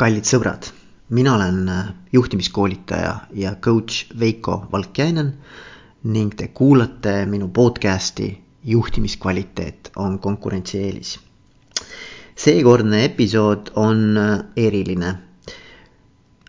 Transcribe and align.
kallid 0.00 0.24
sõbrad, 0.24 0.64
mina 1.12 1.34
olen 1.36 1.56
äh, 1.68 1.88
juhtimiskoolitaja 2.12 3.10
ja 3.36 3.50
coach 3.60 4.06
Veiko 4.16 4.54
Valkjainen 4.72 5.34
ning 6.08 6.32
te 6.32 6.48
kuulate 6.56 7.26
minu 7.28 7.50
podcasti 7.52 8.30
Juhtimiskvaliteet 8.64 9.90
on 9.96 10.18
konkurentsieelis. 10.18 11.18
seekordne 12.36 13.04
episood 13.04 13.70
on 13.76 14.16
äh, 14.16 14.40
eriline. 14.56 15.14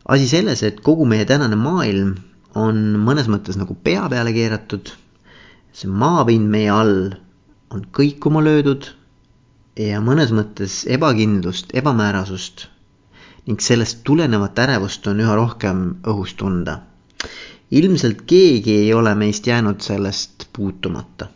asi 0.07 0.27
selles, 0.27 0.63
et 0.63 0.79
kogu 0.79 1.05
meie 1.05 1.25
tänane 1.25 1.55
maailm 1.59 2.15
on 2.55 2.83
mõnes 3.04 3.27
mõttes 3.27 3.59
nagu 3.59 3.75
pea 3.75 4.07
peale 4.09 4.31
keeratud. 4.33 4.95
see 5.73 5.91
maapind 5.91 6.47
meie 6.47 6.71
all 6.71 7.15
on 7.70 7.83
kõikuma 7.91 8.43
löödud 8.43 8.93
ja 9.75 9.99
mõnes 9.99 10.31
mõttes 10.31 10.86
ebakindlust, 10.88 11.75
ebamäärasust 11.75 12.71
ning 13.48 13.62
sellest 13.62 14.04
tulenevat 14.05 14.60
ärevust 14.62 15.08
on 15.10 15.21
üha 15.23 15.36
rohkem 15.36 15.77
õhus 16.08 16.36
tunda. 16.38 16.80
ilmselt 17.72 18.20
keegi 18.27 18.73
ei 18.84 18.94
ole 18.94 19.13
meist 19.16 19.48
jäänud 19.48 19.82
sellest 19.82 20.45
puutumata. 20.54 21.27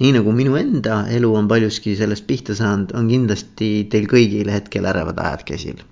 nii 0.00 0.12
nagu 0.16 0.32
minu 0.32 0.56
enda 0.56 1.02
elu 1.16 1.34
on 1.36 1.48
paljuski 1.48 1.96
sellest 1.96 2.26
pihta 2.26 2.54
saanud, 2.54 2.94
on 2.94 3.08
kindlasti 3.08 3.86
teil 3.90 4.06
kõigil 4.08 4.50
hetkel 4.50 4.88
ärevad 4.88 5.20
ajad 5.20 5.44
käsil. 5.50 5.82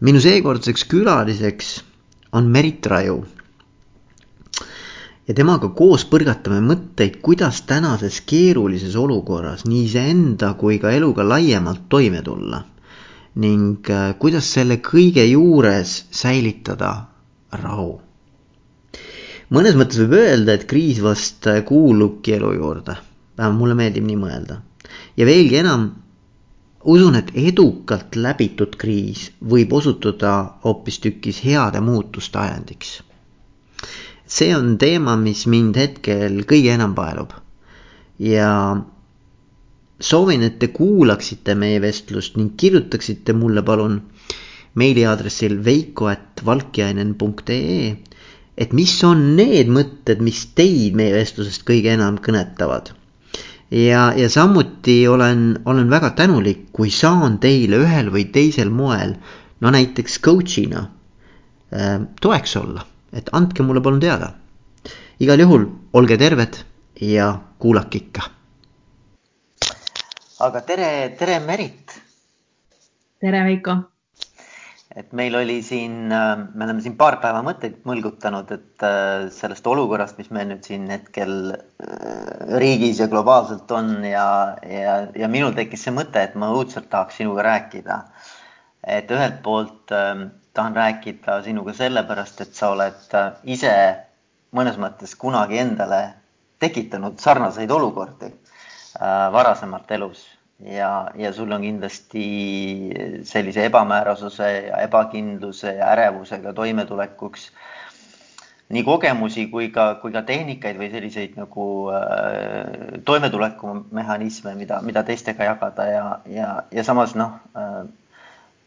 minu 0.00 0.20
seekordseks 0.20 0.84
külaliseks 0.84 1.74
on 2.32 2.48
Merit 2.56 2.86
Raju. 2.86 3.26
ja 5.28 5.34
temaga 5.34 5.68
koos 5.68 6.08
põrgatame 6.08 6.62
mõtteid, 6.64 7.20
kuidas 7.20 7.60
tänases 7.62 8.22
keerulises 8.24 8.96
olukorras 8.96 9.68
nii 9.68 9.84
iseenda 9.84 10.54
kui 10.54 10.78
ka 10.78 10.96
eluga 10.96 11.28
laiemalt 11.28 11.88
toime 11.88 12.22
tulla 12.22 12.64
ning 13.38 13.86
äh, 13.90 14.12
kuidas 14.18 14.50
selle 14.54 14.80
kõige 14.82 15.24
juures 15.28 15.94
säilitada 16.10 16.92
rahu. 17.62 18.00
mõnes 19.54 19.78
mõttes 19.78 20.00
võib 20.02 20.18
öelda, 20.18 20.56
et 20.58 20.66
kriis 20.70 20.98
vast 21.04 21.46
äh, 21.46 21.62
kuulubki 21.64 22.34
elu 22.36 22.52
juurde, 22.56 22.98
vähemalt 23.38 23.60
mulle 23.60 23.78
meeldib 23.78 24.06
nii 24.08 24.20
mõelda. 24.24 24.60
ja 25.16 25.26
veelgi 25.26 25.60
enam, 25.62 25.88
usun, 26.84 27.14
et 27.20 27.30
edukalt 27.34 28.16
läbitud 28.16 28.76
kriis 28.76 29.30
võib 29.40 29.72
osutuda 29.72 30.34
hoopistükkis 30.64 31.42
heade 31.44 31.80
muutuste 31.80 32.38
ajendiks. 32.38 33.02
see 34.26 34.54
on 34.56 34.76
teema, 34.78 35.16
mis 35.16 35.46
mind 35.46 35.76
hetkel 35.76 36.42
kõige 36.42 36.74
enam 36.74 36.94
paelub 36.94 37.32
ja 38.18 38.50
soovin, 40.00 40.42
et 40.42 40.58
te 40.58 40.68
kuulaksite 40.74 41.54
meie 41.58 41.80
vestlust 41.82 42.36
ning 42.38 42.52
kirjutaksite 42.56 43.32
mulle 43.34 43.62
palun 43.66 44.00
meiliaadressil 44.78 45.64
veiko.valkjainen.ee, 45.64 47.96
et 48.58 48.72
mis 48.72 49.04
on 49.04 49.36
need 49.38 49.68
mõtted, 49.74 50.20
mis 50.22 50.46
teid 50.58 50.94
meie 50.98 51.14
vestlusest 51.14 51.64
kõige 51.66 51.92
enam 51.94 52.18
kõnetavad. 52.22 52.92
ja, 53.70 54.12
ja 54.16 54.28
samuti 54.30 55.08
olen, 55.08 55.58
olen 55.64 55.90
väga 55.90 56.10
tänulik, 56.10 56.58
kui 56.72 56.90
saan 56.90 57.38
teile 57.38 57.76
ühel 57.82 58.10
või 58.14 58.24
teisel 58.32 58.70
moel, 58.70 59.14
no 59.60 59.70
näiteks 59.70 60.18
coach'ina 60.22 60.88
äh, 61.74 62.00
toeks 62.20 62.56
olla, 62.56 62.86
et 63.12 63.28
andke 63.32 63.62
mulle 63.62 63.80
palun 63.80 64.00
teada. 64.00 64.32
igal 65.20 65.40
juhul 65.40 65.66
olge 65.92 66.16
terved 66.16 66.56
ja 67.00 67.38
kuulake 67.58 67.98
ikka 67.98 68.37
aga 70.38 70.60
tere, 70.62 71.16
tere, 71.18 71.38
Merit. 71.42 71.94
tere, 73.18 73.40
Veiko. 73.42 73.74
et 74.98 75.10
meil 75.18 75.34
oli 75.34 75.56
siin, 75.62 76.12
äh, 76.14 76.38
me 76.54 76.64
oleme 76.64 76.82
siin 76.82 76.94
paar 76.98 77.18
päeva 77.22 77.40
mõtteid 77.46 77.80
mõlgutanud, 77.86 78.50
et 78.54 78.86
äh, 78.86 79.26
sellest 79.34 79.66
olukorrast, 79.66 80.18
mis 80.18 80.30
meil 80.34 80.48
nüüd 80.50 80.64
siin 80.66 80.86
hetkel 80.90 81.34
äh, 81.54 82.56
riigis 82.62 83.02
ja 83.02 83.06
globaalselt 83.10 83.70
on 83.74 83.92
ja, 84.06 84.56
ja, 84.66 84.96
ja 85.14 85.30
minul 85.30 85.54
tekkis 85.58 85.86
see 85.86 85.94
mõte, 85.94 86.22
et 86.22 86.38
ma 86.38 86.52
õudselt 86.54 86.86
tahaks 86.90 87.18
sinuga 87.18 87.46
rääkida. 87.46 88.00
et 88.98 89.10
ühelt 89.10 89.42
poolt 89.42 89.94
äh, 89.94 90.26
tahan 90.54 90.78
rääkida 90.78 91.42
sinuga 91.46 91.74
sellepärast, 91.74 92.46
et 92.46 92.54
sa 92.54 92.70
oled 92.74 93.18
ise 93.44 93.74
mõnes 94.54 94.78
mõttes 94.78 95.14
kunagi 95.18 95.58
endale 95.58 96.02
tekitanud 96.62 97.18
sarnaseid 97.22 97.70
olukordi 97.70 98.32
varasemalt 99.32 99.90
elus. 99.90 100.26
Ja, 100.58 101.10
ja 101.14 101.30
sul 101.32 101.52
on 101.54 101.62
kindlasti 101.62 102.22
sellise 103.22 103.68
ebamäärasuse 103.68 104.48
ja 104.66 104.80
ebakindluse 104.82 105.76
ja 105.76 105.92
ärevusega 105.92 106.52
toimetulekuks 106.52 107.44
nii 108.74 108.82
kogemusi 108.84 109.46
kui 109.52 109.68
ka, 109.70 109.84
kui 110.02 110.12
ka 110.12 110.24
tehnikaid 110.26 110.80
või 110.80 110.90
selliseid 110.90 111.38
nagu 111.38 111.66
äh, 111.94 112.98
toimetulekumehhanisme, 113.06 114.56
mida, 114.58 114.82
mida 114.82 115.04
teistega 115.06 115.46
jagada 115.52 115.86
ja, 115.88 116.04
ja, 116.26 116.50
ja 116.74 116.84
samas 116.84 117.14
noh 117.14 117.38
äh,, 117.54 117.86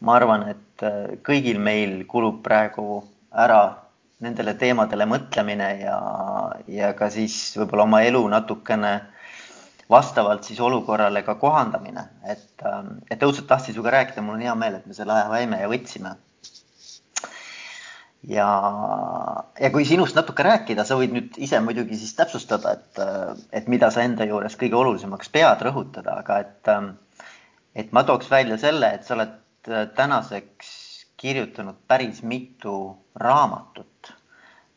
ma 0.00 0.16
arvan, 0.16 0.48
et 0.56 0.86
äh, 0.88 1.14
kõigil 1.28 1.60
meil 1.62 2.06
kulub 2.10 2.40
praegu 2.42 3.02
ära 3.30 3.62
nendele 4.24 4.56
teemadele 4.56 5.06
mõtlemine 5.12 5.70
ja, 5.84 5.98
ja 6.72 6.92
ka 6.98 7.10
siis 7.12 7.52
võib-olla 7.60 7.84
oma 7.84 8.02
elu 8.08 8.24
natukene 8.32 8.94
äh, 8.96 9.21
vastavalt 9.92 10.46
siis 10.48 10.60
olukorrale 10.60 11.22
ka 11.26 11.36
kohandamine, 11.40 12.04
et, 12.28 12.64
ähm, 12.66 12.98
et 13.10 13.22
õudselt 13.22 13.48
tahtsin 13.50 13.76
sinuga 13.76 13.92
rääkida, 13.98 14.24
mul 14.24 14.38
on 14.38 14.44
hea 14.46 14.54
meel, 14.58 14.78
et 14.78 14.86
me 14.88 14.96
selle 14.96 15.14
aja 15.16 15.28
võime 15.32 15.60
ja 15.60 15.70
võtsime. 15.70 16.14
ja, 18.32 18.48
ja 19.60 19.70
kui 19.74 19.84
sinust 19.84 20.16
natuke 20.18 20.44
rääkida, 20.46 20.84
sa 20.86 20.96
võid 20.98 21.14
nüüd 21.14 21.38
ise 21.42 21.58
muidugi 21.60 21.98
siis 21.98 22.14
täpsustada, 22.18 22.76
et, 22.78 23.02
äh, 23.02 23.44
et 23.60 23.68
mida 23.68 23.90
sa 23.90 24.04
enda 24.06 24.26
juures 24.28 24.56
kõige 24.58 24.78
olulisemaks 24.78 25.32
pead 25.34 25.64
rõhutada, 25.68 26.18
aga 26.24 26.38
et, 26.46 26.72
ähm, 26.72 26.92
et 27.74 27.92
ma 27.92 28.04
tooks 28.08 28.30
välja 28.30 28.58
selle, 28.62 28.94
et 28.94 29.04
sa 29.06 29.16
oled 29.18 29.38
äh, 29.68 29.88
tänaseks 29.96 30.76
kirjutanud 31.22 31.78
päris 31.86 32.22
mitu 32.22 32.76
raamatut 33.14 33.91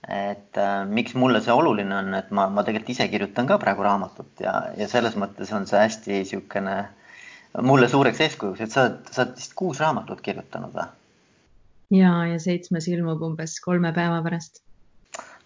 et 0.08 0.58
äh, 0.62 0.84
miks 0.86 1.16
mulle 1.18 1.42
see 1.42 1.54
oluline 1.54 1.96
on, 1.98 2.14
et 2.14 2.30
ma, 2.36 2.46
ma 2.54 2.64
tegelikult 2.66 2.94
ise 2.94 3.08
kirjutan 3.10 3.48
ka 3.50 3.58
praegu 3.62 3.86
raamatut 3.86 4.44
ja, 4.44 4.54
ja 4.78 4.88
selles 4.90 5.18
mõttes 5.18 5.50
on 5.56 5.66
see 5.70 5.82
hästi 5.82 6.14
niisugune 6.20 6.76
mulle 7.66 7.88
suureks 7.90 8.22
eeskujuks, 8.28 8.62
et 8.62 8.74
sa 8.74 8.86
oled, 8.86 9.10
sa 9.10 9.24
oled 9.24 9.40
vist 9.40 9.56
kuus 9.58 9.82
raamatut 9.82 10.22
kirjutanud 10.22 10.76
või? 10.76 10.86
ja, 11.98 12.14
ja 12.30 12.38
seitsmes 12.42 12.90
ilmub 12.92 13.24
umbes 13.26 13.58
kolme 13.64 13.94
päeva 13.96 14.22
pärast. 14.26 14.62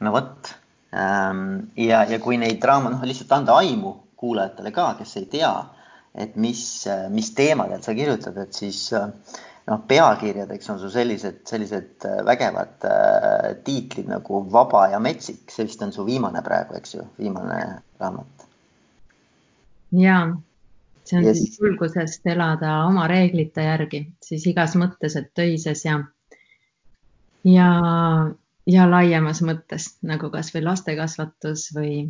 no 0.03 0.13
vot 0.15 0.53
ähm,. 0.91 1.71
ja, 1.79 2.03
ja 2.09 2.19
kui 2.19 2.39
neid 2.41 2.63
raamatuid, 2.63 2.99
noh 2.99 3.07
lihtsalt 3.07 3.35
anda 3.39 3.59
aimu 3.61 3.95
kuulajatele 4.19 4.73
ka, 4.75 4.91
kes 4.99 5.15
ei 5.21 5.29
tea, 5.37 5.53
et 6.19 6.35
mis, 6.35 6.61
mis 7.13 7.31
teemadel 7.37 7.79
sa 7.85 7.95
kirjutad, 7.95 8.35
et 8.43 8.57
siis 8.57 8.89
äh, 8.97 9.07
noh, 9.67 9.81
pealkirjadeks 9.87 10.69
on 10.69 10.79
sul 10.79 10.91
sellised, 10.93 11.41
sellised 11.49 12.05
äh, 12.05 12.19
vägevad 12.25 12.85
äh, 12.85 13.55
tiitlid 13.63 14.09
nagu 14.09 14.43
Vaba 14.51 14.87
ja 14.93 14.99
metsik, 14.99 15.49
see 15.51 15.67
vist 15.67 15.81
on 15.85 15.93
su 15.93 16.05
viimane 16.05 16.41
praegu, 16.45 16.77
eks 16.79 16.95
ju, 16.95 17.07
viimane 17.19 17.59
raamat. 17.99 18.45
ja, 19.91 20.19
see 21.03 21.19
on 21.19 21.27
ja 21.27 21.33
siis 21.33 21.59
julgusest 21.61 22.27
elada 22.27 22.83
oma 22.85 23.07
reeglite 23.07 23.65
järgi, 23.65 24.05
siis 24.25 24.47
igas 24.47 24.77
mõttes, 24.79 25.17
et 25.19 25.33
töises 25.37 25.85
ja, 25.85 25.99
ja, 27.43 27.69
ja 28.67 28.87
laiemas 28.89 29.43
mõttes 29.45 29.95
nagu 30.01 30.31
kasvõi 30.33 30.63
lastekasvatus 30.65 31.69
või 31.75 32.07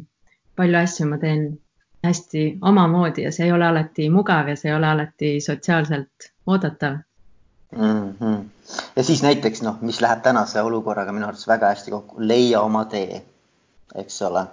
palju 0.59 0.79
asju 0.83 1.07
ma 1.07 1.19
teen 1.19 1.51
hästi 2.03 2.59
omamoodi 2.61 3.25
ja 3.27 3.31
see 3.35 3.45
ei 3.47 3.51
ole 3.51 3.67
alati 3.67 4.07
mugav 4.09 4.47
ja 4.47 4.55
see 4.55 4.71
ei 4.71 4.75
ole 4.77 4.87
alati 4.87 5.37
sotsiaalselt 5.43 6.31
oodatav 6.47 6.99
mm. 7.71 8.15
-hmm. 8.19 8.49
ja 8.95 9.03
siis 9.03 9.23
näiteks 9.23 9.61
noh, 9.61 9.81
mis 9.81 10.01
läheb 10.01 10.21
tänase 10.21 10.61
olukorraga 10.61 11.11
minu 11.11 11.27
arvates 11.27 11.47
väga 11.47 11.67
hästi 11.67 11.91
kokku, 11.91 12.15
leia 12.19 12.61
oma 12.61 12.85
tee, 12.85 13.21
eks 13.95 14.21
ole. 14.21 14.45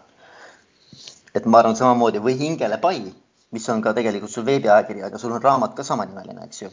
et 1.34 1.44
ma 1.44 1.58
arvan 1.58 1.76
samamoodi 1.76 2.22
või 2.24 2.38
hingele 2.38 2.78
pai, 2.78 3.14
mis 3.50 3.68
on 3.68 3.82
ka 3.82 3.92
tegelikult 3.92 4.32
sul 4.32 4.46
veebiajakiri, 4.46 5.02
aga 5.02 5.18
sul 5.18 5.32
on 5.32 5.42
raamat 5.42 5.74
ka 5.74 5.82
samanimeline, 5.82 6.44
eks 6.44 6.62
ju. 6.62 6.70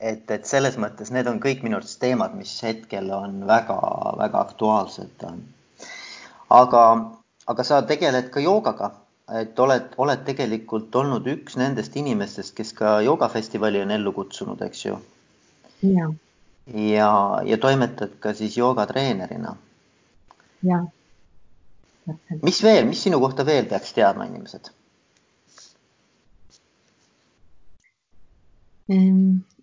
et, 0.00 0.30
et 0.30 0.44
selles 0.46 0.76
mõttes 0.78 1.10
need 1.10 1.26
on 1.26 1.40
kõik 1.40 1.62
minu 1.62 1.76
arvates 1.76 1.98
teemad, 1.98 2.34
mis 2.34 2.52
hetkel 2.62 3.10
on 3.10 3.46
väga-väga 3.46 4.40
aktuaalsed. 4.40 5.26
aga, 6.50 6.84
aga 7.46 7.64
sa 7.64 7.82
tegeled 7.82 8.30
ka 8.30 8.40
joogaga 8.40 8.90
et 9.34 9.58
oled, 9.58 9.94
oled 9.98 10.22
tegelikult 10.26 10.94
olnud 10.94 11.26
üks 11.30 11.56
nendest 11.58 11.96
inimestest, 11.98 12.54
kes 12.54 12.72
ka 12.78 13.00
joogafestivali 13.06 13.82
on 13.82 13.90
ellu 13.90 14.12
kutsunud, 14.14 14.62
eks 14.62 14.84
ju? 14.86 14.98
ja, 15.82 16.10
ja, 16.74 17.10
ja 17.44 17.58
toimetad 17.58 18.18
ka 18.20 18.34
siis 18.34 18.56
joogatreenerina. 18.58 19.56
jah. 20.62 20.86
mis 22.42 22.62
veel, 22.62 22.86
mis 22.86 23.02
sinu 23.02 23.20
kohta 23.20 23.46
veel 23.46 23.66
peaks 23.66 23.92
teadma 23.92 24.28
inimesed? 24.30 24.70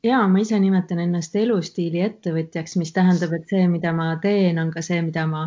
ja 0.03 0.27
ma 0.27 0.39
ise 0.39 0.59
nimetan 0.59 0.99
ennast 0.99 1.35
elustiili 1.39 2.01
ettevõtjaks, 2.03 2.75
mis 2.75 2.91
tähendab, 2.91 3.31
et 3.37 3.47
see, 3.47 3.67
mida 3.71 3.93
ma 3.95 4.09
teen, 4.19 4.59
on 4.59 4.71
ka 4.75 4.83
see, 4.83 4.99
mida 5.01 5.23
ma 5.27 5.45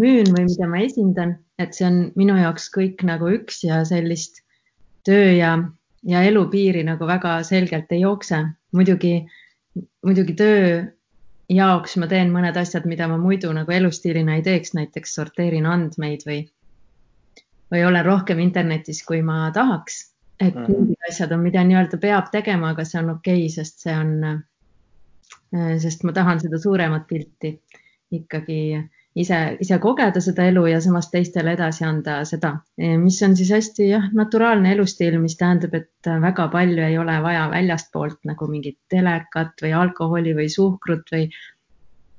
müün 0.00 0.30
või 0.34 0.48
mida 0.48 0.68
ma 0.70 0.82
esindan, 0.82 1.36
et 1.58 1.76
see 1.76 1.86
on 1.86 2.00
minu 2.18 2.36
jaoks 2.38 2.68
kõik 2.74 3.04
nagu 3.06 3.30
üks 3.36 3.62
ja 3.66 3.82
sellist 3.86 4.42
töö 5.06 5.34
ja, 5.36 5.54
ja 6.08 6.22
elupiiri 6.26 6.82
nagu 6.86 7.06
väga 7.06 7.38
selgelt 7.46 7.92
ei 7.92 8.02
jookse. 8.02 8.42
muidugi, 8.74 9.26
muidugi 10.02 10.34
töö 10.34 10.82
jaoks 11.52 11.96
ma 12.00 12.08
teen 12.08 12.32
mõned 12.32 12.56
asjad, 12.56 12.88
mida 12.88 13.08
ma 13.08 13.18
muidu 13.20 13.52
nagu 13.52 13.72
elustiilina 13.72 14.38
ei 14.38 14.42
teeks, 14.42 14.74
näiteks 14.74 15.14
sorteerin 15.14 15.66
andmeid 15.66 16.24
või, 16.26 16.40
või 17.72 17.84
olen 17.86 18.04
rohkem 18.04 18.40
internetis, 18.40 19.04
kui 19.04 19.22
ma 19.22 19.50
tahaks. 19.54 20.10
et 20.40 20.54
mm. 20.54 20.66
mingid 20.68 21.08
asjad 21.08 21.32
on, 21.32 21.44
mida 21.44 21.62
nii-öelda 21.64 21.98
peab 22.02 22.32
tegema, 22.32 22.72
aga 22.74 22.84
see 22.84 22.98
on 22.98 23.14
okei 23.14 23.44
okay,, 23.44 23.52
sest 23.54 23.84
see 23.84 23.94
on, 23.94 24.24
äh, 25.54 25.76
sest 25.78 26.02
ma 26.02 26.12
tahan 26.12 26.40
seda 26.42 26.58
suuremat 26.58 27.06
pilti 27.06 27.54
ikkagi 28.10 28.82
ise, 29.14 29.38
ise 29.62 29.78
kogeda 29.82 30.20
seda 30.24 30.46
elu 30.50 30.66
ja 30.72 30.80
samas 30.82 31.08
teistele 31.12 31.54
edasi 31.54 31.86
anda 31.86 32.18
seda, 32.28 32.54
mis 33.00 33.20
on 33.26 33.36
siis 33.38 33.52
hästi 33.54 33.88
jah, 33.88 34.06
naturaalne 34.16 34.72
elustiil, 34.74 35.18
mis 35.22 35.36
tähendab, 35.40 35.76
et 35.78 36.12
väga 36.26 36.48
palju 36.52 36.86
ei 36.86 36.98
ole 36.98 37.16
vaja 37.22 37.48
väljastpoolt 37.52 38.22
nagu 38.30 38.48
mingit 38.50 38.80
telekat 38.90 39.62
või 39.62 39.74
alkoholi 39.84 40.34
või 40.36 40.48
suhkrut 40.52 41.14
või, 41.14 41.28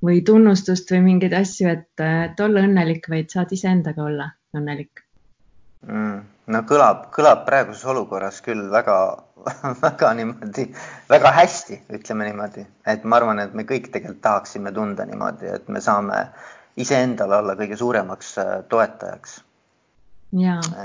või 0.04 0.22
tunnustust 0.24 0.90
või 0.94 1.02
mingeid 1.10 1.36
asju, 1.36 1.68
et, 1.74 1.92
et 2.00 2.40
olla 2.40 2.64
õnnelik, 2.64 3.10
vaid 3.12 3.32
saad 3.32 3.52
iseendaga 3.52 4.08
olla 4.08 4.30
õnnelik 4.56 5.06
mm,. 5.84 6.18
no 6.52 6.64
kõlab, 6.68 7.08
kõlab 7.14 7.44
praeguses 7.46 7.84
olukorras 7.92 8.40
küll 8.44 8.68
väga, 8.72 8.98
väga 9.84 10.12
niimoodi, 10.18 10.68
väga 11.12 11.32
hästi, 11.42 11.82
ütleme 11.98 12.30
niimoodi, 12.30 12.66
et 12.88 13.04
ma 13.04 13.20
arvan, 13.20 13.44
et 13.44 13.56
me 13.56 13.68
kõik 13.68 13.90
tegelikult 13.92 14.22
tahaksime 14.24 14.72
tunda 14.72 15.04
niimoodi, 15.08 15.52
et 15.58 15.68
me 15.68 15.82
saame 15.84 16.24
iseendale 16.76 17.36
olla 17.40 17.56
kõige 17.58 17.76
suuremaks 17.76 18.32
äh, 18.38 18.56
toetajaks. 18.68 19.40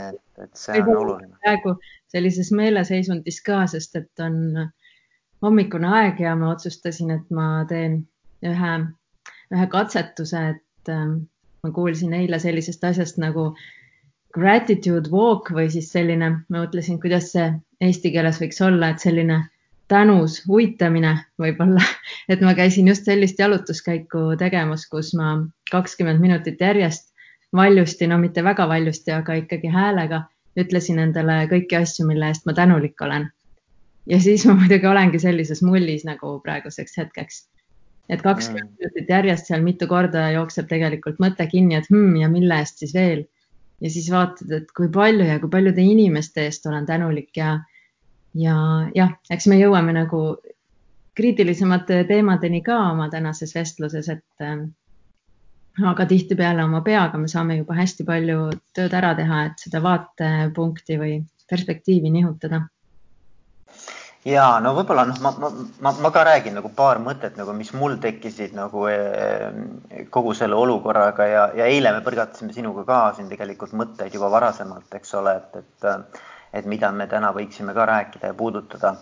et, 0.10 0.22
et 0.44 0.56
see 0.56 0.82
on 0.82 0.96
oluline. 0.96 1.36
praegu 1.44 1.76
sellises 2.12 2.52
meeleseisundis 2.56 3.42
ka, 3.44 3.66
sest 3.68 3.96
et 4.00 4.24
on 4.24 4.70
hommikune 5.42 5.90
aeg 5.98 6.20
ja 6.22 6.36
ma 6.38 6.54
otsustasin, 6.54 7.12
et 7.12 7.30
ma 7.34 7.66
teen 7.70 8.02
ühe, 8.46 8.74
ühe 9.52 9.68
katsetuse, 9.72 10.48
et 10.56 10.92
äh, 10.94 11.06
ma 11.64 11.72
kuulsin 11.76 12.14
eile 12.18 12.40
sellisest 12.40 12.84
asjast 12.84 13.20
nagu 13.22 13.52
gratitude 14.34 15.12
walk 15.12 15.52
või 15.52 15.68
siis 15.74 15.92
selline, 15.92 16.30
ma 16.50 16.64
mõtlesin, 16.64 17.00
kuidas 17.02 17.32
see 17.34 17.50
eesti 17.84 18.14
keeles 18.14 18.40
võiks 18.42 18.62
olla, 18.64 18.92
et 18.92 19.04
selline 19.04 19.42
tänus 19.92 20.40
uitamine 20.48 21.18
võib-olla, 21.42 21.84
et 22.32 22.44
ma 22.46 22.56
käisin 22.56 22.88
just 22.88 23.10
sellist 23.10 23.40
jalutuskäiku 23.40 24.32
tegemas, 24.40 24.88
kus 24.88 25.12
ma 25.18 25.36
kakskümmend 25.72 26.22
minutit 26.22 26.62
järjest 26.62 27.10
valjusti, 27.56 28.08
no 28.08 28.18
mitte 28.18 28.44
väga 28.44 28.68
valjusti, 28.68 29.12
aga 29.12 29.36
ikkagi 29.42 29.72
häälega 29.72 30.24
ütlesin 30.60 31.00
endale 31.00 31.46
kõiki 31.52 31.78
asju, 31.80 32.06
mille 32.08 32.32
eest 32.32 32.46
ma 32.48 32.56
tänulik 32.56 33.02
olen. 33.02 33.30
ja 34.10 34.18
siis 34.20 34.46
ma 34.50 34.56
muidugi 34.58 34.88
olengi 34.88 35.20
sellises 35.20 35.62
mullis 35.62 36.06
nagu 36.06 36.40
praeguseks 36.44 36.98
hetkeks. 36.98 37.48
et 38.10 38.22
kakskümmend 38.22 38.70
mm. 38.70 38.78
minutit 38.80 39.10
järjest 39.10 39.48
seal 39.48 39.62
mitu 39.62 39.88
korda 39.88 40.32
jookseb 40.32 40.68
tegelikult 40.68 41.20
mõte 41.20 41.48
kinni, 41.48 41.76
et 41.76 41.90
hmm, 41.90 42.16
ja 42.16 42.30
mille 42.30 42.60
eest 42.60 42.80
siis 42.84 42.94
veel. 42.94 43.26
ja 43.82 43.90
siis 43.90 44.12
vaatad, 44.12 44.52
et 44.52 44.72
kui 44.78 44.90
palju 44.90 45.28
ja 45.28 45.40
kui 45.40 45.50
paljude 45.50 45.82
inimeste 45.82 46.46
eest 46.46 46.66
olen 46.66 46.86
tänulik 46.86 47.38
ja 47.38 47.60
ja 48.34 48.56
jah, 48.96 49.16
eks 49.30 49.48
me 49.48 49.60
jõuame 49.60 49.94
nagu 49.94 50.38
kriitilisemate 51.16 52.04
teemadeni 52.08 52.62
ka 52.64 52.78
oma 52.92 53.10
tänases 53.12 53.56
vestluses, 53.56 54.08
et 54.10 54.46
aga 55.80 56.06
tihtipeale 56.06 56.64
oma 56.64 56.82
peaga 56.84 57.18
me 57.18 57.32
saame 57.32 57.62
juba 57.62 57.78
hästi 57.78 58.06
palju 58.08 58.50
tööd 58.76 58.94
ära 58.94 59.16
teha, 59.16 59.46
et 59.48 59.66
seda 59.66 59.82
vaatepunkti 59.84 61.00
või 61.00 61.18
perspektiivi 61.50 62.12
nihutada 62.12 62.66
ja 64.28 64.46
no 64.64 64.74
võib-olla 64.78 65.06
noh, 65.10 65.22
ma, 65.24 65.32
ma, 65.40 65.52
ma, 65.82 65.94
ma 66.06 66.12
ka 66.14 66.26
räägin 66.28 66.58
nagu 66.60 66.70
paar 66.76 67.00
mõtet 67.02 67.40
nagu, 67.40 67.56
mis 67.58 67.72
mul 67.74 67.96
tekkisid 68.04 68.54
nagu 68.58 68.84
eh, 68.92 69.48
kogu 70.14 70.36
selle 70.38 70.60
olukorraga 70.60 71.28
ja, 71.30 71.46
ja 71.58 71.70
eile 71.72 71.96
me 71.96 72.04
põrgatasime 72.06 72.54
sinuga 72.54 72.86
ka 72.86 73.00
siin 73.18 73.32
tegelikult 73.32 73.74
mõtteid 73.78 74.14
juba 74.14 74.30
varasemalt, 74.34 74.92
eks 75.00 75.18
ole, 75.22 75.40
et, 75.40 75.64
et 75.64 76.22
et 76.54 76.68
mida 76.68 76.92
me 76.92 77.08
täna 77.08 77.32
võiksime 77.36 77.74
ka 77.76 77.86
rääkida 77.88 78.32
ja 78.32 78.38
puudutada. 78.38 78.96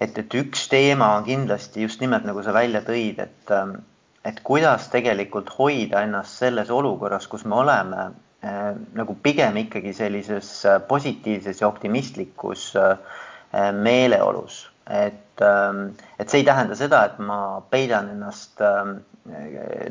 et, 0.00 0.18
et 0.18 0.34
üks 0.34 0.68
teema 0.70 1.14
on 1.16 1.24
kindlasti 1.26 1.82
just 1.82 2.00
nimelt 2.00 2.24
nagu 2.24 2.42
sa 2.42 2.52
välja 2.54 2.80
tõid, 2.86 3.18
et, 3.18 3.54
et 4.28 4.40
kuidas 4.44 4.88
tegelikult 4.92 5.50
hoida 5.56 6.02
ennast 6.04 6.42
selles 6.42 6.70
olukorras, 6.74 7.26
kus 7.30 7.44
me 7.48 7.56
oleme 7.62 8.08
äh, 8.44 8.72
nagu 8.98 9.16
pigem 9.22 9.56
ikkagi 9.64 9.94
sellises 9.96 10.50
äh, 10.66 10.80
positiivses 10.88 11.62
ja 11.62 11.68
optimistlikus 11.68 12.70
äh, 12.76 12.96
meeleolus, 13.72 14.66
et, 14.92 15.40
et 15.40 16.28
see 16.28 16.42
ei 16.42 16.44
tähenda 16.44 16.76
seda, 16.76 17.04
et 17.08 17.20
ma 17.24 17.60
peidan 17.70 18.10
ennast 18.12 18.60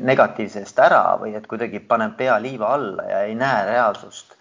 negatiivsest 0.02 0.78
ära 0.82 1.00
või 1.18 1.32
et 1.38 1.46
kuidagi 1.50 1.80
panen 1.90 2.14
pea 2.18 2.36
liiva 2.42 2.70
alla 2.74 3.06
ja 3.06 3.22
ei 3.26 3.34
näe 3.38 3.64
reaalsust. 3.66 4.36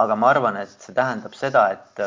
Aga 0.00 0.16
ma 0.16 0.30
arvan, 0.32 0.56
et 0.60 0.72
see 0.80 0.96
tähendab 0.96 1.36
seda, 1.36 1.66
et 1.76 2.00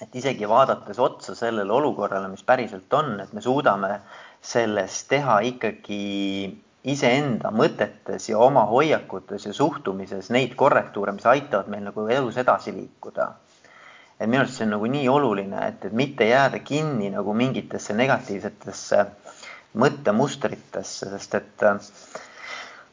et 0.00 0.14
isegi 0.16 0.48
vaadates 0.48 0.98
otsa 1.02 1.34
sellele 1.36 1.72
olukorrale, 1.72 2.30
mis 2.32 2.44
päriselt 2.46 2.94
on, 2.96 3.18
et 3.20 3.32
me 3.36 3.42
suudame 3.44 3.98
selles 4.40 5.04
teha 5.08 5.40
ikkagi 5.44 6.00
iseenda 6.88 7.50
mõtetes 7.52 8.30
ja 8.30 8.38
oma 8.40 8.64
hoiakutes 8.70 9.44
ja 9.46 9.52
suhtumises 9.52 10.30
neid 10.32 10.54
korrektuure, 10.56 11.12
mis 11.12 11.26
aitavad 11.28 11.68
meil 11.68 11.84
nagu 11.90 12.06
elus 12.08 12.38
edasi 12.40 12.72
liikuda. 12.72 13.32
et 14.20 14.28
minu 14.28 14.42
arust 14.42 14.58
see 14.58 14.64
on 14.66 14.74
nagu 14.74 14.86
nii 14.86 15.08
oluline, 15.08 15.60
et, 15.68 15.84
et 15.84 15.92
mitte 15.96 16.26
jääda 16.28 16.58
kinni 16.58 17.08
nagu 17.10 17.32
mingitesse 17.34 17.94
negatiivsetesse 17.96 19.04
mõttemustritesse, 19.80 21.08
sest 21.14 21.34
et 21.34 21.64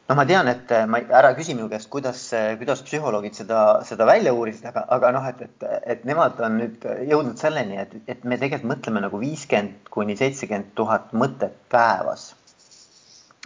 no 0.08 0.14
ma 0.16 0.24
tean, 0.24 0.48
et 0.48 0.70
äh, 0.72 0.86
ma, 0.88 1.02
ära 1.20 1.34
küsi 1.36 1.52
minu 1.56 1.68
käest, 1.68 1.90
kuidas, 1.92 2.22
äh, 2.36 2.54
kuidas 2.60 2.80
psühholoogid 2.86 3.36
seda, 3.36 3.60
seda 3.84 4.06
välja 4.08 4.32
uurisid, 4.32 4.64
aga, 4.70 4.86
aga 4.96 5.10
noh, 5.18 5.26
et, 5.28 5.42
et, 5.44 5.66
et 5.94 6.04
nemad 6.08 6.38
on 6.44 6.56
nüüd 6.62 6.86
jõudnud 7.10 7.36
selleni, 7.40 7.76
et, 7.82 7.92
et 8.08 8.24
me 8.24 8.38
tegelikult 8.40 8.70
mõtleme 8.72 9.02
nagu 9.04 9.20
viiskümmend 9.20 9.90
kuni 9.92 10.16
seitsekümmend 10.16 10.72
tuhat 10.78 11.12
mõtet 11.12 11.56
päevas. 11.72 12.30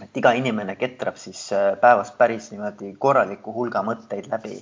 et 0.03 0.17
iga 0.19 0.33
inimene 0.39 0.77
ketrab 0.79 1.19
siis 1.19 1.41
äh, 1.55 1.73
päevas 1.81 2.11
päris 2.19 2.51
niimoodi 2.53 2.95
korraliku 2.99 3.53
hulga 3.55 3.83
mõtteid 3.87 4.31
läbi. 4.31 4.61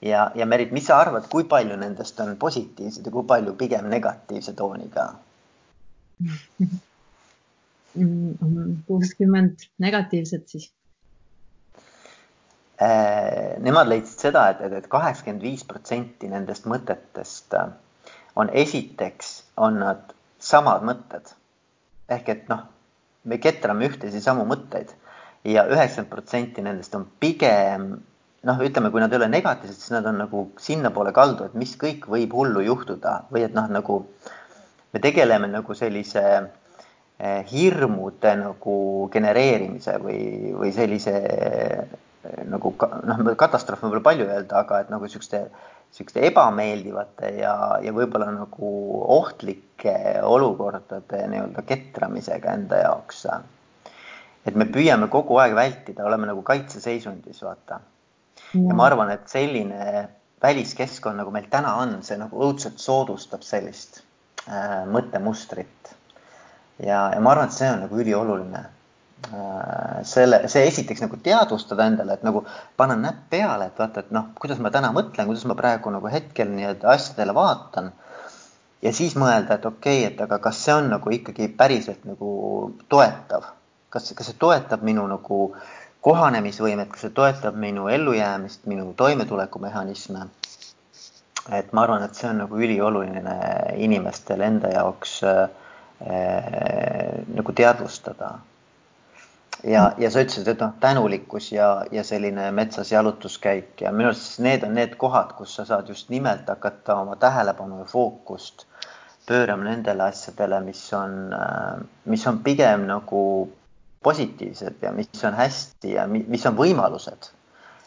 ja, 0.00 0.30
ja 0.38 0.46
Merit, 0.46 0.70
mis 0.72 0.86
sa 0.86 1.00
arvad, 1.02 1.26
kui 1.30 1.44
palju 1.50 1.76
nendest 1.76 2.20
on 2.22 2.36
positiivsed 2.36 3.06
ja 3.06 3.12
kui 3.12 3.26
palju 3.26 3.56
pigem 3.58 3.90
negatiivse 3.90 4.54
tooniga? 4.54 5.08
kuuskümmend 8.86 9.66
negatiivset 9.82 10.48
siis 10.48 10.70
nemad 13.62 13.88
leidsid 13.90 14.26
seda, 14.26 14.48
et, 14.52 14.62
et, 14.66 14.72
et 14.80 14.88
kaheksakümmend 14.90 15.44
viis 15.44 15.64
protsenti 15.68 16.30
nendest 16.30 16.68
mõtetest 16.70 17.56
äh, 17.58 17.72
on 18.36 18.50
esiteks, 18.52 19.34
on 19.56 19.80
nad 19.82 20.14
samad 20.42 20.84
mõtted. 20.86 21.34
ehk 22.12 22.28
et 22.28 22.48
noh, 22.50 22.64
me 23.24 23.38
ketrame 23.38 23.86
ühtesid 23.88 24.24
samu 24.24 24.44
mõtteid 24.48 24.90
ja 25.48 25.64
üheksakümmend 25.68 26.10
protsenti 26.10 26.64
nendest 26.64 26.94
on 26.94 27.06
pigem 27.20 27.92
noh, 28.42 28.62
ütleme, 28.66 28.90
kui 28.90 29.00
nad 29.00 29.12
ei 29.12 29.20
ole 29.20 29.28
negatiivsed, 29.30 29.78
siis 29.78 29.94
nad 29.94 30.06
on 30.08 30.18
nagu 30.24 30.46
sinnapoole 30.60 31.12
kaldu, 31.14 31.46
et 31.46 31.54
mis 31.58 31.74
kõik 31.78 32.08
võib 32.10 32.34
hullu 32.34 32.64
juhtuda 32.66 33.22
või 33.30 33.46
et 33.46 33.54
noh, 33.54 33.68
nagu 33.70 34.02
me 34.92 35.00
tegeleme 35.00 35.48
nagu 35.48 35.76
sellise 35.78 36.24
eh, 36.32 37.42
hirmude 37.52 38.34
nagu 38.40 38.76
genereerimise 39.12 39.98
või, 40.02 40.22
või 40.58 40.72
sellise 40.74 41.14
nagu 42.48 42.72
noh, 42.78 43.22
katastroof 43.38 43.82
võib-olla 43.82 44.04
palju 44.06 44.26
öelda, 44.28 44.62
aga 44.62 44.82
et 44.82 44.90
nagu 44.92 45.06
niisuguste, 45.06 45.42
niisuguste 45.90 46.24
ebameeldivate 46.28 47.32
ja, 47.40 47.54
ja 47.82 47.94
võib-olla 47.94 48.30
nagu 48.34 48.72
ohtlike 49.16 49.96
olukordade 50.26 51.24
nii-öelda 51.32 51.64
ketramisega 51.66 52.56
enda 52.58 52.82
jaoks. 52.84 53.24
et 54.46 54.54
me 54.54 54.66
püüame 54.70 55.08
kogu 55.10 55.38
aeg 55.42 55.54
vältida, 55.58 56.04
oleme 56.06 56.30
nagu 56.30 56.42
kaitseseisundis, 56.46 57.42
vaata. 57.42 57.80
ja 58.54 58.74
ma 58.74 58.86
arvan, 58.86 59.10
et 59.10 59.28
selline 59.30 60.08
väliskeskkond, 60.42 61.18
nagu 61.18 61.30
meil 61.30 61.46
täna 61.50 61.76
on, 61.82 62.00
see 62.02 62.18
nagu 62.18 62.38
õudselt 62.46 62.78
soodustab 62.82 63.42
sellist 63.46 64.02
äh, 64.48 64.82
mõttemustrit. 64.90 65.94
ja, 66.78 67.08
ja 67.14 67.20
ma 67.20 67.34
arvan, 67.34 67.50
et 67.50 67.58
see 67.58 67.70
on 67.70 67.84
nagu 67.86 67.98
ülioluline 67.98 68.62
selle, 70.02 70.42
see 70.50 70.66
esiteks 70.66 71.02
nagu 71.04 71.16
teadvustada 71.22 71.86
endale, 71.86 72.16
et 72.16 72.24
nagu 72.26 72.44
panna 72.76 72.96
näpp 72.98 73.28
peale, 73.30 73.70
et 73.70 73.78
vaata, 73.78 74.02
et 74.02 74.10
noh, 74.14 74.30
kuidas 74.38 74.60
ma 74.62 74.72
täna 74.74 74.92
mõtlen, 74.94 75.28
kuidas 75.28 75.44
ma 75.48 75.56
praegu 75.58 75.92
nagu 75.94 76.10
hetkel 76.10 76.50
nii-öelda 76.50 76.90
asjadele 76.92 77.34
vaatan. 77.36 77.92
ja 78.82 78.92
siis 78.92 79.14
mõelda, 79.14 79.54
et 79.54 79.66
okei 79.66 80.04
okay,, 80.04 80.12
et 80.12 80.20
aga 80.20 80.38
kas 80.42 80.64
see 80.64 80.74
on 80.74 80.90
nagu 80.90 81.10
ikkagi 81.14 81.48
päriselt 81.48 82.04
nagu 82.04 82.74
toetav, 82.90 83.46
kas, 83.94 84.12
kas 84.18 84.26
see 84.32 84.38
toetab 84.38 84.82
minu 84.82 85.06
nagu 85.06 85.40
kohanemisvõimet, 86.02 86.90
kas 86.90 87.06
see 87.06 87.14
toetab 87.14 87.54
minu 87.54 87.88
ellujäämist, 87.88 88.66
minu 88.66 88.92
toimetulekumehhanisme. 88.98 90.26
et 91.50 91.72
ma 91.72 91.82
arvan, 91.82 92.02
et 92.02 92.14
see 92.14 92.28
on 92.30 92.38
nagu 92.38 92.58
ülioluline 92.58 93.38
inimestel 93.76 94.40
enda 94.40 94.68
jaoks 94.70 95.22
äh, 95.24 95.48
nagu 97.34 97.52
teadvustada 97.52 98.38
ja, 99.64 99.92
ja 99.98 100.10
sa 100.10 100.22
ütlesid, 100.24 100.48
et 100.48 100.60
noh, 100.60 100.74
tänulikkus 100.80 101.52
ja, 101.52 101.70
ja 101.92 102.04
selline 102.04 102.50
metsas 102.54 102.92
jalutuskäik 102.92 103.80
ja 103.80 103.92
minu 103.92 104.10
arust 104.10 104.40
need 104.42 104.66
on 104.66 104.74
need 104.78 104.96
kohad, 105.00 105.34
kus 105.38 105.54
sa 105.58 105.64
saad 105.68 105.88
just 105.88 106.10
nimelt 106.10 106.48
hakata 106.48 106.96
oma 107.04 107.16
tähelepanu 107.16 107.82
ja 107.82 107.88
fookust 107.90 108.66
pöörama 109.26 109.64
nendele 109.64 110.02
asjadele, 110.02 110.60
mis 110.60 110.82
on, 110.92 111.34
mis 112.04 112.26
on 112.26 112.40
pigem 112.42 112.86
nagu 112.88 113.22
positiivsed 114.02 114.82
ja 114.82 114.92
mis 114.92 115.24
on 115.24 115.34
hästi 115.38 115.94
ja 115.94 116.06
mis 116.10 116.46
on 116.46 116.58
võimalused. 116.58 117.30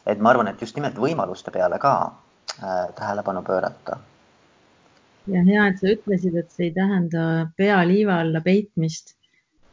et 0.06 0.20
ma 0.20 0.30
arvan, 0.30 0.48
et 0.48 0.62
just 0.62 0.76
nimelt 0.78 0.98
võimaluste 1.02 1.52
peale 1.52 1.80
ka 1.82 1.94
äh, 2.06 2.94
tähelepanu 2.96 3.42
pöörata. 3.44 3.98
ja 5.28 5.44
hea, 5.44 5.68
et 5.68 5.80
sa 5.80 5.92
ütlesid, 5.92 6.38
et 6.40 6.52
see 6.52 6.70
ei 6.70 6.74
tähenda 6.74 7.52
pea 7.58 7.84
liiva 7.88 8.20
alla 8.22 8.42
peitmist. 8.42 9.16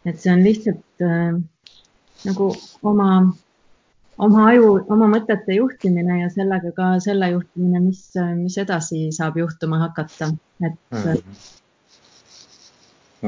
et 0.05 0.19
see 0.19 0.33
on 0.33 0.43
lihtsalt 0.43 1.07
äh, 1.07 1.39
nagu 2.29 2.51
oma, 2.83 3.09
oma 4.19 4.45
aju, 4.51 4.71
oma 4.93 5.09
mõtete 5.11 5.57
juhtimine 5.57 6.21
ja 6.23 6.31
sellega 6.33 6.73
ka 6.77 6.93
selle 7.05 7.33
juhtimine, 7.35 7.83
mis, 7.89 8.05
mis 8.39 8.59
edasi 8.63 9.09
saab 9.15 9.41
juhtuma 9.41 9.81
hakata, 9.87 10.33
et 10.63 10.79
mm.. 10.95 11.43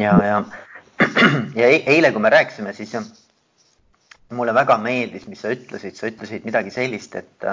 ja, 0.04 0.16
ja, 0.30 0.40
ja 1.60 1.70
eile, 1.76 2.12
kui 2.12 2.22
me 2.22 2.32
rääkisime, 2.34 2.74
siis 2.76 2.96
mulle 4.34 4.54
väga 4.56 4.78
meeldis, 4.82 5.28
mis 5.30 5.42
sa 5.44 5.52
ütlesid, 5.54 5.96
sa 5.98 6.10
ütlesid 6.10 6.46
midagi 6.48 6.74
sellist, 6.74 7.14
et 7.20 7.48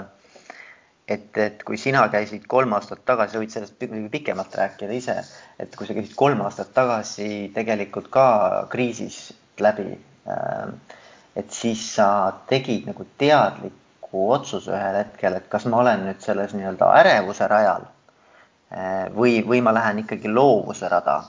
et, 1.11 1.37
et 1.37 1.63
kui 1.67 1.77
sina 1.81 2.05
käisid 2.11 2.45
kolm 2.47 2.71
aastat 2.77 3.01
tagasi, 3.07 3.39
võid 3.41 3.51
sellest 3.51 3.75
pikemalt 4.13 4.53
rääkida 4.55 4.95
ise, 4.95 5.17
et 5.59 5.73
kui 5.75 5.87
sa 5.87 5.95
käisid 5.97 6.15
kolm 6.15 6.43
aastat 6.45 6.71
tagasi 6.75 7.51
tegelikult 7.55 8.07
ka 8.13 8.25
kriisist 8.71 9.59
läbi 9.61 9.89
äh, 10.29 10.71
et 11.35 11.51
siis 11.51 11.81
sa 11.95 12.07
tegid 12.49 12.87
nagu 12.89 13.05
teadliku 13.19 14.25
otsuse 14.35 14.71
ühel 14.75 14.97
hetkel, 14.99 15.37
et 15.37 15.47
kas 15.51 15.65
ma 15.71 15.79
olen 15.83 16.05
nüüd 16.07 16.23
selles 16.23 16.55
nii-öelda 16.55 16.89
ärevuse 16.99 17.47
rajal 17.47 17.85
eh, 18.75 19.07
või, 19.15 19.39
või 19.47 19.61
ma 19.63 19.73
lähen 19.75 20.03
ikkagi 20.03 20.31
loovuse 20.31 20.89
rada. 20.91 21.21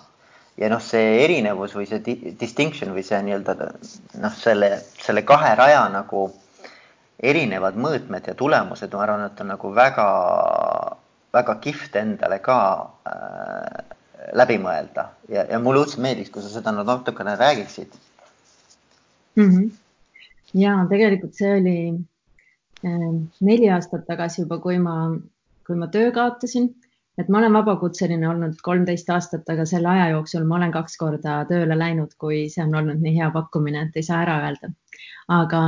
ja 0.58 0.68
noh, 0.68 0.82
see 0.84 1.22
erinevus 1.24 1.74
või 1.74 1.86
see 1.88 2.02
distinction 2.40 2.92
või 2.92 3.04
see 3.06 3.22
nii-öelda 3.22 3.54
noh, 4.20 4.34
selle, 4.36 4.74
selle 4.98 5.22
kahe 5.22 5.54
raja 5.56 5.86
nagu 5.88 6.26
erinevad 7.22 7.78
mõõtmed 7.78 8.26
ja 8.26 8.34
tulemused, 8.34 8.92
ma 8.92 9.02
arvan, 9.04 9.24
et 9.30 9.40
on 9.40 9.52
nagu 9.54 9.70
väga, 9.74 10.06
väga 11.32 11.54
kihvt 11.62 11.96
endale 11.96 12.40
ka 12.42 12.58
äh, 13.06 13.94
läbi 14.34 14.58
mõelda 14.58 15.12
ja, 15.30 15.46
ja 15.46 15.62
mulle 15.62 15.84
õudselt 15.84 16.02
meeldiks, 16.02 16.34
kui 16.34 16.42
sa 16.42 16.50
seda 16.50 16.74
natukene 16.74 17.36
räägiksid 17.38 17.94
mm. 19.38 19.46
-hmm 19.46 19.70
ja 20.54 20.76
tegelikult 20.90 21.36
see 21.38 21.52
oli 21.58 21.76
äh, 22.84 23.10
neli 23.40 23.70
aastat 23.70 24.06
tagasi 24.08 24.44
juba, 24.44 24.58
kui 24.58 24.78
ma, 24.78 24.96
kui 25.66 25.78
ma 25.78 25.88
töö 25.92 26.12
kaotasin, 26.14 26.70
et 27.18 27.28
ma 27.28 27.40
olen 27.40 27.56
vabakutseline 27.56 28.28
olnud 28.28 28.60
kolmteist 28.64 29.10
aastat, 29.12 29.48
aga 29.52 29.66
selle 29.68 29.90
aja 29.94 30.12
jooksul 30.14 30.46
ma 30.48 30.58
olen 30.58 30.72
kaks 30.74 30.96
korda 31.00 31.42
tööle 31.48 31.76
läinud, 31.78 32.14
kui 32.20 32.46
see 32.52 32.64
on 32.64 32.74
olnud 32.82 33.02
nii 33.04 33.18
hea 33.18 33.28
pakkumine, 33.34 33.86
et 33.88 34.00
ei 34.00 34.06
saa 34.06 34.22
ära 34.26 34.38
öelda. 34.46 34.72
aga 35.32 35.60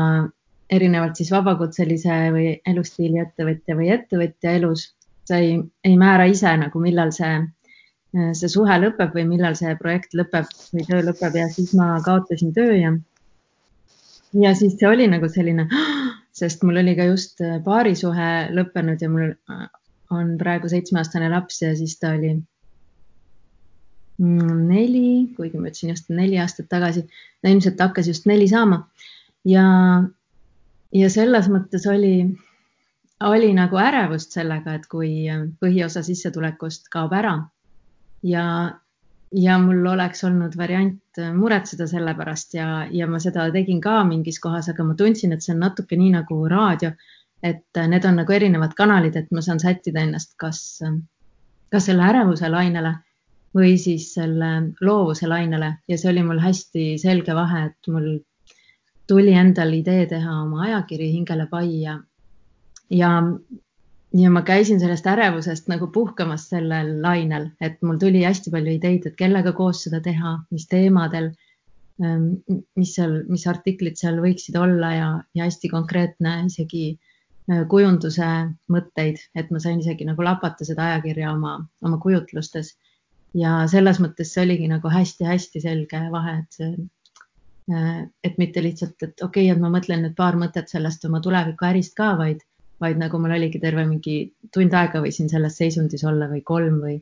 erinevalt 0.74 1.18
siis 1.20 1.30
vabakutselise 1.32 2.14
või 2.34 2.46
elustiili 2.66 3.20
ettevõtja 3.22 3.76
või 3.78 3.90
ettevõtja 3.94 4.54
elus, 4.58 4.88
sa 5.28 5.38
ei, 5.40 5.58
ei 5.84 5.96
määra 6.00 6.26
ise 6.30 6.50
nagu, 6.60 6.80
millal 6.80 7.12
see, 7.14 7.34
see 8.32 8.50
suhe 8.50 8.78
lõpeb 8.80 9.14
või 9.16 9.26
millal 9.28 9.56
see 9.58 9.74
projekt 9.80 10.16
lõpeb 10.16 10.48
või 10.72 10.86
töö 10.88 11.02
lõpeb 11.10 11.36
ja 11.40 11.48
siis 11.52 11.74
ma 11.78 11.94
kaotasin 12.04 12.54
töö 12.56 12.72
ja 12.80 12.94
ja 14.42 14.54
siis 14.54 14.76
see 14.78 14.88
oli 14.88 15.06
nagu 15.10 15.28
selline, 15.30 15.68
sest 16.34 16.64
mul 16.66 16.80
oli 16.82 16.96
ka 16.98 17.06
just 17.10 17.40
äh, 17.44 17.60
paarisuhe 17.64 18.30
lõppenud 18.54 19.02
ja 19.02 19.10
mul 19.10 19.30
äh, 19.30 19.68
on 20.14 20.34
praegu 20.40 20.70
seitsmeaastane 20.70 21.30
laps 21.32 21.62
ja 21.62 21.72
siis 21.76 21.96
ta 22.00 22.14
oli 22.16 22.34
mm, 24.18 24.64
neli, 24.68 25.06
kuigi 25.36 25.60
ma 25.60 25.70
ütlesin 25.70 25.94
just 25.94 26.10
neli 26.10 26.38
aastat 26.42 26.68
tagasi, 26.72 27.06
ta 27.42 27.52
ilmselt 27.52 27.80
hakkas 27.80 28.10
just 28.10 28.28
neli 28.30 28.48
saama. 28.50 28.84
Ja, 29.44 29.64
ja 30.94 31.10
selles 31.12 31.50
mõttes 31.52 31.86
oli, 31.90 32.14
oli 33.24 33.50
nagu 33.56 33.78
ärevust 33.80 34.34
sellega, 34.36 34.78
et 34.78 34.88
kui 34.90 35.26
äh, 35.30 35.46
põhiosa 35.60 36.04
sissetulekust 36.06 36.90
kaob 36.92 37.14
ära 37.16 37.38
ja, 38.24 38.46
ja 39.34 39.56
mul 39.58 39.86
oleks 39.86 40.24
olnud 40.24 40.54
variant 40.58 41.18
äh, 41.18 41.32
muretseda 41.34 41.86
selle 41.90 42.14
pärast 42.14 42.54
ja, 42.54 42.86
ja 42.90 43.06
ma 43.10 43.18
seda 43.22 43.48
tegin 43.54 43.80
ka 43.82 44.02
mingis 44.06 44.38
kohas, 44.42 44.68
aga 44.70 44.86
ma 44.86 44.94
tundsin, 44.98 45.34
et 45.34 45.42
see 45.42 45.54
on 45.54 45.64
natuke 45.64 45.98
nii 45.98 46.12
nagu 46.14 46.38
raadio, 46.50 46.92
et 47.42 47.80
äh, 47.80 47.88
need 47.90 48.06
on 48.08 48.20
nagu 48.20 48.36
erinevad 48.36 48.76
kanalid, 48.78 49.16
et 49.16 49.32
ma 49.34 49.42
saan 49.44 49.62
sättida 49.62 50.04
ennast 50.04 50.36
kas, 50.40 50.60
äh, 50.86 50.94
kas 51.74 51.90
selle 51.90 52.06
ärevuse 52.06 52.50
lainele 52.52 52.94
või 53.54 53.74
siis 53.78 54.08
selle 54.16 54.50
loovuse 54.82 55.28
lainele. 55.30 55.76
Ja 55.88 55.98
see 55.98 56.10
oli 56.10 56.24
mul 56.26 56.40
hästi 56.42 56.94
selge 56.98 57.34
vahe, 57.34 57.68
et 57.70 57.90
mul 57.92 58.16
tuli 59.08 59.34
endal 59.38 59.74
idee 59.76 60.08
teha 60.10 60.40
oma 60.42 60.64
ajakiri 60.68 61.10
Hingele 61.12 61.46
pai 61.50 61.68
ja, 61.82 61.98
ja 62.90 63.10
ja 64.14 64.30
ma 64.30 64.42
käisin 64.47 64.80
sellest 64.80 65.06
ärevusest 65.11 65.68
nagu 65.71 65.88
puhkamas 65.94 66.49
sellel 66.52 66.92
lainel, 67.02 67.49
et 67.61 67.80
mul 67.83 67.99
tuli 67.99 68.23
hästi 68.25 68.52
palju 68.54 68.76
ideid, 68.78 69.09
et 69.09 69.16
kellega 69.18 69.52
koos 69.56 69.83
seda 69.87 70.00
teha, 70.04 70.37
mis 70.54 70.68
teemadel, 70.71 71.33
ähm, 72.04 72.28
mis 72.78 72.94
seal, 72.94 73.23
mis 73.30 73.47
artiklid 73.50 73.99
seal 73.99 74.21
võiksid 74.23 74.59
olla 74.61 74.92
ja, 74.94 75.11
ja 75.35 75.49
hästi 75.49 75.73
konkreetne 75.73 76.37
isegi 76.47 76.85
äh, 76.94 77.64
kujunduse 77.71 78.30
mõtteid, 78.71 79.23
et 79.35 79.50
ma 79.50 79.62
sain 79.62 79.83
isegi 79.83 80.06
nagu 80.06 80.26
lapata 80.26 80.66
seda 80.68 80.92
ajakirja 80.92 81.35
oma, 81.35 81.59
oma 81.83 82.00
kujutlustes. 82.02 82.76
ja 83.35 83.64
selles 83.66 83.99
mõttes 83.99 84.30
see 84.30 84.44
oligi 84.47 84.68
nagu 84.71 84.90
hästi-hästi 84.90 85.61
selge 85.64 86.00
vahe, 86.12 86.38
et 86.44 86.59
see, 86.61 86.73
äh, 87.75 88.02
et 88.23 88.38
mitte 88.38 88.62
lihtsalt, 88.62 88.94
et 89.02 89.18
okei 89.26 89.49
okay,, 89.49 89.56
et 89.56 89.61
ma 89.61 89.75
mõtlen 89.75 90.06
nüüd 90.06 90.14
paar 90.14 90.38
mõtet 90.38 90.71
sellest 90.71 91.04
oma 91.11 91.18
tulevikuärist 91.21 91.99
ka, 91.99 92.14
vaid 92.21 92.47
vaid 92.83 92.99
nagu 93.00 93.19
mul 93.23 93.35
oligi 93.37 93.61
terve 93.62 93.85
mingi 93.88 94.16
tund 94.54 94.75
aega 94.75 95.02
võisin 95.04 95.31
selles 95.31 95.59
seisundis 95.61 96.04
olla 96.04 96.28
või 96.31 96.43
kolm 96.47 96.81
või 96.83 96.99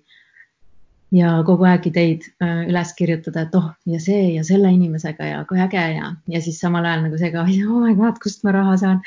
ja 1.13 1.33
kogu 1.47 1.67
aeg 1.69 1.87
ideid 1.91 2.27
äh, 2.43 2.65
üles 2.71 2.93
kirjutada, 2.97 3.47
et 3.47 3.57
oh 3.59 3.71
ja 3.89 4.01
see 4.01 4.35
ja 4.37 4.45
selle 4.49 4.73
inimesega 4.73 5.29
ja 5.29 5.43
kui 5.49 5.61
äge 5.61 5.83
ja, 5.97 6.15
ja 6.29 6.43
siis 6.45 6.61
samal 6.61 6.87
ajal 6.89 7.07
nagu 7.07 7.21
see 7.21 7.33
ka, 7.35 7.45
oh 7.45 7.83
my 7.85 7.97
god, 7.99 8.21
kust 8.23 8.45
ma 8.47 8.55
raha 8.57 8.79
saan 8.81 9.03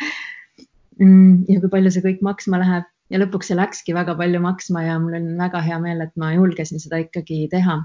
mm,. 1.00 1.46
ja 1.50 1.62
kui 1.64 1.72
palju 1.74 1.96
see 1.96 2.06
kõik 2.06 2.22
maksma 2.26 2.62
läheb 2.62 2.92
ja 3.14 3.22
lõpuks 3.22 3.52
see 3.52 3.58
läkski 3.58 3.98
väga 3.98 4.18
palju 4.20 4.42
maksma 4.44 4.86
ja 4.86 5.00
mul 5.02 5.18
on 5.18 5.34
väga 5.40 5.62
hea 5.66 5.82
meel, 5.82 6.06
et 6.06 6.14
ma 6.22 6.32
julgesin 6.36 6.82
seda 6.82 7.02
ikkagi 7.06 7.46
teha. 7.52 7.80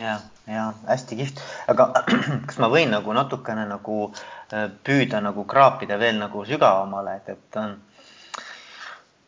ja, 0.00 0.18
ja 0.48 0.70
hästi 0.88 1.20
kihvt, 1.20 1.44
aga 1.72 1.90
kas 2.48 2.60
ma 2.62 2.72
võin 2.72 2.92
nagu 2.92 3.16
natukene 3.16 3.68
nagu 3.68 4.00
äh, 4.08 4.24
püüda 4.86 5.20
nagu 5.24 5.44
kraapida 5.48 5.98
veel 5.98 6.20
nagu 6.20 6.44
sügavamale, 6.46 7.16
et, 7.18 7.28
et 7.34 7.58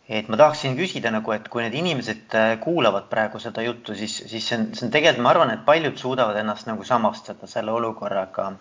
et 0.08 0.28
ma 0.32 0.38
tahaksin 0.40 0.76
küsida 0.76 1.10
nagu, 1.12 1.32
et 1.34 1.48
kui 1.52 1.62
need 1.64 1.74
inimesed 1.76 2.36
äh, 2.36 2.54
kuulavad 2.62 3.10
praegu 3.10 3.40
seda 3.42 3.62
juttu, 3.66 3.96
siis, 3.96 4.14
siis 4.30 4.46
see 4.48 4.56
on, 4.56 4.64
see 4.72 4.86
on 4.86 4.92
tegelikult, 4.94 5.24
ma 5.26 5.34
arvan, 5.34 5.52
et 5.52 5.66
paljud 5.66 6.00
suudavad 6.00 6.38
ennast 6.40 6.68
nagu 6.70 6.86
samastada 6.88 7.48
selle 7.50 7.74
olukorraga. 7.76 8.54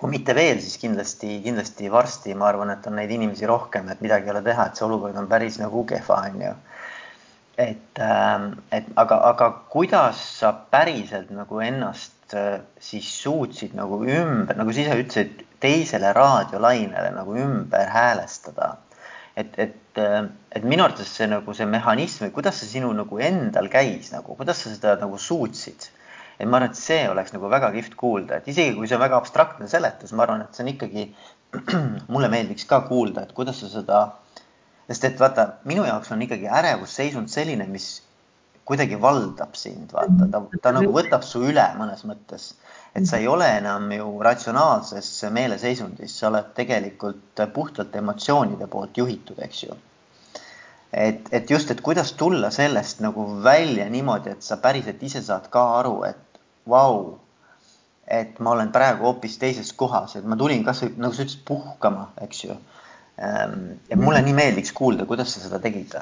kui 0.00 0.08
mitte 0.08 0.32
veel, 0.34 0.56
siis 0.64 0.78
kindlasti, 0.80 1.42
kindlasti 1.44 1.90
varsti, 1.92 2.32
ma 2.34 2.46
arvan, 2.48 2.70
et 2.72 2.86
on 2.88 2.94
neid 2.96 3.10
inimesi 3.12 3.46
rohkem, 3.46 3.90
et 3.92 4.00
midagi 4.00 4.30
ei 4.30 4.32
ole 4.32 4.40
teha, 4.42 4.66
et 4.66 4.78
see 4.78 4.86
olukord 4.86 5.18
on 5.20 5.28
päris 5.28 5.58
nagu 5.60 5.84
kehva, 5.86 6.22
on 6.30 6.42
ju. 6.42 6.52
et, 7.60 8.00
ähm, 8.00 8.46
et 8.72 8.86
aga, 8.96 9.18
aga 9.30 9.50
kuidas 9.70 10.22
sa 10.38 10.54
päriselt 10.72 11.30
nagu 11.36 11.60
ennast 11.60 12.16
äh, 12.38 12.60
siis 12.82 13.08
suutsid 13.22 13.74
nagu 13.78 14.02
ümber, 14.04 14.56
nagu 14.58 14.72
sa 14.72 14.84
ise 14.84 15.00
ütlesid, 15.02 15.46
teisele 15.60 16.12
raadiolainele 16.16 17.10
nagu 17.16 17.36
ümber 17.36 17.90
häälestada 17.92 18.76
et, 19.36 19.58
et, 19.58 20.00
et 20.56 20.64
minu 20.66 20.84
arvates 20.84 21.10
see 21.16 21.28
nagu 21.30 21.54
see 21.56 21.68
mehhanism 21.68 22.26
või 22.26 22.34
kuidas 22.36 22.60
see 22.60 22.74
sinu 22.74 22.90
nagu 22.96 23.20
endal 23.22 23.70
käis 23.72 24.10
nagu, 24.14 24.36
kuidas 24.38 24.62
sa 24.62 24.72
seda 24.74 24.96
nagu 25.00 25.18
suutsid? 25.18 25.90
et 26.40 26.48
ma 26.48 26.56
arvan, 26.56 26.70
et 26.72 26.78
see 26.80 27.02
oleks 27.10 27.34
nagu 27.34 27.50
väga 27.52 27.68
kihvt 27.74 27.94
kuulda, 28.00 28.38
et 28.40 28.46
isegi 28.48 28.72
kui 28.72 28.88
see 28.88 28.96
on 28.96 29.02
väga 29.02 29.18
abstraktne 29.20 29.66
seletus, 29.68 30.14
ma 30.16 30.24
arvan, 30.24 30.46
et 30.46 30.56
see 30.56 30.64
on 30.64 30.70
ikkagi, 30.72 31.02
mulle 32.14 32.30
meeldiks 32.32 32.64
ka 32.70 32.78
kuulda, 32.86 33.26
et 33.26 33.34
kuidas 33.36 33.60
sa 33.60 33.68
seda, 33.68 33.98
sest 34.88 35.04
et 35.04 35.20
vaata, 35.20 35.44
minu 35.68 35.84
jaoks 35.84 36.14
on 36.16 36.24
ikkagi 36.24 36.48
ärevusseisund 36.48 37.28
selline, 37.28 37.66
mis, 37.68 37.90
kuidagi 38.70 38.98
valdab 39.02 39.56
sind, 39.58 39.92
vaata, 39.94 40.28
ta, 40.30 40.42
ta 40.62 40.72
nagu 40.76 40.92
võtab 40.94 41.24
su 41.26 41.42
üle 41.50 41.66
mõnes 41.78 42.04
mõttes. 42.06 42.54
et 42.94 43.06
sa 43.06 43.18
ei 43.18 43.28
ole 43.30 43.46
enam 43.58 43.90
ju 43.94 44.06
ratsionaalses 44.22 45.10
meeleseisundis, 45.30 46.16
sa 46.18 46.28
oled 46.28 46.52
tegelikult 46.54 47.42
puhtalt 47.54 47.96
emotsioonide 47.96 48.66
poolt 48.70 48.98
juhitud, 48.98 49.38
eks 49.46 49.62
ju. 49.64 49.78
et, 50.92 51.26
et 51.32 51.50
just, 51.50 51.70
et 51.70 51.80
kuidas 51.80 52.12
tulla 52.12 52.50
sellest 52.50 53.02
nagu 53.02 53.26
välja 53.42 53.88
niimoodi, 53.90 54.36
et 54.36 54.42
sa 54.42 54.56
päriselt 54.56 55.02
ise 55.02 55.22
saad 55.22 55.50
ka 55.50 55.66
aru, 55.80 55.96
et 56.06 56.40
vau 56.66 57.18
et 58.10 58.38
ma 58.42 58.54
olen 58.56 58.72
praegu 58.74 59.06
hoopis 59.06 59.38
teises 59.38 59.70
kohas, 59.78 60.16
et 60.18 60.26
ma 60.26 60.36
tulin 60.38 60.64
kasvõi 60.66 60.96
nagu 60.98 61.14
sa 61.14 61.22
ütlesid, 61.22 61.44
puhkama, 61.46 62.08
eks 62.26 62.44
ju. 62.44 62.56
Ehm, 63.22 63.60
ja 63.90 63.98
mulle 64.00 64.22
nii 64.26 64.34
meeldiks 64.34 64.72
kuulda, 64.74 65.06
kuidas 65.06 65.34
sa 65.34 65.44
seda 65.44 65.60
tegid 65.62 65.94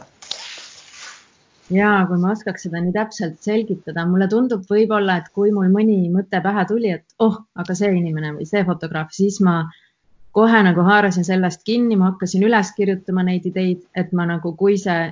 ja 1.73 1.91
kui 2.09 2.19
ma 2.21 2.33
oskaks 2.33 2.65
seda 2.67 2.81
nii 2.83 2.95
täpselt 2.95 3.43
selgitada, 3.45 4.07
mulle 4.09 4.29
tundub 4.31 4.65
võib-olla, 4.71 5.19
et 5.21 5.29
kui 5.37 5.53
mul 5.55 5.69
mõni 5.73 6.01
mõte 6.13 6.41
pähe 6.45 6.65
tuli, 6.69 6.95
et 6.97 7.05
oh, 7.25 7.37
aga 7.61 7.77
see 7.77 7.91
inimene 7.99 8.35
või 8.37 8.49
see 8.49 8.65
fotograaf, 8.67 9.13
siis 9.17 9.41
ma 9.45 9.61
kohe 10.37 10.63
nagu 10.65 10.85
haarasin 10.87 11.27
sellest 11.27 11.65
kinni, 11.69 11.97
ma 11.99 12.13
hakkasin 12.13 12.45
üles 12.47 12.73
kirjutama 12.77 13.25
neid 13.27 13.49
ideid, 13.49 13.85
et 13.97 14.13
ma 14.17 14.29
nagu, 14.29 14.55
kui 14.57 14.79
see 14.81 15.09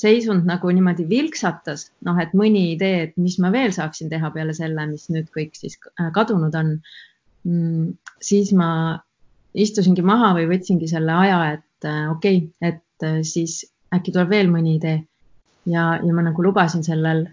seisund 0.00 0.46
nagu 0.48 0.70
niimoodi 0.72 1.04
vilksatas, 1.10 1.88
noh, 2.06 2.18
et 2.22 2.32
mõni 2.38 2.70
idee, 2.76 3.08
et 3.08 3.16
mis 3.20 3.36
ma 3.42 3.50
veel 3.52 3.74
saaksin 3.76 4.08
teha 4.12 4.30
peale 4.32 4.54
selle, 4.56 4.86
mis 4.88 5.08
nüüd 5.12 5.28
kõik 5.34 5.58
siis 5.58 5.76
äh, 5.98 6.08
kadunud 6.14 6.54
on. 6.56 6.76
Mm, 7.48 7.96
siis 8.20 8.52
ma 8.52 8.70
istusingi 9.56 10.04
maha 10.04 10.34
või 10.36 10.46
võtsingi 10.52 10.88
selle 10.88 11.12
aja, 11.24 11.40
et 11.56 11.88
äh, 11.88 12.06
okei 12.12 12.42
okay,, 12.44 12.70
et 12.70 13.06
äh, 13.08 13.20
siis 13.26 13.64
äkki 13.96 14.12
tuleb 14.14 14.30
veel 14.30 14.52
mõni 14.52 14.76
idee 14.78 15.00
ja, 15.72 15.86
ja 16.02 16.14
ma 16.16 16.26
nagu 16.26 16.44
lubasin 16.44 16.84
sellel 16.86 17.26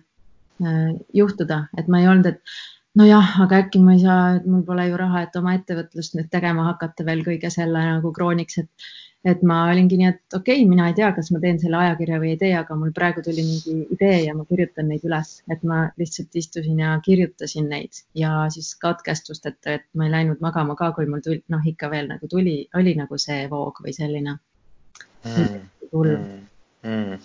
äh, 0.64 0.94
juhtuda, 1.14 1.66
et 1.78 1.90
ma 1.92 2.02
ei 2.02 2.10
olnud, 2.12 2.32
et 2.32 2.98
nojah, 2.98 3.34
aga 3.46 3.64
äkki 3.64 3.82
ma 3.84 3.96
ei 3.96 4.04
saa, 4.04 4.22
et 4.38 4.48
mul 4.50 4.64
pole 4.68 4.88
ju 4.90 4.98
raha, 5.00 5.26
et 5.28 5.36
oma 5.40 5.58
ettevõtlust 5.58 6.18
nüüd 6.18 6.32
tegema 6.34 6.72
hakata 6.72 7.06
veel 7.08 7.22
kõige 7.26 7.52
selle 7.54 7.84
nagu 7.94 8.14
krooniks, 8.16 8.64
et 8.64 8.90
et 9.28 9.42
ma 9.44 9.58
olingi 9.72 9.98
nii, 10.00 10.10
et 10.14 10.36
okei 10.38 10.62
okay,, 10.62 10.68
mina 10.70 10.86
ei 10.88 10.96
tea, 10.96 11.10
kas 11.16 11.32
ma 11.34 11.40
teen 11.44 11.58
selle 11.60 11.80
ajakirja 11.82 12.20
või 12.22 12.30
ei 12.32 12.40
tee, 12.40 12.52
aga 12.56 12.78
mul 12.80 12.94
praegu 12.96 13.24
tuli 13.26 13.44
mingi 13.44 13.74
idee 13.96 14.20
ja 14.24 14.36
ma 14.38 14.46
kirjutan 14.48 14.88
neid 14.92 15.04
üles, 15.10 15.34
et 15.52 15.64
ma 15.68 15.82
lihtsalt 16.00 16.38
istusin 16.40 16.80
ja 16.84 16.94
kirjutasin 17.04 17.68
neid 17.74 18.00
ja 18.16 18.46
siis 18.54 18.70
katkestusteta, 18.80 19.80
et 19.80 19.88
ma 20.00 20.08
ei 20.08 20.14
läinud 20.14 20.44
magama 20.44 20.78
ka, 20.80 20.94
kui 20.96 21.10
mul 21.12 21.26
tuli, 21.26 21.42
noh, 21.52 21.66
ikka 21.74 21.90
veel 21.92 22.08
nagu 22.14 22.30
tuli, 22.32 22.60
oli 22.78 22.94
nagu 23.00 23.20
see 23.20 23.50
voog 23.52 23.82
või 23.84 23.98
selline 23.98 24.38
mm. 24.38 25.66
hull 25.92 26.14
mm 26.14 26.46
mm.. 26.88 27.20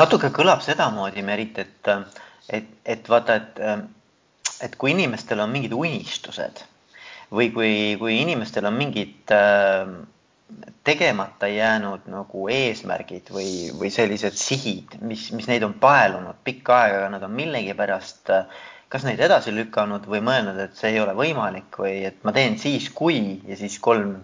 natuke 0.00 0.32
kõlab 0.34 0.64
sedamoodi, 0.64 1.24
Merit, 1.26 1.60
et, 1.62 1.92
et, 2.48 2.70
et 2.96 3.12
vaata, 3.12 3.38
et, 3.38 3.62
et 4.68 4.78
kui 4.80 4.94
inimestel 4.96 5.42
on 5.44 5.52
mingid 5.52 5.76
unistused 5.76 6.64
või 7.32 7.52
kui, 7.52 7.74
kui 8.00 8.18
inimestel 8.20 8.66
on 8.68 8.76
mingid 8.76 9.32
äh, 9.32 9.92
tegemata 10.84 11.48
jäänud 11.48 12.08
nagu 12.12 12.48
eesmärgid 12.52 13.30
või, 13.32 13.70
või 13.78 13.90
sellised 13.94 14.36
sihid, 14.36 14.98
mis, 15.00 15.30
mis 15.32 15.48
neid 15.48 15.64
on 15.66 15.74
paelunud 15.80 16.42
pikka 16.44 16.76
aega, 16.82 17.00
aga 17.00 17.10
nad 17.14 17.24
on 17.26 17.34
millegipärast 17.38 18.32
kas 18.92 19.06
neid 19.08 19.22
edasi 19.24 19.54
lükanud 19.56 20.04
või 20.04 20.20
mõelnud, 20.24 20.58
et 20.60 20.76
see 20.76 20.92
ei 20.92 21.00
ole 21.00 21.14
võimalik 21.16 21.78
või 21.80 22.02
et 22.10 22.18
ma 22.26 22.34
teen 22.36 22.58
siis, 22.60 22.90
kui 22.92 23.40
ja 23.48 23.56
siis 23.56 23.78
kolm, 23.80 24.18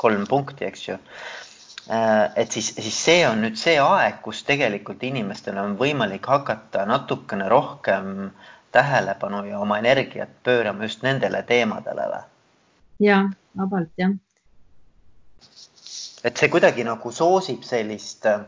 kolm 0.00 0.24
punkti, 0.30 0.64
eks 0.64 0.88
ju 0.88 0.96
et 2.36 2.52
siis, 2.52 2.70
siis 2.74 2.96
see 3.04 3.24
on 3.28 3.42
nüüd 3.44 3.58
see 3.60 3.76
aeg, 3.80 4.20
kus 4.24 4.42
tegelikult 4.48 5.02
inimestel 5.04 5.58
on 5.60 5.76
võimalik 5.76 6.26
hakata 6.26 6.86
natukene 6.88 7.48
rohkem 7.52 8.30
tähelepanu 8.72 9.44
ja 9.50 9.60
oma 9.60 9.78
energiat 9.78 10.30
pöörama 10.42 10.88
just 10.88 11.02
nendele 11.02 11.42
teemadele 11.42 12.06
või? 12.12 12.22
ja, 13.04 13.18
vabalt 13.58 13.92
jah. 14.00 14.14
et 16.24 16.36
see 16.36 16.48
kuidagi 16.48 16.86
nagu 16.88 17.12
soosib 17.12 17.66
sellist 17.68 18.26
äh, 18.26 18.40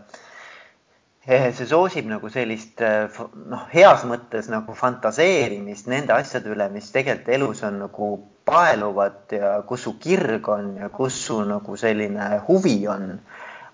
see 1.27 1.67
soosib 1.67 2.07
nagu 2.07 2.29
sellist 2.31 2.81
eh, 2.87 3.19
noh, 3.51 3.65
heas 3.73 4.05
mõttes 4.07 4.47
nagu 4.51 4.75
fantaseerimist 4.79 5.89
nende 5.91 6.15
asjade 6.15 6.53
üle, 6.55 6.69
mis 6.71 6.93
tegelikult 6.95 7.35
elus 7.35 7.63
on 7.67 7.81
nagu 7.83 8.11
paeluvad 8.47 9.35
ja 9.35 9.57
kus 9.67 9.89
su 9.89 9.97
kirg 9.99 10.47
on 10.49 10.77
ja 10.79 10.89
kus 10.95 11.19
su 11.27 11.41
nagu 11.45 11.77
selline 11.77 12.31
huvi 12.47 12.79
on. 12.87 13.19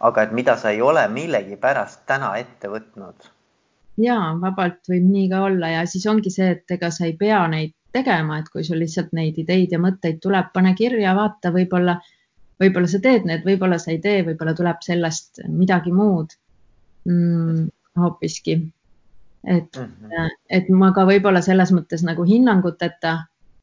aga 0.02 0.22
et 0.22 0.32
mida 0.32 0.56
sa 0.58 0.70
ei 0.74 0.80
ole 0.82 1.04
millegipärast 1.08 2.00
täna 2.06 2.32
ette 2.36 2.68
võtnud. 2.68 3.28
ja 4.00 4.16
vabalt 4.40 4.88
võib 4.88 5.04
nii 5.10 5.28
ka 5.30 5.44
olla 5.44 5.68
ja 5.76 5.86
siis 5.86 6.06
ongi 6.06 6.30
see, 6.30 6.50
et 6.56 6.70
ega 6.70 6.90
sa 6.90 7.04
ei 7.04 7.12
pea 7.16 7.46
neid 7.48 7.76
tegema, 7.92 8.38
et 8.38 8.48
kui 8.48 8.64
sul 8.64 8.80
lihtsalt 8.80 9.12
neid 9.12 9.36
ideid 9.38 9.72
ja 9.72 9.78
mõtteid 9.78 10.22
tuleb, 10.24 10.48
pane 10.54 10.72
kirja, 10.74 11.12
vaata, 11.14 11.52
võib-olla, 11.52 11.98
võib-olla 12.58 12.88
sa 12.88 13.02
teed 13.04 13.28
need, 13.28 13.44
võib-olla 13.44 13.76
sa 13.78 13.92
ei 13.92 14.00
tee, 14.00 14.22
võib-olla 14.24 14.56
tuleb 14.56 14.80
sellest 14.80 15.44
midagi 15.52 15.92
muud 15.92 16.32
mm, 17.04 17.68
hoopiski. 17.98 18.72
et 19.46 19.76
mm, 19.76 19.84
-hmm. 19.84 20.30
et 20.50 20.68
ma 20.68 20.92
ka 20.92 21.04
võib-olla 21.06 21.42
selles 21.42 21.72
mõttes 21.72 22.04
nagu 22.06 22.24
hinnanguteta 22.24 23.18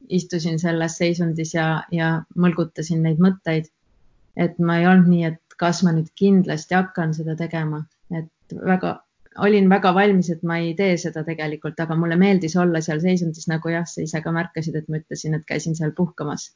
istusin 0.08 0.58
selles 0.58 0.96
seisundis 0.98 1.54
ja, 1.54 1.82
ja 1.92 2.22
mõlgutasin 2.36 3.02
neid 3.02 3.18
mõtteid. 3.18 3.70
et 4.36 4.58
ma 4.58 4.78
ei 4.78 4.86
olnud 4.86 5.08
nii, 5.10 5.24
et 5.24 5.56
kas 5.60 5.82
ma 5.82 5.92
nüüd 5.92 6.08
kindlasti 6.16 6.74
hakkan 6.74 7.14
seda 7.14 7.34
tegema, 7.36 7.82
et 8.14 8.54
väga, 8.66 8.92
olin 9.44 9.68
väga 9.68 9.92
valmis, 9.94 10.30
et 10.30 10.42
ma 10.46 10.56
ei 10.62 10.74
tee 10.78 10.96
seda 10.96 11.24
tegelikult, 11.26 11.80
aga 11.80 11.96
mulle 11.98 12.16
meeldis 12.16 12.56
olla 12.56 12.80
seal 12.80 13.02
seisundis, 13.02 13.48
nagu 13.50 13.68
jah, 13.68 13.84
sa 13.86 14.00
ise 14.02 14.22
ka 14.24 14.32
märkasid, 14.32 14.78
et 14.78 14.88
ma 14.88 15.02
ütlesin, 15.02 15.36
et 15.36 15.44
käisin 15.46 15.76
seal 15.76 15.92
puhkamas 15.96 16.52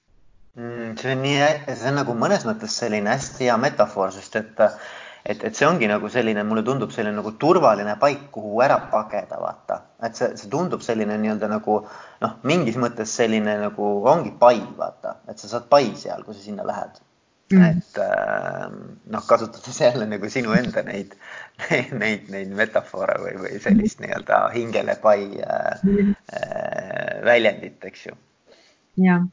mm,. 0.57 0.97
see 1.01 1.13
on 1.13 1.23
nii, 1.27 1.39
see 1.75 1.91
on 1.91 1.99
nagu 2.01 2.17
mõnes 2.19 2.47
mõttes 2.49 2.79
selline 2.81 3.11
hästi 3.11 3.51
hea 3.51 3.57
metafoor, 3.67 4.15
sest 4.15 4.39
et 4.41 4.65
et, 5.25 5.45
et 5.45 5.57
see 5.57 5.67
ongi 5.67 5.89
nagu 5.89 6.09
selline, 6.13 6.45
mulle 6.45 6.63
tundub 6.67 6.93
selline 6.93 7.17
nagu 7.17 7.33
turvaline 7.41 7.97
paik, 8.01 8.29
kuhu 8.35 8.61
ära 8.65 8.77
pageda, 8.93 9.41
vaata. 9.41 9.81
et 10.05 10.19
see, 10.19 10.35
see 10.41 10.51
tundub 10.53 10.85
selline 10.85 11.17
nii-öelda 11.21 11.49
nagu 11.53 11.81
noh, 12.25 12.37
mingis 12.51 12.77
mõttes 12.81 13.15
selline 13.21 13.57
nagu 13.63 13.91
ongi 14.11 14.35
pai, 14.41 14.61
vaata, 14.79 15.19
et 15.31 15.41
sa 15.41 15.51
saad 15.55 15.69
pai 15.73 15.95
seal, 15.99 16.25
kui 16.27 16.37
sa 16.37 16.45
sinna 16.45 16.67
lähed 16.69 17.01
mm.. 17.55 17.65
et 17.71 18.03
äh, 18.05 18.67
noh, 19.17 19.25
kasutades 19.29 19.81
jälle 19.81 20.09
nagu 20.11 20.29
sinu 20.33 20.53
enda 20.59 20.85
neid, 20.87 21.17
neid, 22.03 22.29
neid 22.35 22.53
metafoore 22.59 23.17
või, 23.23 23.39
või 23.47 23.63
sellist 23.65 24.05
nii-öelda 24.05 24.43
hingele 24.57 24.99
pai 25.01 25.31
äh, 25.41 25.89
äh, 26.37 27.25
väljendit, 27.25 27.81
eks 27.93 28.11
ju. 28.11 28.21
jah 29.09 29.25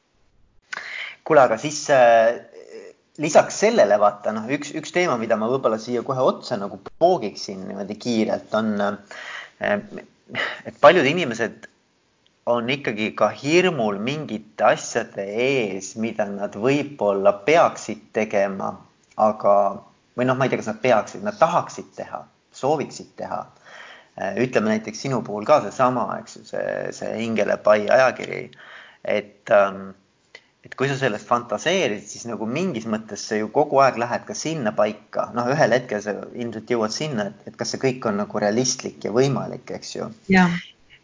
kuule, 1.28 1.44
aga 1.46 1.58
siis 1.62 1.78
äh, 1.94 2.42
lisaks 3.22 3.60
sellele 3.64 3.98
vaata 4.02 4.34
noh, 4.36 4.48
üks, 4.52 4.74
üks 4.78 4.94
teema, 4.96 5.18
mida 5.22 5.38
ma 5.40 5.50
võib-olla 5.52 5.80
siia 5.82 6.04
kohe 6.06 6.24
otsa 6.26 6.58
nagu 6.60 6.80
poogiksin 7.02 7.68
niimoodi 7.68 7.98
kiirelt 8.02 8.56
on, 8.58 8.74
eh, 9.62 9.78
et 10.66 10.82
paljud 10.82 11.06
inimesed 11.06 11.68
on 12.52 12.70
ikkagi 12.74 13.12
ka 13.18 13.30
hirmul 13.30 14.00
mingite 14.02 14.66
asjade 14.72 15.26
ees, 15.46 15.94
mida 16.02 16.26
nad 16.26 16.58
võib-olla 16.58 17.36
peaksid 17.46 18.10
tegema, 18.18 18.74
aga 19.22 19.56
või 20.18 20.28
noh, 20.28 20.38
ma 20.38 20.48
ei 20.48 20.52
tea, 20.52 20.62
kas 20.62 20.72
nad 20.72 20.82
peaksid, 20.84 21.24
nad 21.26 21.38
tahaksid 21.40 21.94
teha, 21.96 22.24
sooviksid 22.58 23.14
teha. 23.22 23.44
Eh, 24.18 24.42
ütleme 24.44 24.74
näiteks 24.74 25.06
sinu 25.06 25.22
puhul 25.24 25.46
ka 25.48 25.62
seesama, 25.64 26.08
eks 26.20 26.40
ju, 26.40 26.46
see, 26.50 26.68
see 26.96 27.14
Hingele 27.22 27.56
pai 27.64 27.86
ajakiri, 27.88 28.42
et 29.08 29.54
ähm, 29.56 29.92
et 30.66 30.76
kui 30.78 30.90
sa 30.90 30.96
sellest 30.98 31.26
fantaseerid, 31.30 32.04
siis 32.06 32.28
nagu 32.30 32.46
mingis 32.46 32.86
mõttes 32.90 33.24
sa 33.28 33.38
ju 33.40 33.50
kogu 33.54 33.80
aeg 33.82 33.98
lähed 34.02 34.28
ka 34.28 34.36
sinna 34.38 34.74
paika, 34.78 35.32
noh, 35.38 35.50
ühel 35.50 35.74
hetkel 35.74 36.04
sa 36.06 36.14
ilmselt 36.32 36.70
jõuad 36.70 36.94
sinna, 36.94 37.32
et, 37.48 37.56
kas 37.58 37.74
see 37.74 37.82
kõik 37.82 38.06
on 38.10 38.22
nagu 38.22 38.44
realistlik 38.44 39.08
ja 39.08 39.14
võimalik, 39.16 39.74
eks 39.78 39.96
ju. 39.96 40.12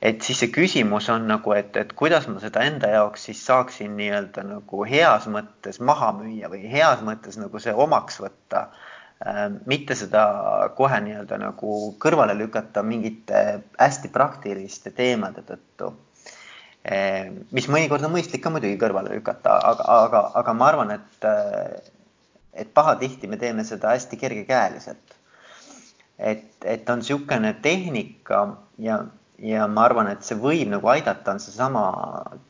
et 0.01 0.21
siis 0.21 0.37
see 0.43 0.51
küsimus 0.53 1.09
on 1.09 1.25
nagu, 1.29 1.53
et, 1.57 1.73
et 1.81 1.93
kuidas 1.97 2.27
ma 2.29 2.41
seda 2.41 2.61
enda 2.69 2.91
jaoks 2.91 3.23
siis 3.29 3.41
saaksin 3.47 3.95
nii-öelda 3.97 4.43
nagu 4.45 4.83
heas 4.85 5.25
mõttes 5.33 5.81
maha 5.81 6.11
müüa 6.19 6.51
või 6.53 6.69
heas 6.69 7.01
mõttes 7.05 7.39
nagu 7.41 7.59
see 7.63 7.73
omaks 7.73 8.21
võtta 8.21 8.67
äh,. 9.25 9.47
mitte 9.65 9.97
seda 9.97 10.27
kohe 10.77 11.01
nii-öelda 11.01 11.41
nagu 11.41 11.79
kõrvale 12.03 12.37
lükata 12.37 12.85
mingite 12.85 13.63
hästi 13.79 14.13
praktiliste 14.13 14.93
teemade 14.93 15.41
tõttu 15.49 15.95
mis 16.87 17.67
mõnikord 17.67 18.05
on 18.07 18.13
mõistlik 18.13 18.43
ka 18.43 18.51
muidugi 18.53 18.77
kõrvale 18.79 19.11
lükata, 19.17 19.57
aga, 19.71 19.85
aga, 20.05 20.23
aga 20.39 20.55
ma 20.55 20.69
arvan, 20.71 20.93
et, 20.95 21.27
eh, 21.27 21.91
et 22.63 22.73
pahatihti 22.73 23.27
me 23.27 23.39
teeme 23.41 23.65
seda 23.67 23.95
hästi 23.95 24.19
kergekäeliselt. 24.21 25.15
et, 26.17 26.47
et 26.65 26.87
on 26.89 26.97
niisugune 26.97 27.51
tehnika 27.61 28.39
ja, 28.81 28.95
ja 29.37 29.67
ma 29.69 29.83
arvan, 29.85 30.07
et 30.09 30.23
see 30.25 30.37
võib 30.41 30.71
nagu 30.71 30.89
aidata, 30.89 31.35
on 31.35 31.39
seesama 31.39 31.83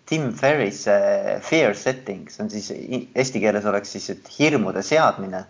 Tim 0.08 0.30
Ferrise 0.32 0.96
fear 1.44 1.76
setting, 1.76 2.30
see 2.32 2.44
on 2.46 2.50
siis 2.54 2.70
eesti 2.72 3.42
keeles 3.44 3.68
oleks 3.68 3.92
siis, 3.92 4.08
et 4.14 4.30
hirmude 4.38 4.86
seadmine. 4.86 5.44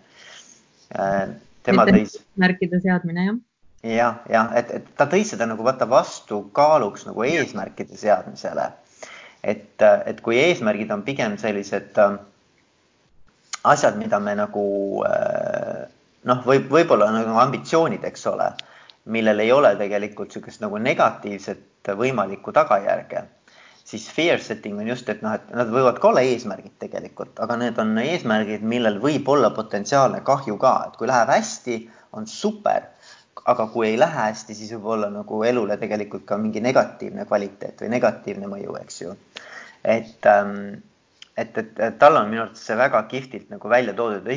Eh, 0.98 1.28
tema 1.68 1.86
tõi. 1.86 2.08
märkide 2.42 2.82
seadmine, 2.82 3.28
jah 3.28 3.38
jah, 3.84 4.22
jah, 4.30 4.52
et, 4.58 4.72
et 4.72 4.88
ta 4.98 5.06
tõi 5.10 5.24
seda 5.28 5.46
nagu 5.50 5.64
vaata 5.66 5.88
vastu 5.90 6.42
kaaluks 6.56 7.06
nagu 7.08 7.24
eesmärkide 7.24 7.98
seadmisele. 7.98 8.72
et, 9.44 9.82
et 9.82 10.22
kui 10.22 10.40
eesmärgid 10.42 10.92
on 10.92 11.04
pigem 11.06 11.38
sellised 11.38 11.98
äh, 12.02 12.18
asjad, 13.64 13.98
mida 13.98 14.20
me 14.20 14.34
nagu 14.36 14.66
äh, 15.08 15.86
noh, 16.28 16.44
võib, 16.46 16.68
võib-olla 16.72 17.12
nagu 17.14 17.38
ambitsioonid, 17.42 18.04
eks 18.08 18.28
ole, 18.32 18.52
millel 19.14 19.40
ei 19.40 19.52
ole 19.52 19.76
tegelikult 19.80 20.34
niisugust 20.34 20.64
nagu 20.64 20.80
negatiivset 20.82 21.92
võimalikku 21.98 22.52
tagajärge, 22.52 23.24
siis 23.88 24.10
fear 24.12 24.42
setting 24.44 24.80
on 24.82 24.90
just, 24.90 25.08
et 25.10 25.22
noh, 25.24 25.38
et 25.38 25.54
nad 25.56 25.70
võivad 25.72 26.02
ka 26.02 26.10
olla 26.10 26.26
eesmärgid 26.28 26.76
tegelikult, 26.82 27.38
aga 27.44 27.56
need 27.62 27.80
on 27.80 27.96
eesmärgid, 28.02 28.66
millel 28.68 29.00
võib 29.04 29.30
olla 29.32 29.54
potentsiaalne 29.56 30.20
kahju 30.28 30.58
ka, 30.60 30.74
et 30.90 31.00
kui 31.00 31.08
läheb 31.08 31.32
hästi, 31.32 31.80
on 32.18 32.28
super 32.28 32.90
aga 33.52 33.68
kui 33.72 33.88
ei 33.88 34.00
lähe 34.00 34.26
hästi, 34.28 34.56
siis 34.56 34.74
võib 34.76 34.90
olla 34.98 35.08
nagu 35.12 35.40
elule 35.48 35.78
tegelikult 35.80 36.26
ka 36.28 36.38
mingi 36.42 36.62
negatiivne 36.64 37.26
kvaliteet 37.30 37.84
või 37.84 37.94
negatiivne 37.96 38.50
mõju, 38.52 38.76
eks 38.82 39.02
ju. 39.02 39.16
et, 39.84 40.28
ähm, 40.28 40.58
et, 41.38 41.58
et, 41.58 41.80
tal 42.00 42.20
on 42.20 42.30
minu 42.32 42.44
arvates 42.44 42.66
see 42.68 42.78
väga 42.78 43.04
kihvtilt 43.14 43.54
nagu 43.54 43.70
välja 43.72 43.94
toodud. 43.96 44.28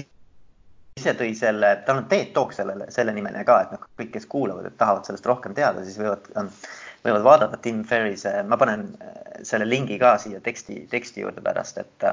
ise 1.00 1.14
tõi 1.16 1.32
selle, 1.34 1.72
tal 1.86 2.02
on 2.02 2.06
TED 2.10 2.30
Talk 2.36 2.52
sellele, 2.52 2.90
selle 2.90 3.12
nimeline 3.16 3.42
ka, 3.48 3.60
et 3.64 3.74
noh, 3.74 3.82
kõik, 3.98 4.12
kes 4.14 4.26
kuulavad, 4.30 4.66
et 4.66 4.78
tahavad 4.78 5.06
sellest 5.06 5.26
rohkem 5.26 5.54
teada, 5.54 5.84
siis 5.84 5.98
võivad, 5.98 6.30
võivad 7.04 7.26
vaadata 7.26 7.60
Tim 7.62 7.82
Ferrise, 7.84 8.34
ma 8.46 8.58
panen 8.60 8.88
äh, 9.00 9.42
selle 9.42 9.66
lingi 9.66 9.98
ka 9.98 10.16
siia 10.22 10.42
teksti, 10.44 10.84
teksti 10.90 11.26
juurde 11.26 11.42
pärast, 11.42 11.78
et 11.82 12.10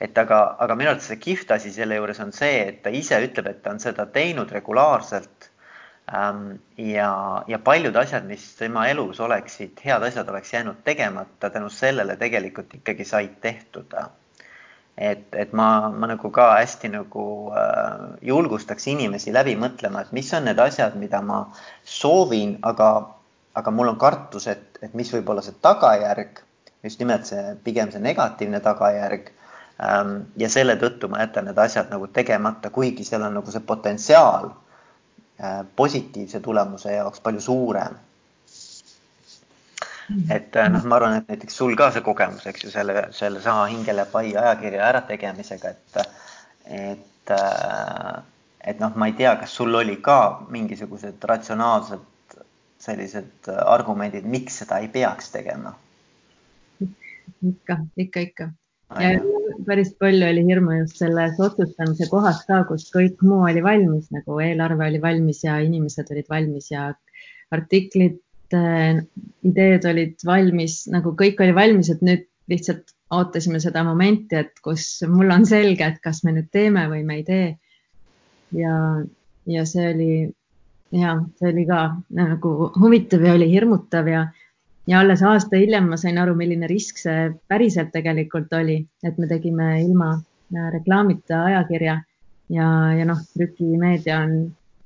et 0.00 0.18
aga, 0.18 0.54
aga 0.62 0.74
minu 0.78 0.92
arvates 0.92 1.08
see 1.10 1.18
kihvt 1.18 1.50
asi 1.50 1.72
selle 1.74 1.96
juures 1.98 2.20
on 2.22 2.30
see, 2.32 2.60
et 2.68 2.82
ta 2.82 2.90
ise 2.94 3.18
ütleb, 3.18 3.48
et 3.50 3.62
ta 3.62 3.72
on 3.74 3.80
seda 3.82 4.06
teinud 4.06 4.52
regulaarselt 4.54 5.47
ja, 6.76 7.44
ja 7.46 7.58
paljud 7.58 7.96
asjad, 7.96 8.24
mis 8.24 8.44
tema 8.56 8.86
elus 8.88 9.20
oleksid, 9.20 9.80
head 9.84 10.02
asjad 10.02 10.28
oleks 10.28 10.52
jäänud 10.52 10.80
tegemata, 10.84 11.50
tänu 11.50 11.68
sellele 11.70 12.16
tegelikult 12.16 12.74
ikkagi 12.74 13.04
said 13.04 13.34
tehtud. 13.40 13.94
et, 14.98 15.28
et 15.32 15.52
ma, 15.52 15.90
ma 15.90 16.06
nagu 16.10 16.30
ka 16.30 16.54
hästi 16.56 16.88
nagu 16.88 17.52
äh, 17.54 18.16
julgustaks 18.22 18.88
inimesi 18.88 19.32
läbi 19.32 19.54
mõtlema, 19.56 20.00
et 20.00 20.12
mis 20.12 20.32
on 20.34 20.48
need 20.48 20.58
asjad, 20.58 20.96
mida 20.98 21.20
ma 21.22 21.44
soovin, 21.84 22.56
aga, 22.62 22.88
aga 23.54 23.70
mul 23.70 23.92
on 23.92 23.98
kartus, 23.98 24.48
et, 24.48 24.78
et 24.82 24.94
mis 24.94 25.12
võib 25.14 25.28
olla 25.28 25.44
see 25.44 25.54
tagajärg, 25.62 26.40
just 26.82 26.98
nimelt 26.98 27.28
see 27.30 27.54
pigem 27.64 27.92
see 27.92 28.00
negatiivne 28.02 28.60
tagajärg 28.64 29.28
ähm,. 29.84 30.16
ja 30.36 30.48
selle 30.48 30.74
tõttu 30.80 31.12
ma 31.12 31.20
jätan 31.20 31.46
need 31.50 31.58
asjad 31.58 31.92
nagu 31.92 32.08
tegemata, 32.08 32.70
kuigi 32.70 33.04
seal 33.04 33.28
on 33.28 33.38
nagu 33.38 33.54
see 33.54 33.62
potentsiaal 33.62 34.50
positiivse 35.76 36.40
tulemuse 36.40 36.92
jaoks 36.92 37.20
palju 37.20 37.40
suurem. 37.40 37.98
Mhm. 40.08 40.30
et 40.32 40.56
äh, 40.56 40.68
noh, 40.72 40.84
ma 40.88 40.96
arvan, 40.96 41.18
et 41.18 41.28
näiteks 41.28 41.56
sul 41.60 41.74
ka 41.76 41.90
see 41.92 42.00
kogemus, 42.00 42.46
eks 42.48 42.64
ju, 42.64 42.70
selle, 42.72 43.08
sellesama 43.12 43.66
Hingele 43.68 44.06
pai 44.08 44.30
ajakirja 44.40 44.86
ärategemisega, 44.88 45.72
et, 45.74 45.98
et, 46.64 47.32
äh, 47.36 48.22
et 48.72 48.80
noh, 48.80 48.96
ma 48.96 49.10
ei 49.10 49.16
tea, 49.18 49.34
kas 49.36 49.52
sul 49.60 49.74
oli 49.76 49.98
ka 50.00 50.46
mingisugused 50.48 51.28
ratsionaalsed 51.28 52.38
sellised 52.80 53.50
argumendid, 53.66 54.24
miks 54.24 54.62
seda 54.62 54.78
ei 54.80 54.88
peaks 54.88 55.28
tegema? 55.34 55.74
ikka, 57.44 57.76
ikka, 58.00 58.20
ikka 58.20 58.48
ja 58.96 59.10
päris 59.66 59.90
palju 60.00 60.26
oli 60.30 60.44
hirmu 60.46 60.78
just 60.78 61.02
selles 61.02 61.36
otsustamise 61.44 62.08
kohas 62.10 62.40
ka, 62.48 62.62
kus 62.68 62.88
kõik 62.94 63.20
muu 63.26 63.42
oli 63.48 63.62
valmis, 63.64 64.08
nagu 64.14 64.38
eelarve 64.44 64.88
oli 64.88 65.02
valmis 65.02 65.42
ja 65.44 65.58
inimesed 65.64 66.08
olid 66.14 66.30
valmis 66.30 66.70
ja 66.72 66.88
artiklid, 67.54 68.20
äh, 68.56 69.02
ideed 69.44 69.84
olid 69.88 70.24
valmis, 70.26 70.82
nagu 70.92 71.12
kõik 71.18 71.42
oli 71.44 71.56
valmis, 71.56 71.92
et 71.92 72.04
nüüd 72.04 72.26
lihtsalt 72.48 72.94
ootasime 73.12 73.60
seda 73.60 73.84
momenti, 73.84 74.36
et 74.40 74.56
kus 74.64 75.02
mul 75.08 75.32
on 75.32 75.44
selge, 75.48 75.84
et 75.84 76.00
kas 76.04 76.22
me 76.24 76.34
nüüd 76.36 76.48
teeme 76.52 76.86
või 76.88 77.04
me 77.04 77.20
ei 77.20 77.24
tee. 77.28 77.48
ja, 78.56 78.74
ja 79.44 79.64
see 79.68 79.88
oli 79.92 80.12
ja 80.96 81.18
see 81.36 81.52
oli 81.52 81.66
ka 81.68 81.80
nagu 82.16 82.52
huvitav 82.80 83.24
ja 83.24 83.34
oli 83.36 83.50
hirmutav 83.50 84.08
ja 84.08 84.26
ja 84.88 85.00
alles 85.02 85.22
aasta 85.22 85.60
hiljem 85.60 85.90
ma 85.92 85.98
sain 86.00 86.18
aru, 86.18 86.34
milline 86.38 86.68
risk 86.70 87.00
see 87.00 87.28
päriselt 87.48 87.92
tegelikult 87.92 88.52
oli, 88.56 88.78
et 89.04 89.18
me 89.18 89.28
tegime 89.30 89.70
ilma 89.82 90.14
äh, 90.16 90.70
reklaamita 90.74 91.44
ajakirja. 91.50 91.98
Ja, 92.48 92.68
ja 92.96 93.04
noh, 93.04 93.18
trükimeedia 93.36 94.22
on 94.24 94.30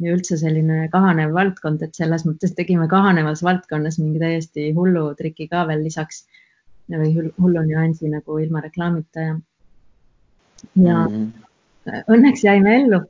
ju 0.03 0.17
üldse 0.17 0.35
selline 0.41 0.89
kahanev 0.91 1.31
valdkond, 1.37 1.85
et 1.87 1.95
selles 1.95 2.25
mõttes 2.27 2.57
tegime 2.59 2.89
kahanevas 2.91 3.45
valdkonnas 3.47 4.01
mingi 4.03 4.19
täiesti 4.19 4.73
hullu 4.75 5.13
triki 5.19 5.47
ka 5.53 5.63
veel 5.71 5.85
lisaks. 5.87 6.25
Või 6.91 7.13
hullu 7.15 7.63
nüansi 7.63 8.11
nagu 8.11 8.41
ilma 8.43 8.61
reklaamita 8.61 9.23
ja, 9.23 9.37
ja 10.83 10.97
mm 11.07 11.31
õnneks 11.87 12.45
jäime 12.45 12.77
ellu, 12.81 13.01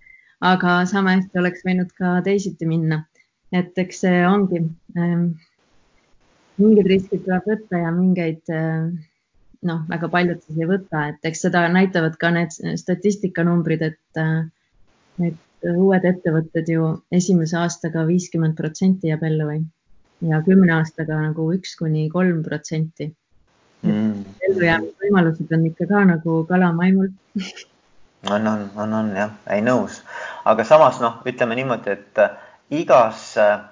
aga 0.41 0.83
sama 0.89 1.17
hästi 1.17 1.41
oleks 1.41 1.65
võinud 1.67 1.93
ka 1.99 2.21
teisiti 2.25 2.69
minna. 2.69 3.05
et 3.53 3.77
eks 3.77 3.99
see 4.01 4.21
ongi 4.25 4.63
ähm, 4.97 5.25
mingid 6.63 6.89
riskid 6.91 7.25
tuleb 7.27 7.49
võtta 7.49 7.81
ja 7.83 7.91
mingeid 7.95 8.53
äh, 8.53 8.91
noh, 9.69 9.85
väga 9.91 10.11
paljud 10.13 10.43
siis 10.43 10.59
ei 10.61 10.69
võta, 10.69 11.07
et 11.13 11.31
eks 11.31 11.47
seda 11.47 11.65
näitavad 11.73 12.19
ka 12.21 12.33
need 12.35 12.55
statistikanumbrid, 12.81 13.85
et 13.93 14.21
äh, 14.21 14.45
need 15.23 15.41
uued 15.71 16.07
ettevõtted 16.09 16.71
ju 16.73 16.89
esimese 17.15 17.59
aastaga 17.61 18.05
viiskümmend 18.09 18.57
protsenti 18.59 19.13
jääb 19.13 19.23
ellu 19.29 19.49
või? 19.51 19.61
Ja 20.27 20.39
kümne 20.47 20.75
aastaga 20.77 21.19
nagu 21.19 21.49
üks 21.55 21.75
kuni 21.79 22.09
kolm 22.11 22.43
protsenti. 22.47 23.11
Mm.. 23.83 24.23
ellujäämise 24.47 24.95
võimalused 25.03 25.55
on 25.57 25.65
ikka 25.67 25.89
ka 25.91 26.05
nagu 26.07 26.43
kalamaimul. 26.47 27.11
On, 28.31 28.45
on, 28.47 28.61
on, 28.79 28.93
on 28.95 29.09
jah, 29.19 29.33
ei 29.51 29.65
nõus, 29.67 29.97
aga 30.47 30.63
samas 30.63 31.01
noh, 31.03 31.17
ütleme 31.27 31.57
niimoodi, 31.59 31.97
et 31.97 32.21
igas 32.71 33.33
äh, 33.35 33.65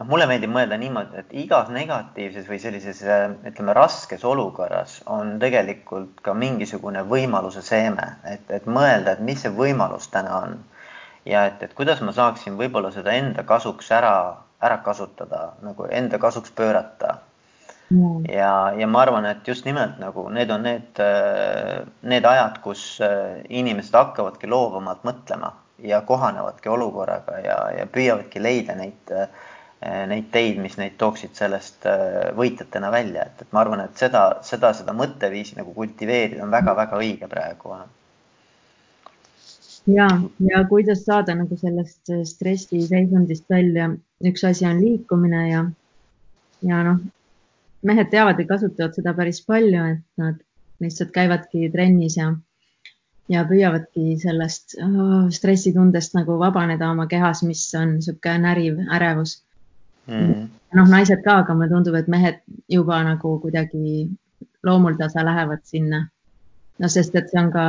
noh, 0.00 0.08
mulle 0.08 0.26
meeldib 0.30 0.52
mõelda 0.52 0.78
niimoodi, 0.80 1.20
et 1.20 1.32
igas 1.44 1.70
negatiivses 1.72 2.48
või 2.48 2.58
sellises 2.62 3.02
ütleme 3.50 3.76
raskes 3.76 4.24
olukorras 4.24 5.00
on 5.06 5.36
tegelikult 5.42 6.22
ka 6.24 6.34
mingisugune 6.34 7.04
võimaluse 7.08 7.62
seeme, 7.64 8.16
et, 8.24 8.46
et 8.50 8.66
mõelda, 8.66 9.14
et 9.14 9.24
mis 9.24 9.40
see 9.44 9.52
võimalus 9.54 10.08
täna 10.12 10.42
on. 10.42 10.60
Ja 11.28 11.44
et, 11.50 11.60
et 11.62 11.74
kuidas 11.76 12.00
ma 12.00 12.14
saaksin 12.16 12.56
võib-olla 12.56 12.90
seda 12.94 13.12
enda 13.12 13.44
kasuks 13.44 13.90
ära, 13.92 14.14
ära 14.64 14.78
kasutada, 14.84 15.50
nagu 15.62 15.88
enda 15.92 16.18
kasuks 16.18 16.54
pöörata. 16.56 17.18
Mm.. 17.90 18.22
ja, 18.30 18.70
ja 18.78 18.86
ma 18.86 19.00
arvan, 19.02 19.24
et 19.26 19.48
just 19.48 19.64
nimelt 19.66 19.96
nagu 19.98 20.28
need 20.30 20.50
on 20.54 20.62
need, 20.62 21.00
need 22.06 22.28
ajad, 22.30 22.60
kus 22.62 22.84
inimesed 23.02 23.96
hakkavadki 23.98 24.46
loovamalt 24.46 25.02
mõtlema 25.02 25.50
ja 25.82 25.98
kohanevadki 26.06 26.70
olukorraga 26.70 27.40
ja, 27.42 27.56
ja 27.74 27.88
püüavadki 27.90 28.42
leida 28.42 28.76
neid 28.78 29.10
äh, 29.10 29.26
neid 29.80 30.26
teid, 30.32 30.58
mis 30.60 30.76
neid 30.76 30.98
tooksid 31.00 31.32
sellest 31.38 31.86
eh, 31.88 32.28
võitjatena 32.36 32.90
välja, 32.92 33.24
et, 33.30 33.46
et 33.46 33.54
ma 33.56 33.62
arvan, 33.62 33.80
et 33.86 33.96
seda, 33.96 34.24
seda, 34.44 34.74
seda 34.76 34.92
mõtteviisi 34.96 35.56
nagu 35.56 35.72
kultiveerida 35.76 36.44
on 36.44 36.52
väga-väga 36.52 37.00
õige 37.00 37.28
praegu. 37.30 37.78
ja, 39.88 40.08
ja 40.50 40.60
kuidas 40.68 41.06
saada 41.06 41.34
nagu 41.34 41.56
sellest 41.56 42.12
stressiseisundist 42.28 43.48
välja, 43.48 43.88
üks 44.20 44.44
asi 44.44 44.68
on 44.68 44.84
liikumine 44.84 45.48
ja, 45.48 45.64
ja 46.60 46.84
noh, 46.84 47.00
mehed 47.80 48.12
teavad 48.12 48.38
ja 48.38 48.46
kasutavad 48.52 48.94
seda 48.94 49.16
päris 49.16 49.40
palju, 49.40 49.88
et 49.96 50.04
nad 50.20 50.36
lihtsalt 50.80 51.16
käivadki 51.16 51.72
trennis 51.72 52.20
ja 52.20 52.34
ja 53.30 53.44
püüavadki 53.46 54.16
sellest 54.18 54.74
oh, 54.82 55.28
stressitundest 55.30 56.16
nagu 56.18 56.34
vabaneda 56.38 56.90
oma 56.90 57.06
kehas, 57.06 57.44
mis 57.46 57.62
on 57.78 57.94
niisugune 57.96 58.42
näriv 58.42 58.80
ärevus 58.90 59.38
mm.. 60.10 60.48
noh, 60.78 60.88
naised 60.94 61.22
ka, 61.24 61.40
aga 61.44 61.54
mulle 61.54 61.70
tundub, 61.72 61.98
et 61.98 62.08
mehed 62.08 62.40
juba 62.68 63.02
nagu 63.06 63.36
kuidagi 63.42 64.08
loomuldasa 64.66 65.24
lähevad 65.24 65.62
sinna. 65.64 66.06
no 66.78 66.88
sest, 66.88 67.14
et 67.16 67.28
see 67.30 67.40
on 67.40 67.50
ka 67.52 67.64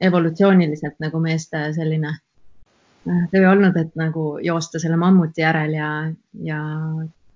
evolutsiooniliselt 0.00 0.98
nagu 1.00 1.20
meeste 1.20 1.60
selline 1.76 2.10
äh, 2.12 3.24
töö 3.32 3.50
olnud, 3.50 3.76
et 3.80 3.94
nagu 3.96 4.26
joosta 4.42 4.80
selle 4.82 4.96
mammuti 5.00 5.44
järel 5.44 5.76
ja, 5.78 5.90
ja, 6.50 6.60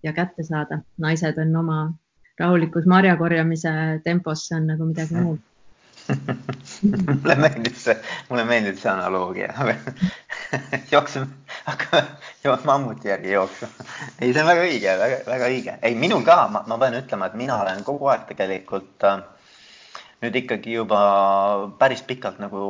ja 0.02 0.12
kätte 0.12 0.44
saada. 0.44 0.82
naised 0.98 1.38
on 1.38 1.56
oma 1.56 1.80
rahulikus 2.38 2.86
marjakorjamise 2.86 4.00
tempos, 4.04 4.46
see 4.48 4.60
on 4.60 4.66
nagu 4.72 4.86
midagi 4.86 5.14
muud 5.18 5.44
mulle 7.22 7.36
meeldib 7.36 7.76
see, 7.76 7.94
mulle 8.28 8.44
meeldib 8.48 8.78
see 8.80 8.90
analoogia 8.90 9.48
jookseme, 10.92 11.26
hakkame 11.66 12.56
mammuti 12.64 13.10
järgi 13.10 13.34
jooksma. 13.34 13.68
ei, 14.20 14.32
see 14.32 14.42
on 14.42 14.48
väga 14.48 14.64
õige, 14.64 14.94
väga, 15.02 15.18
väga 15.26 15.50
õige. 15.52 15.74
ei, 15.82 15.98
minul 15.98 16.24
ka, 16.26 16.38
ma, 16.52 16.64
ma 16.66 16.78
pean 16.80 16.96
ütlema, 17.00 17.28
et 17.28 17.36
mina 17.40 17.58
olen 17.62 17.84
kogu 17.86 18.08
aeg 18.12 18.24
tegelikult 18.30 19.04
äh, 19.08 19.20
nüüd 20.22 20.40
ikkagi 20.42 20.78
juba 20.78 21.02
päris 21.78 22.02
pikalt 22.06 22.40
nagu 22.42 22.62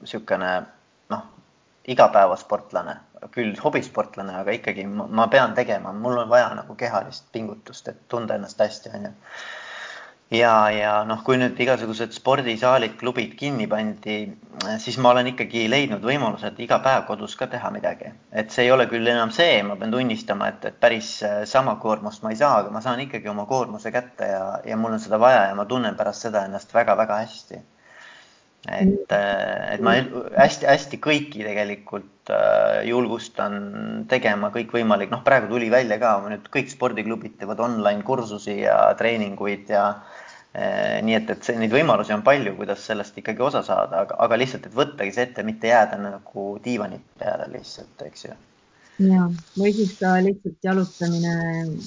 niisugune 0.00 0.50
noh, 1.12 1.24
igapäevasportlane, 1.90 2.96
küll 3.34 3.54
hobisportlane, 3.62 4.34
aga 4.42 4.58
ikkagi 4.58 4.86
ma, 4.90 5.06
ma 5.06 5.30
pean 5.32 5.54
tegema, 5.54 5.92
mul 5.96 6.24
on 6.24 6.30
vaja 6.32 6.50
nagu 6.58 6.76
kehalist 6.78 7.30
pingutust, 7.32 7.88
et 7.92 8.06
tunda 8.08 8.36
ennast 8.36 8.60
hästi, 8.60 8.92
onju 8.98 9.14
ja, 10.30 10.52
ja 10.70 10.92
noh, 11.08 11.22
kui 11.26 11.38
nüüd 11.40 11.58
igasugused 11.60 12.14
spordisaalid, 12.14 12.94
klubid 13.00 13.34
kinni 13.38 13.66
pandi, 13.70 14.18
siis 14.82 14.98
ma 15.02 15.10
olen 15.14 15.32
ikkagi 15.32 15.64
leidnud 15.70 16.04
võimalused 16.06 16.60
iga 16.62 16.78
päev 16.84 17.06
kodus 17.08 17.34
ka 17.38 17.48
teha 17.50 17.72
midagi. 17.74 18.12
et 18.30 18.54
see 18.54 18.68
ei 18.68 18.72
ole 18.74 18.86
küll 18.90 19.10
enam 19.10 19.32
see, 19.34 19.62
ma 19.66 19.76
pean 19.80 19.90
tunnistama, 19.94 20.52
et, 20.54 20.64
et 20.70 20.78
päris 20.80 21.10
äh, 21.26 21.42
sama 21.50 21.76
koormust 21.82 22.22
ma 22.22 22.30
ei 22.30 22.38
saa, 22.38 22.60
aga 22.62 22.70
ma 22.70 22.82
saan 22.84 23.02
ikkagi 23.06 23.28
oma 23.28 23.46
koormuse 23.50 23.90
kätte 23.90 24.30
ja, 24.30 24.44
ja 24.64 24.76
mul 24.76 24.94
on 24.94 25.02
seda 25.02 25.18
vaja 25.20 25.48
ja 25.48 25.58
ma 25.58 25.66
tunnen 25.66 25.98
pärast 25.98 26.28
seda 26.28 26.44
ennast 26.46 26.74
väga-väga 26.74 27.22
hästi. 27.24 27.62
Et, 28.68 29.12
äh, 29.16 29.74
et 29.74 29.84
ma 29.84 29.96
hästi-hästi 30.36 31.00
kõiki 31.00 31.44
tegelikult 31.46 32.32
äh, 32.34 32.82
julgustan 32.88 34.06
tegema 34.10 34.52
kõikvõimalik, 34.54 35.12
noh, 35.12 35.24
praegu 35.24 35.48
tuli 35.52 35.70
välja 35.72 36.00
ka, 36.02 36.18
nüüd 36.28 36.50
kõik 36.52 36.72
spordiklubid 36.72 37.38
teevad 37.40 37.62
online 37.64 38.04
kursusi 38.04 38.60
ja 38.64 38.82
treeninguid 38.98 39.72
ja 39.72 39.86
Eh, 40.50 40.98
nii 41.06 41.14
et, 41.14 41.28
et 41.30 41.46
see, 41.46 41.54
neid 41.62 41.70
võimalusi 41.70 42.10
on 42.10 42.24
palju, 42.26 42.56
kuidas 42.58 42.82
sellest 42.82 43.18
ikkagi 43.20 43.42
osa 43.46 43.60
saada, 43.62 44.00
aga, 44.02 44.16
aga 44.24 44.38
lihtsalt, 44.40 44.64
et 44.66 44.74
võttagi 44.74 45.12
see 45.14 45.28
ette, 45.28 45.44
mitte 45.46 45.70
jääda 45.70 45.98
nagu 46.02 46.46
diivani 46.64 46.98
peale 47.20 47.46
lihtsalt, 47.52 48.02
eks 48.08 48.24
ju. 48.24 48.34
ja, 49.06 49.28
või 49.54 49.70
siis 49.76 49.92
ka 50.00 50.16
lihtsalt 50.26 50.66
jalutamine 50.66 51.34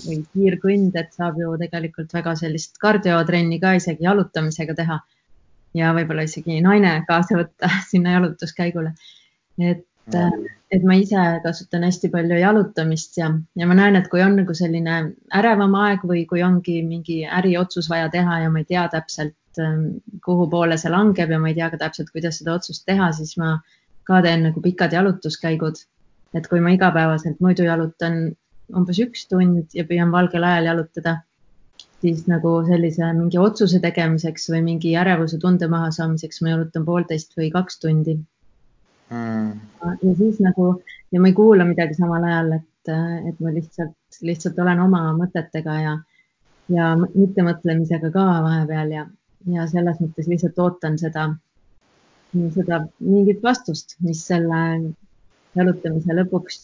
või 0.06 0.22
kiirkõnd, 0.32 0.96
et 0.96 1.12
saab 1.12 1.42
ju 1.44 1.52
tegelikult 1.60 2.16
väga 2.16 2.38
sellist 2.40 2.80
kardiotrenni 2.80 3.60
ka 3.60 3.74
isegi 3.82 4.08
jalutamisega 4.08 4.78
teha. 4.80 5.02
Ja 5.78 5.94
võib-olla 5.96 6.28
isegi 6.28 6.60
naine 6.62 7.00
kaasa 7.08 7.40
võtta 7.40 7.70
sinna 7.92 8.18
jalutuskäigule. 8.18 8.94
et 9.60 9.88
et 10.74 10.84
ma 10.84 10.96
ise 11.00 11.22
kasutan 11.44 11.86
hästi 11.88 12.10
palju 12.12 12.40
jalutamist 12.42 13.18
ja, 13.18 13.30
ja 13.56 13.68
ma 13.70 13.78
näen, 13.78 13.96
et 13.96 14.10
kui 14.12 14.24
on 14.26 14.36
nagu 14.36 14.56
selline 14.58 14.98
ärevam 15.40 15.76
aeg 15.80 16.04
või 16.10 16.26
kui 16.28 16.44
ongi 16.44 16.82
mingi 16.84 17.22
äriotsus 17.24 17.88
vaja 17.92 18.10
teha 18.12 18.42
ja 18.44 18.52
ma 18.52 18.64
ei 18.64 18.68
tea 18.68 18.84
täpselt, 18.92 19.38
kuhu 20.26 20.50
poole 20.50 20.78
see 20.82 20.92
langeb 20.92 21.32
ja 21.32 21.40
ma 21.40 21.52
ei 21.52 21.58
tea 21.60 21.70
ka 21.72 21.80
täpselt, 21.86 22.12
kuidas 22.12 22.42
seda 22.42 22.58
otsust 22.58 22.86
teha, 22.90 23.12
siis 23.16 23.38
ma 23.40 23.56
ka 24.10 24.22
teen 24.26 24.44
nagu 24.50 24.62
pikad 24.62 24.94
jalutuskäigud. 24.94 25.86
et 26.34 26.48
kui 26.50 26.60
ma 26.60 26.72
igapäevaselt 26.74 27.40
muidu 27.46 27.64
jalutan 27.64 28.34
umbes 28.74 29.00
üks 29.00 29.28
tund 29.30 29.76
ja 29.78 29.84
püüan 29.86 30.12
valgel 30.12 30.44
ajal 30.44 30.72
jalutada, 30.72 31.20
siis 32.04 32.26
nagu 32.28 32.58
sellise 32.68 33.10
mingi 33.16 33.40
otsuse 33.40 33.80
tegemiseks 33.84 34.50
või 34.52 34.62
mingi 34.66 34.94
ärevuse 35.00 35.40
tunde 35.40 35.70
mahasaamiseks 35.72 36.42
ma 36.44 36.54
jalutan 36.54 36.86
poolteist 36.88 37.38
või 37.40 37.50
kaks 37.54 37.80
tundi. 37.80 38.18
Mm.. 39.14 39.60
ja 39.84 40.12
siis 40.18 40.40
nagu 40.42 40.68
ja 41.14 41.22
ma 41.22 41.30
ei 41.30 41.36
kuula 41.38 41.66
midagi 41.68 41.94
samal 41.94 42.24
ajal, 42.26 42.56
et, 42.58 42.92
et 43.30 43.40
ma 43.44 43.52
lihtsalt, 43.54 43.96
lihtsalt 44.26 44.60
olen 44.64 44.82
oma 44.88 45.04
mõtetega 45.18 45.76
ja, 45.82 45.94
ja 46.74 46.90
mittemõtlemisega 47.04 48.10
ka 48.16 48.26
vahepeal 48.48 48.96
ja, 48.96 49.06
ja 49.54 49.68
selles 49.70 50.02
mõttes 50.02 50.30
lihtsalt 50.32 50.60
ootan 50.64 50.98
seda, 51.02 51.28
seda 52.58 52.82
mingit 53.04 53.44
vastust, 53.46 53.96
mis 54.02 54.26
selle 54.32 54.64
jalutamise 55.54 56.18
lõpuks 56.18 56.64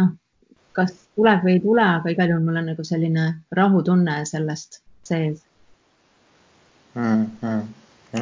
noh, 0.00 0.12
kas 0.74 0.92
tuleb 1.14 1.46
või 1.46 1.56
ei 1.56 1.62
tule, 1.62 1.86
aga 2.00 2.12
igal 2.12 2.34
juhul 2.34 2.44
mul 2.48 2.60
on 2.62 2.68
nagu 2.72 2.84
selline 2.86 3.30
rahutunne 3.54 4.18
sellest 4.30 4.82
sees 5.06 5.40
mm. 6.94 7.24
-hmm 7.40 7.64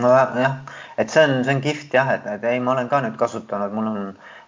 nojah, 0.00 0.60
et 0.98 1.10
see 1.10 1.24
on, 1.24 1.42
see 1.44 1.54
on 1.54 1.60
kihvt 1.64 1.94
jah, 1.94 2.12
et, 2.14 2.26
et 2.36 2.44
ei, 2.48 2.60
ma 2.60 2.72
olen 2.74 2.88
ka 2.88 3.02
nüüd 3.04 3.16
kasutanud, 3.20 3.74
mul 3.76 3.88
on, 3.90 3.98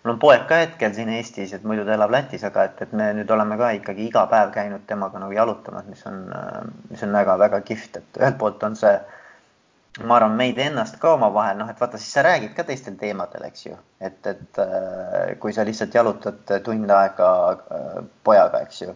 mul 0.05 0.15
on 0.15 0.21
poeg 0.23 0.47
ka 0.49 0.61
hetkel 0.63 0.95
siin 0.97 1.11
Eestis, 1.13 1.53
et 1.57 1.67
muidu 1.69 1.85
ta 1.87 1.97
elab 1.99 2.15
Lätis, 2.15 2.45
aga 2.49 2.69
et, 2.69 2.81
et 2.87 2.95
me 2.97 3.11
nüüd 3.19 3.31
oleme 3.35 3.59
ka 3.61 3.73
ikkagi 3.79 4.09
iga 4.09 4.25
päev 4.31 4.55
käinud 4.55 4.87
temaga 4.89 5.21
nagu 5.23 5.37
jalutamas, 5.37 5.87
mis 5.91 6.05
on, 6.11 6.23
mis 6.91 7.05
on 7.05 7.13
väga-väga 7.19 7.61
kihvt, 7.69 8.01
et 8.01 8.23
ühelt 8.23 8.41
poolt 8.41 8.65
on 8.69 8.79
see, 8.81 8.95
ma 10.03 10.17
arvan, 10.17 10.35
meid 10.39 10.59
ennast 10.59 10.97
ka 11.03 11.13
omavahel, 11.15 11.59
noh, 11.59 11.69
et 11.71 11.81
vaata, 11.81 11.99
siis 12.03 12.17
sa 12.17 12.25
räägid 12.27 12.55
ka 12.57 12.65
teistel 12.67 12.97
teemadel, 12.99 13.45
eks 13.47 13.67
ju, 13.67 13.77
et, 14.03 14.19
et 14.27 14.63
äh, 14.63 15.35
kui 15.43 15.55
sa 15.55 15.67
lihtsalt 15.67 15.95
jalutad 15.95 16.55
tund 16.67 16.91
aega 16.91 17.29
äh, 17.55 18.01
pojaga, 18.27 18.65
eks 18.67 18.83
ju. 18.83 18.95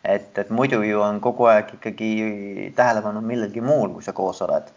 Et, 0.00 0.30
et 0.40 0.50
muidu 0.50 0.80
ju 0.82 1.02
on 1.04 1.20
kogu 1.20 1.44
aeg 1.52 1.74
ikkagi 1.76 2.72
tähelepanu 2.76 3.20
millelgi 3.20 3.60
muul, 3.60 3.92
kui 3.92 4.02
sa 4.02 4.14
koos 4.16 4.40
oled. 4.42 4.70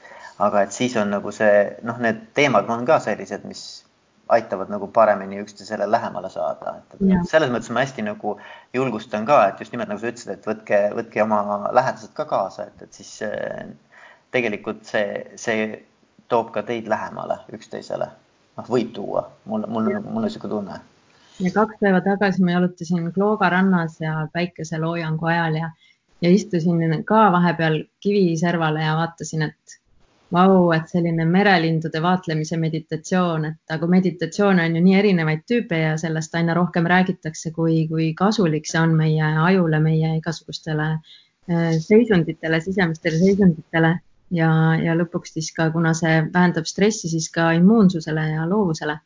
Aga 0.44 0.66
et 0.66 0.76
siis 0.76 0.98
on 1.00 1.14
nagu 1.14 1.32
see 1.32 1.54
noh, 1.88 1.98
need 2.04 2.20
teemad 2.36 2.68
on 2.70 2.84
ka 2.86 3.00
sellised, 3.00 3.46
mis 3.48 3.64
aitavad 4.34 4.70
nagu 4.72 4.88
paremini 4.92 5.40
üksteisele 5.42 5.88
lähemale 5.90 6.30
saada, 6.32 6.78
et, 6.80 6.94
et 7.02 7.30
selles 7.30 7.52
mõttes 7.52 7.72
ma 7.76 7.84
hästi 7.84 8.06
nagu 8.08 8.36
julgustan 8.76 9.26
ka, 9.28 9.40
et 9.50 9.64
just 9.64 9.74
nimelt 9.74 9.92
nagu 9.92 10.02
sa 10.02 10.12
ütlesid, 10.12 10.32
et 10.36 10.48
võtke, 10.48 10.80
võtke 10.98 11.24
oma 11.24 11.40
lähedased 11.76 12.14
ka 12.18 12.26
kaasa, 12.30 12.68
et, 12.72 12.86
et 12.88 13.00
siis 13.00 13.18
tegelikult 14.34 14.86
see, 14.90 15.24
see 15.40 15.68
toob 16.32 16.52
ka 16.56 16.64
teid 16.68 16.90
lähemale 16.90 17.40
üksteisele. 17.54 18.10
noh, 18.58 18.66
võib 18.70 18.92
tuua, 18.94 19.24
mul, 19.50 19.64
mul, 19.66 19.88
mul 20.06 20.20
on 20.22 20.28
niisugune 20.28 20.54
tunne. 20.54 20.80
ja 21.42 21.52
kaks 21.54 21.80
päeva 21.82 22.02
tagasi 22.06 22.44
ma 22.46 22.58
jalutasin 22.58 23.08
Klooga 23.14 23.50
rannas 23.50 24.00
ja 24.02 24.28
päikeseloojangu 24.34 25.30
ajal 25.32 25.58
ja, 25.62 25.72
ja 26.22 26.30
istusin 26.30 27.04
ka 27.06 27.24
vahepeal 27.32 27.80
kiviservale 28.00 28.84
ja 28.86 28.94
vaatasin, 29.00 29.48
et 29.50 29.80
vau, 30.34 30.70
et 30.74 30.90
selline 30.90 31.26
merelindude 31.30 32.02
vaatlemise 32.02 32.58
meditatsioon, 32.62 33.50
et 33.52 33.76
aga 33.76 33.90
meditatsioone 33.90 34.66
on 34.70 34.78
ju 34.78 34.86
nii 34.86 34.96
erinevaid 35.02 35.44
tüüpe 35.50 35.82
ja 35.82 35.98
sellest 36.02 36.34
aina 36.40 36.56
rohkem 36.58 36.90
räägitakse, 36.90 37.52
kui, 37.58 37.84
kui 37.90 38.14
kasulik 38.18 38.70
see 38.70 38.82
on 38.82 38.96
meie 38.98 39.34
ajule, 39.50 39.82
meie 39.84 40.16
igasugustele 40.18 40.90
äh, 40.94 41.70
seisunditele, 41.90 42.62
sisemistele 42.66 43.22
seisunditele 43.22 43.94
ja, 44.34 44.52
ja 44.82 44.96
lõpuks 44.98 45.36
siis 45.38 45.52
ka, 45.56 45.70
kuna 45.74 45.94
see 45.98 46.22
vähendab 46.34 46.68
stressi, 46.70 47.12
siis 47.12 47.30
ka 47.34 47.52
immuunsusele 47.60 48.30
ja 48.34 48.48
loovusele. 48.50 48.98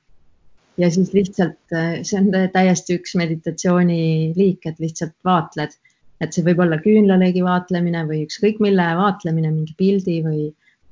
ja 0.78 0.92
siis 0.94 1.14
lihtsalt 1.14 1.74
äh, 1.74 2.00
see 2.06 2.20
on 2.22 2.32
täiesti 2.54 3.00
üks 3.00 3.16
meditatsiooni 3.18 4.34
liik, 4.38 4.66
et 4.70 4.80
lihtsalt 4.80 5.16
vaatled, 5.26 5.74
et 6.22 6.34
see 6.34 6.46
võib 6.46 6.62
olla 6.66 6.78
küünlalõigi 6.82 7.44
vaatlemine 7.46 8.06
või 8.10 8.24
ükskõik 8.28 8.62
mille 8.64 8.86
vaatlemine, 9.02 9.52
mingi 9.52 9.76
pildi 9.78 10.22
või 10.26 10.48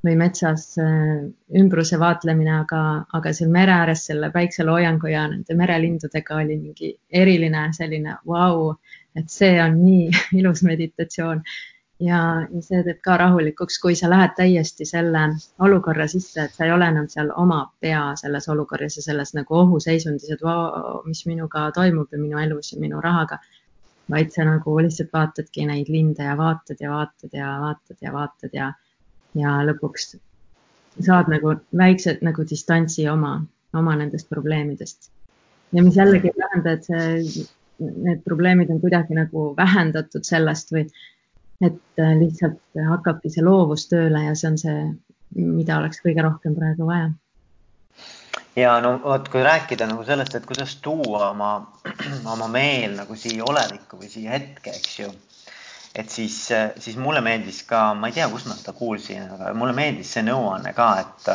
või 0.06 0.16
metsas 0.20 0.76
äh, 0.78 1.24
ümbruse 1.58 1.98
vaatlemine, 2.00 2.60
aga, 2.62 2.82
aga 3.18 3.32
seal 3.34 3.50
mere 3.54 3.74
ääres 3.74 4.06
selle 4.10 4.30
päikseloojangu 4.34 5.10
ja 5.10 5.26
nende 5.32 5.58
merelindudega 5.58 6.42
oli 6.44 6.60
mingi 6.60 6.92
eriline 7.10 7.68
selline 7.74 8.20
vau 8.28 8.52
wow,, 8.52 8.76
et 9.18 9.32
see 9.32 9.56
on 9.64 9.80
nii 9.82 10.10
ilus 10.42 10.64
meditatsioon. 10.68 11.42
Ja, 12.00 12.20
ja 12.52 12.62
see 12.62 12.84
teeb 12.84 13.02
ka 13.04 13.18
rahulikuks, 13.18 13.80
kui 13.80 13.96
sa 13.96 14.10
lähed 14.12 14.36
täiesti 14.38 14.86
selle 14.86 15.28
olukorra 15.60 16.08
sisse, 16.12 16.44
et 16.44 16.56
sa 16.56 16.66
ei 16.66 16.72
ole 16.76 16.88
enam 16.92 17.08
seal 17.12 17.32
oma 17.36 17.62
pea 17.80 18.08
selles 18.20 18.50
olukorras 18.50 18.98
ja 19.00 19.06
selles 19.06 19.34
nagu 19.38 19.60
ohuseisundis, 19.64 20.32
et 20.32 20.44
vau 20.44 21.02
mis 21.06 21.26
minuga 21.26 21.70
toimub 21.76 22.12
ja 22.12 22.20
minu 22.20 22.42
elus 22.42 22.74
ja 22.74 22.80
minu 22.80 23.02
rahaga 23.02 23.40
vaid 24.12 24.32
sa 24.32 24.46
nagu 24.46 24.78
lihtsalt 24.82 25.14
vaatadki 25.14 25.66
neid 25.66 25.90
linde 25.90 26.24
ja 26.24 26.36
vaatad 26.38 26.82
ja 26.82 26.92
vaatad 26.92 27.34
ja 27.34 27.48
vaatad 27.62 27.98
ja 28.02 28.14
vaatad 28.14 28.54
ja 28.54 28.72
ja 29.36 29.58
lõpuks 29.68 30.16
saad 31.04 31.30
nagu 31.32 31.56
väikse 31.78 32.18
nagu 32.24 32.46
distantsi 32.50 33.08
oma, 33.12 33.40
oma 33.74 33.96
nendest 34.00 34.30
probleemidest. 34.30 35.12
ja 35.74 35.84
mis 35.84 35.98
jällegi 35.98 36.32
ei 36.32 36.38
tähenda, 36.40 36.72
et 36.72 36.86
see, 36.88 37.46
need 37.80 38.22
probleemid 38.24 38.70
on 38.72 38.80
kuidagi 38.80 39.18
nagu 39.18 39.50
vähendatud 39.58 40.24
sellest 40.24 40.72
või 40.72 40.86
et 41.64 42.02
äh, 42.02 42.16
lihtsalt 42.20 42.60
hakkabki 42.90 43.32
see 43.32 43.44
loovus 43.46 43.88
tööle 43.92 44.26
ja 44.26 44.34
see 44.36 44.50
on 44.52 44.58
see, 44.60 44.80
mida 45.36 45.80
oleks 45.80 46.02
kõige 46.04 46.26
rohkem 46.26 46.56
praegu 46.58 46.88
vaja. 46.90 47.12
ja 48.60 48.80
no 48.84 48.98
vot, 49.04 49.30
kui 49.32 49.44
rääkida 49.46 49.88
nagu 49.88 50.04
sellest, 50.08 50.36
et 50.36 50.48
kuidas 50.50 50.78
tuua 50.84 51.30
oma, 51.30 51.54
oma 52.34 52.50
meel 52.52 52.98
nagu 53.00 53.16
siia 53.20 53.48
olevikku 53.48 54.02
või 54.02 54.12
siia 54.12 54.36
hetke, 54.36 54.76
eks 54.76 55.00
ju 55.00 55.12
et 55.96 56.12
siis, 56.12 56.36
siis 56.84 56.98
mulle 57.00 57.22
meeldis 57.24 57.62
ka, 57.64 57.94
ma 57.96 58.10
ei 58.12 58.18
tea, 58.18 58.28
kust 58.28 58.50
ma 58.50 58.58
seda 58.58 58.74
kuulsin, 58.76 59.30
aga 59.32 59.54
mulle 59.56 59.76
meeldis 59.78 60.12
see 60.12 60.26
nõuanne 60.28 60.74
ka, 60.76 60.90
et 61.06 61.30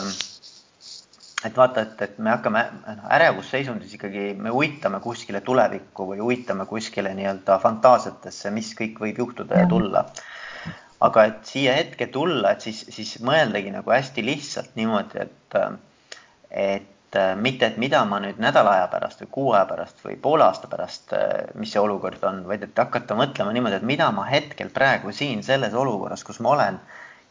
et 1.44 1.57
vaata, 1.57 1.85
et, 1.87 2.03
et 2.05 2.18
me 2.18 2.33
hakkame 2.35 2.62
noh, 2.85 3.07
ärevusseisundis 3.16 3.94
ikkagi, 3.96 4.35
me 4.37 4.53
uitame 4.53 5.00
kuskile 5.05 5.40
tulevikku 5.44 6.11
või 6.12 6.20
uitame 6.24 6.66
kuskile 6.68 7.14
nii-öelda 7.16 7.59
fantaasiatesse, 7.62 8.53
mis 8.55 8.74
kõik 8.79 9.00
võib 9.00 9.22
juhtuda 9.24 9.62
ja, 9.62 9.68
tulla. 9.70 10.05
aga 11.00 11.24
et 11.31 11.44
siia 11.48 11.74
hetke 11.79 12.11
tulla, 12.12 12.53
et 12.53 12.66
siis, 12.68 12.83
siis 12.92 13.16
mõeldagi 13.24 13.72
nagu 13.72 13.92
hästi 13.94 14.24
lihtsalt 14.26 14.76
niimoodi, 14.76 15.24
et, 15.24 15.61
et 16.50 17.20
mitte, 17.40 17.66
et 17.66 17.79
mida 17.81 18.03
ma 18.05 18.20
nüüd 18.22 18.38
nädala 18.42 18.76
aja 18.76 18.88
pärast 18.92 19.24
või 19.24 19.31
kuu 19.37 19.53
aja 19.55 19.64
pärast 19.66 20.05
või 20.05 20.16
poole 20.20 20.44
aasta 20.44 20.68
pärast, 20.70 21.14
mis 21.59 21.72
see 21.72 21.81
olukord 21.81 22.22
on, 22.29 22.44
vaid 22.46 22.68
et 22.68 22.85
hakata 22.85 23.16
mõtlema 23.18 23.55
niimoodi, 23.57 23.81
et 23.81 23.88
mida 23.88 24.11
ma 24.14 24.29
hetkel 24.29 24.70
praegu 24.74 25.12
siin 25.12 25.42
selles 25.46 25.74
olukorras, 25.74 26.22
kus 26.24 26.38
ma 26.44 26.53
olen, 26.53 26.79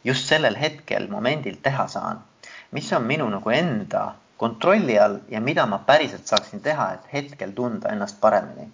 just 0.04 0.26
sellel 0.28 0.58
hetkel, 0.58 1.08
momendil 1.08 1.62
teha 1.62 1.86
saan. 1.88 2.24
Mis 2.70 2.92
on 2.92 3.06
minu 3.06 3.28
nagu 3.30 3.50
enda 3.50 4.14
kontrolli 4.40 4.98
all 4.98 5.18
ja 5.28 5.40
mida 5.40 5.66
ma 5.66 5.78
päriselt 5.86 6.26
saaksin 6.26 6.62
teha, 6.64 6.92
et 6.94 7.12
hetkel 7.12 7.52
tunda 7.52 7.92
ennast 7.92 8.20
paremini. 8.20 8.70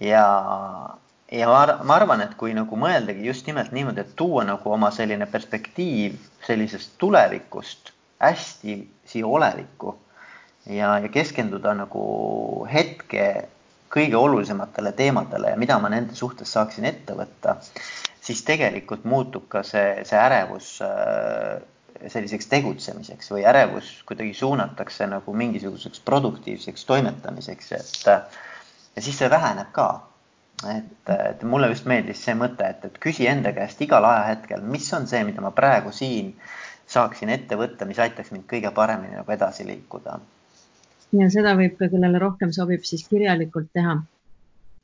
ja, 0.00 0.24
ja 1.32 1.48
ma, 1.48 1.78
ma 1.82 1.94
arvan, 1.96 2.20
et 2.20 2.34
kui 2.36 2.54
nagu 2.54 2.76
mõeldagi 2.76 3.24
just 3.24 3.46
nimelt 3.46 3.72
niimoodi, 3.72 4.04
et 4.04 4.16
tuua 4.16 4.44
nagu 4.44 4.72
oma 4.72 4.90
selline 4.92 5.26
perspektiiv 5.26 6.18
sellisest 6.46 6.98
tulevikust 6.98 7.92
hästi 8.20 8.76
siia 9.04 9.26
olevikku 9.26 9.94
ja, 10.66 10.98
ja 10.98 11.08
keskenduda 11.12 11.74
nagu 11.78 12.04
hetke 12.72 13.26
kõige 13.92 14.18
olulisematele 14.18 14.92
teemadele 14.92 15.54
ja 15.54 15.60
mida 15.60 15.78
ma 15.80 15.88
nende 15.92 16.14
suhtes 16.18 16.52
saaksin 16.52 16.84
ette 16.88 17.14
võtta, 17.16 17.56
siis 18.20 18.42
tegelikult 18.44 19.04
muutub 19.08 19.46
ka 19.48 19.62
see, 19.64 20.02
see 20.04 20.18
ärevus 20.20 20.74
äh, 20.84 21.62
selliseks 22.08 22.48
tegutsemiseks 22.50 23.30
või 23.32 23.44
ärevus 23.48 23.90
kuidagi 24.08 24.34
suunatakse 24.34 25.06
nagu 25.10 25.32
mingisuguseks 25.34 26.00
produktiivseks 26.04 26.84
toimetamiseks, 26.88 27.72
et 27.72 28.06
ja 28.96 29.02
siis 29.02 29.18
see 29.18 29.30
väheneb 29.30 29.72
ka. 29.72 29.88
et, 30.72 31.10
et 31.30 31.42
mulle 31.44 31.68
just 31.68 31.84
meeldis 31.84 32.22
see 32.24 32.34
mõte, 32.34 32.64
et, 32.64 32.84
et 32.88 32.94
küsi 33.02 33.26
enda 33.28 33.52
käest 33.52 33.80
igal 33.84 34.04
ajahetkel, 34.08 34.62
mis 34.64 34.86
on 34.96 35.04
see, 35.06 35.20
mida 35.28 35.42
ma 35.44 35.50
praegu 35.52 35.92
siin 35.92 36.30
saaksin 36.88 37.28
ette 37.34 37.58
võtta, 37.60 37.84
mis 37.84 37.98
aitaks 38.00 38.32
mind 38.32 38.46
kõige 38.48 38.70
paremini 38.74 39.18
nagu 39.18 39.32
edasi 39.32 39.66
liikuda. 39.68 40.20
ja 41.18 41.30
seda 41.30 41.52
võib 41.58 41.76
ka, 41.78 41.90
kellele 41.92 42.22
rohkem 42.22 42.52
sobib, 42.56 42.84
siis 42.88 43.04
kirjalikult 43.08 43.68
teha. 43.72 43.98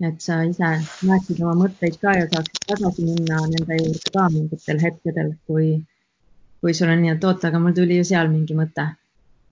et 0.03 0.21
sa 0.21 0.43
ise 0.43 0.69
näeksid 1.09 1.41
oma 1.41 1.55
mõtteid 1.65 1.97
ka 2.03 2.13
ja 2.19 2.29
saaksid 2.29 2.69
tagasi 2.69 3.07
minna 3.07 3.41
nende 3.47 3.81
juurde 3.81 4.13
ka 4.13 4.29
mingitel 4.35 4.81
hetkedel, 4.83 5.35
kui 5.47 5.69
kui 6.63 6.75
sul 6.75 6.93
on 6.93 7.03
nii, 7.03 7.17
et 7.17 7.25
oota, 7.27 7.51
aga 7.51 7.61
mul 7.61 7.75
tuli 7.77 7.99
ju 7.99 8.07
seal 8.07 8.31
mingi 8.31 8.55
mõte 8.55 8.87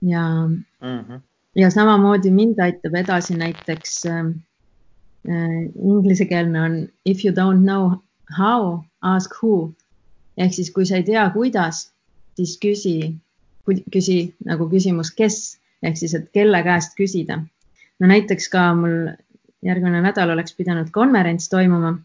ja 0.06 0.22
mm, 0.46 0.62
-hmm. 0.80 1.20
ja 1.58 1.70
samamoodi 1.70 2.30
mind 2.30 2.58
aitab 2.62 2.94
edasi 2.94 3.34
näiteks 3.34 4.06
äh, 4.06 4.30
äh, 5.28 5.58
inglisekeelne 5.74 6.62
on 6.62 6.88
if 7.04 7.24
you 7.24 7.34
don't 7.34 7.66
know 7.66 7.90
how, 8.38 8.80
ask 9.02 9.42
who 9.42 9.72
ehk 10.40 10.54
siis, 10.54 10.70
kui 10.70 10.86
sa 10.86 10.96
ei 10.96 11.06
tea, 11.06 11.24
kuidas, 11.34 11.90
siis 12.38 12.56
küsi, 12.62 12.94
küsi 13.92 14.18
nagu 14.46 14.68
küsimus, 14.70 15.12
kes 15.16 15.58
ehk 15.82 15.98
siis, 16.00 16.14
et 16.14 16.30
kelle 16.32 16.62
käest 16.62 16.96
küsida. 16.98 17.42
no 18.00 18.06
näiteks 18.06 18.48
ka 18.48 18.70
mul 18.74 19.12
järgmine 19.62 20.00
nädal 20.00 20.30
oleks 20.30 20.54
pidanud 20.56 20.88
konverents 20.90 21.48
toimuma 21.48 21.98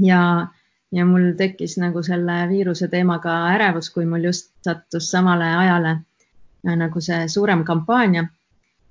ja 0.00 0.46
ja 0.94 1.04
mul 1.06 1.32
tekkis 1.38 1.76
nagu 1.82 2.02
selle 2.06 2.44
viiruse 2.50 2.88
teemaga 2.92 3.34
ärevus, 3.54 3.90
kui 3.90 4.06
mul 4.06 4.28
just 4.30 4.52
sattus 4.64 5.10
samale 5.10 5.50
ajale 5.64 5.92
äh, 5.94 6.76
nagu 6.78 7.00
see 7.02 7.28
suurem 7.28 7.64
kampaania. 7.64 8.28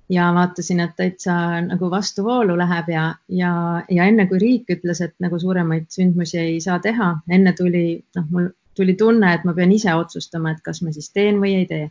ja 0.10 0.26
vaatasin, 0.36 0.80
et 0.84 0.92
täitsa 1.00 1.34
nagu 1.64 1.88
vastuvoolu 1.90 2.58
läheb 2.60 2.90
ja, 2.92 3.04
ja, 3.30 3.52
ja 3.90 4.06
enne 4.06 4.26
kui 4.28 4.38
riik 4.40 4.70
ütles, 4.76 5.00
et 5.02 5.14
nagu 5.24 5.40
suuremaid 5.40 5.86
sündmusi 5.90 6.38
ei 6.38 6.60
saa 6.62 6.76
teha, 6.84 7.08
enne 7.32 7.54
tuli, 7.58 8.04
noh, 8.16 8.26
mul 8.30 8.50
tuli 8.76 8.98
tunne, 9.00 9.32
et 9.34 9.46
ma 9.48 9.54
pean 9.54 9.72
ise 9.72 9.94
otsustama, 9.96 10.52
et 10.52 10.62
kas 10.66 10.82
ma 10.84 10.92
siis 10.92 11.10
teen 11.16 11.40
või 11.42 11.56
ei 11.62 11.66
tee. 11.70 11.88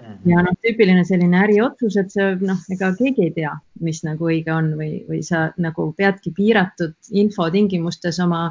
Mhm. 0.00 0.30
ja 0.30 0.42
noh, 0.46 0.56
tüüpiline 0.64 1.04
selline 1.04 1.36
äriotsus, 1.44 1.98
et 2.00 2.10
see 2.14 2.32
noh, 2.40 2.58
ega 2.72 2.90
keegi 2.96 3.26
ei 3.28 3.32
tea, 3.36 3.52
mis 3.84 4.00
nagu 4.06 4.30
õige 4.32 4.52
on 4.54 4.72
või, 4.78 5.02
või 5.08 5.20
sa 5.26 5.50
nagu 5.60 5.90
peadki 5.96 6.32
piiratud 6.36 6.94
info 7.22 7.50
tingimustes 7.52 8.20
oma 8.24 8.46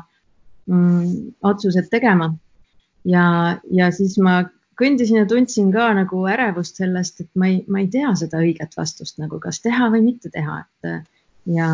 otsused 0.69 1.89
tegema. 1.89 2.33
ja, 3.05 3.57
ja 3.71 3.91
siis 3.95 4.17
ma 4.21 4.43
kõndisin 4.79 5.21
ja 5.21 5.25
tundsin 5.27 5.71
ka 5.73 5.89
nagu 5.97 6.23
ärevust 6.29 6.79
sellest, 6.79 7.19
et 7.23 7.29
ma 7.35 7.49
ei, 7.51 7.59
ma 7.67 7.81
ei 7.83 7.89
tea 7.91 8.13
seda 8.19 8.39
õiget 8.43 8.77
vastust 8.77 9.19
nagu, 9.19 9.39
kas 9.43 9.61
teha 9.63 9.89
või 9.91 10.03
mitte 10.05 10.31
teha, 10.33 10.61
et 10.61 10.89
ja, 11.57 11.69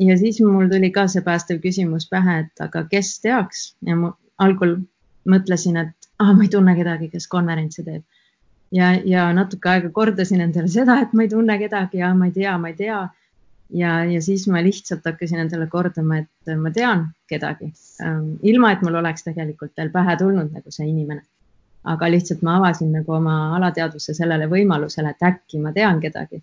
ja 0.00 0.16
siis 0.20 0.40
mul 0.44 0.70
tuli 0.72 0.90
ka 0.94 1.06
see 1.10 1.24
päästev 1.26 1.60
küsimus 1.64 2.08
pähe, 2.10 2.44
et 2.44 2.64
aga 2.64 2.84
kes 2.90 3.18
teaks 3.24 3.66
ja 3.86 3.96
ma 3.98 4.14
algul 4.42 4.78
mõtlesin, 5.30 5.80
et 5.80 6.08
ah, 6.20 6.32
ma 6.32 6.46
ei 6.46 6.52
tunne 6.52 6.76
kedagi, 6.76 7.10
kes 7.12 7.28
konverentsi 7.32 7.84
teeb. 7.84 8.04
ja, 8.74 8.94
ja 9.04 9.28
natuke 9.36 9.68
aega 9.70 9.90
kordasin 9.94 10.40
endale 10.44 10.68
seda, 10.68 11.00
et 11.04 11.12
ma 11.12 11.26
ei 11.26 11.32
tunne 11.32 11.58
kedagi 11.60 12.00
ja 12.00 12.14
ma 12.14 12.30
ei 12.30 12.34
tea, 12.36 12.56
ma 12.58 12.72
ei 12.72 12.78
tea 12.78 13.02
ja, 13.74 14.04
ja 14.04 14.22
siis 14.22 14.46
ma 14.48 14.62
lihtsalt 14.62 15.04
hakkasin 15.06 15.44
endale 15.44 15.66
kordama, 15.70 16.22
et 16.22 16.56
ma 16.60 16.72
tean 16.74 17.08
kedagi, 17.30 17.70
ähm, 18.04 18.34
ilma 18.42 18.72
et 18.74 18.82
mul 18.86 19.00
oleks 19.00 19.26
tegelikult 19.26 19.74
veel 19.78 19.92
pähe 19.94 20.16
tulnud 20.20 20.52
nagu 20.54 20.74
see 20.74 20.88
inimene. 20.88 21.24
aga 21.84 22.06
lihtsalt 22.08 22.40
ma 22.40 22.54
avasin 22.56 22.94
nagu 22.96 23.12
oma 23.12 23.32
alateadvuse 23.58 24.14
sellele 24.16 24.46
võimalusele, 24.48 25.10
et 25.10 25.24
äkki 25.28 25.58
ma 25.60 25.72
tean 25.72 25.98
kedagi. 26.00 26.40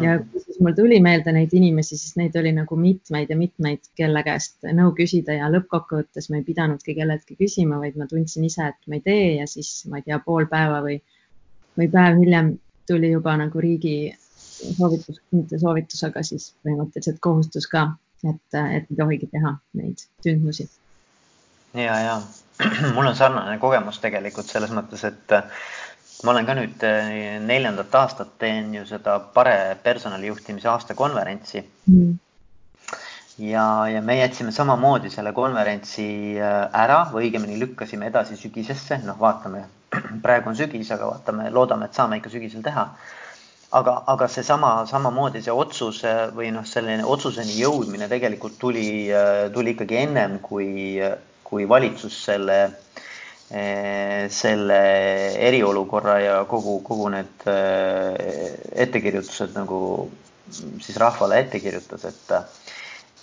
ja 0.00 0.16
mhm. 0.16 0.24
kui 0.32 0.40
siis 0.40 0.58
mul 0.64 0.74
tuli 0.74 1.00
meelde 1.04 1.32
neid 1.36 1.52
inimesi, 1.54 1.98
siis 1.98 2.16
neid 2.16 2.36
oli 2.40 2.52
nagu 2.56 2.76
mitmeid 2.76 3.30
ja 3.30 3.36
mitmeid, 3.36 3.90
kelle 3.96 4.22
käest 4.26 4.66
nõu 4.80 4.94
küsida 4.96 5.36
ja 5.36 5.50
lõppkokkuvõttes 5.52 6.30
ma 6.30 6.40
ei 6.40 6.46
pidanudki 6.46 6.94
kelleltki 6.94 7.36
küsima, 7.36 7.78
vaid 7.82 7.98
ma 8.00 8.06
tundsin 8.10 8.46
ise, 8.48 8.72
et 8.72 8.88
ma 8.88 8.98
ei 8.98 9.04
tee 9.04 9.28
ja 9.42 9.46
siis 9.50 9.84
ma 9.90 10.00
ei 10.00 10.06
tea, 10.08 10.18
pool 10.24 10.48
päeva 10.50 10.80
või, 10.86 10.98
või 11.78 11.90
päev 11.92 12.18
hiljem 12.24 12.54
tuli 12.88 13.12
juba 13.12 13.36
nagu 13.36 13.60
riigi 13.62 14.12
soovitus, 14.60 15.20
mitte 15.34 15.58
soovitus, 15.60 16.04
aga 16.08 16.22
siis 16.26 16.50
põhimõtteliselt 16.64 17.20
kohustus 17.24 17.66
ka, 17.70 17.86
et, 18.24 18.42
et 18.60 18.90
ei 18.90 18.98
tohigi 18.98 19.30
teha 19.32 19.56
neid 19.80 20.02
sündmusi. 20.24 20.68
ja, 21.74 21.98
ja 22.00 22.16
mul 22.94 23.06
on 23.06 23.16
sarnane 23.16 23.58
kogemus 23.58 24.00
tegelikult 24.02 24.50
selles 24.50 24.72
mõttes, 24.74 25.04
et 25.08 25.38
ma 26.24 26.34
olen 26.34 26.48
ka 26.48 26.56
nüüd 26.58 26.82
eh, 26.86 27.38
neljandat 27.44 27.94
aastat 28.02 28.34
teen 28.40 28.74
ju 28.74 28.84
seda 28.88 29.18
Pare 29.34 29.76
personalijuhtimise 29.82 30.68
aastakonverentsi 30.68 31.62
mm. 31.62 32.18
ja, 33.46 33.64
ja 33.88 34.02
me 34.04 34.18
jätsime 34.18 34.52
samamoodi 34.52 35.12
selle 35.12 35.32
konverentsi 35.36 36.08
eh, 36.36 36.58
ära 36.84 37.02
või 37.12 37.28
õigemini 37.28 37.58
lükkasime 37.62 38.10
edasi 38.12 38.36
sügisesse, 38.40 39.00
noh, 39.06 39.16
vaatame, 39.20 39.64
praegu 40.24 40.52
on 40.52 40.60
sügis, 40.60 40.92
aga 40.96 41.08
vaatame, 41.14 41.48
loodame, 41.54 41.88
et 41.88 41.96
saame 41.96 42.20
ikka 42.20 42.32
sügisel 42.34 42.64
teha 42.66 42.90
aga, 43.70 43.94
aga 44.10 44.28
seesama, 44.28 44.70
samamoodi 44.90 45.42
see 45.44 45.54
otsus 45.54 46.02
või 46.34 46.50
noh, 46.54 46.66
selline 46.66 47.06
otsuseni 47.06 47.58
jõudmine 47.60 48.08
tegelikult 48.10 48.58
tuli, 48.58 49.08
tuli 49.54 49.74
ikkagi 49.76 50.00
ennem, 50.02 50.38
kui, 50.42 50.98
kui 51.46 51.66
valitsus 51.70 52.16
selle, 52.26 52.58
selle 53.50 54.80
eriolukorra 55.48 56.16
ja 56.22 56.38
kogu, 56.50 56.80
kogu 56.86 57.10
need 57.14 57.46
ettekirjutused 58.86 59.54
nagu 59.58 59.82
siis 60.50 60.96
rahvale 60.98 61.38
ette 61.44 61.60
kirjutas, 61.62 62.08
et, 62.10 62.32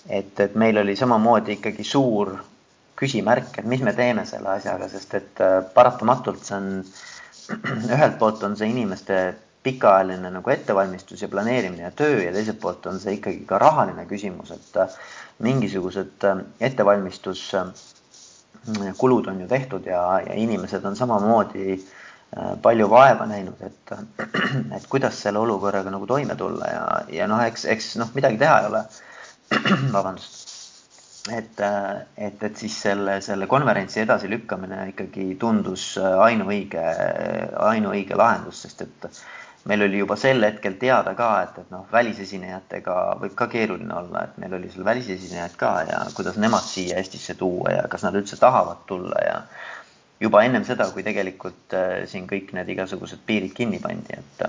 et, 0.08 0.40
et 0.48 0.56
meil 0.56 0.80
oli 0.80 0.96
samamoodi 0.96 1.58
ikkagi 1.58 1.84
suur 1.84 2.38
küsimärk, 2.98 3.60
et 3.60 3.68
mis 3.68 3.84
me 3.84 3.92
teeme 3.94 4.24
selle 4.26 4.56
asjaga, 4.56 4.88
sest 4.90 5.18
et 5.20 5.44
paratamatult 5.76 6.48
see 6.48 6.56
on, 6.56 6.72
ühelt 7.96 8.16
poolt 8.20 8.42
on 8.48 8.56
see 8.60 8.72
inimeste 8.72 9.20
pikaajaline 9.68 10.30
nagu 10.32 10.50
ettevalmistus 10.54 11.22
ja 11.22 11.28
planeerimine 11.32 11.84
ja 11.84 11.92
töö 11.92 12.24
ja 12.24 12.32
teiselt 12.36 12.60
poolt 12.64 12.86
on 12.88 13.00
see 13.04 13.14
ikkagi 13.18 13.42
ka 13.50 13.56
rahaline 13.62 14.04
küsimus, 14.08 14.50
et 14.56 14.72
äh, 14.80 14.88
mingisugused 15.44 16.18
äh, 16.30 16.38
ettevalmistuskulud 16.70 19.26
on 19.34 19.38
ju 19.44 19.48
tehtud 19.52 19.84
ja, 19.86 20.02
ja 20.26 20.34
inimesed 20.34 20.84
on 20.88 20.96
samamoodi 20.96 21.66
äh, 21.76 21.82
palju 22.64 22.90
vaeva 22.90 23.26
näinud, 23.28 23.62
et, 23.68 23.92
et 24.78 24.86
kuidas 24.90 25.22
selle 25.26 25.40
olukorraga 25.44 25.90
nagu 25.92 26.06
toime 26.08 26.36
tulla 26.40 26.66
ja, 26.72 26.86
ja 27.20 27.28
noh, 27.28 27.42
eks, 27.44 27.66
eks 27.76 27.96
noh, 28.00 28.10
midagi 28.16 28.38
teha 28.44 28.56
ei 28.62 28.68
ole. 28.72 28.82
vabandust. 29.96 30.46
et, 31.32 31.60
et, 32.18 32.44
et 32.44 32.60
siis 32.60 32.76
selle, 32.82 33.18
selle 33.24 33.48
konverentsi 33.52 34.02
edasilükkamine 34.04 34.90
ikkagi 34.94 35.34
tundus 35.40 35.90
ainuõige, 36.00 36.84
ainuõige 37.64 38.16
lahendus, 38.20 38.62
sest 38.64 38.86
et 38.86 39.08
meil 39.66 39.82
oli 39.82 39.98
juba 40.00 40.16
sel 40.16 40.44
hetkel 40.44 40.78
teada 40.80 41.14
ka, 41.18 41.30
et, 41.44 41.58
et 41.64 41.72
noh, 41.74 41.88
välisesinejatega 41.92 42.98
võib 43.22 43.34
ka 43.36 43.50
keeruline 43.52 43.94
olla, 43.94 44.24
et 44.28 44.38
meil 44.42 44.54
oli 44.60 44.70
seal 44.72 44.86
välisesinejaid 44.88 45.58
ka 45.60 45.72
ja 45.90 46.04
kuidas 46.16 46.38
nemad 46.42 46.64
siia 46.64 47.02
Eestisse 47.02 47.36
tuua 47.36 47.74
ja 47.76 47.88
kas 47.92 48.06
nad 48.08 48.16
üldse 48.16 48.40
tahavad 48.40 48.86
tulla 48.88 49.24
ja 49.26 49.42
juba 50.22 50.44
ennem 50.46 50.66
seda, 50.66 50.90
kui 50.94 51.06
tegelikult 51.06 51.78
äh, 51.78 52.02
siin 52.10 52.28
kõik 52.30 52.54
need 52.58 52.74
igasugused 52.74 53.22
piirid 53.26 53.54
kinni 53.58 53.82
pandi, 53.84 54.18
et. 54.18 54.44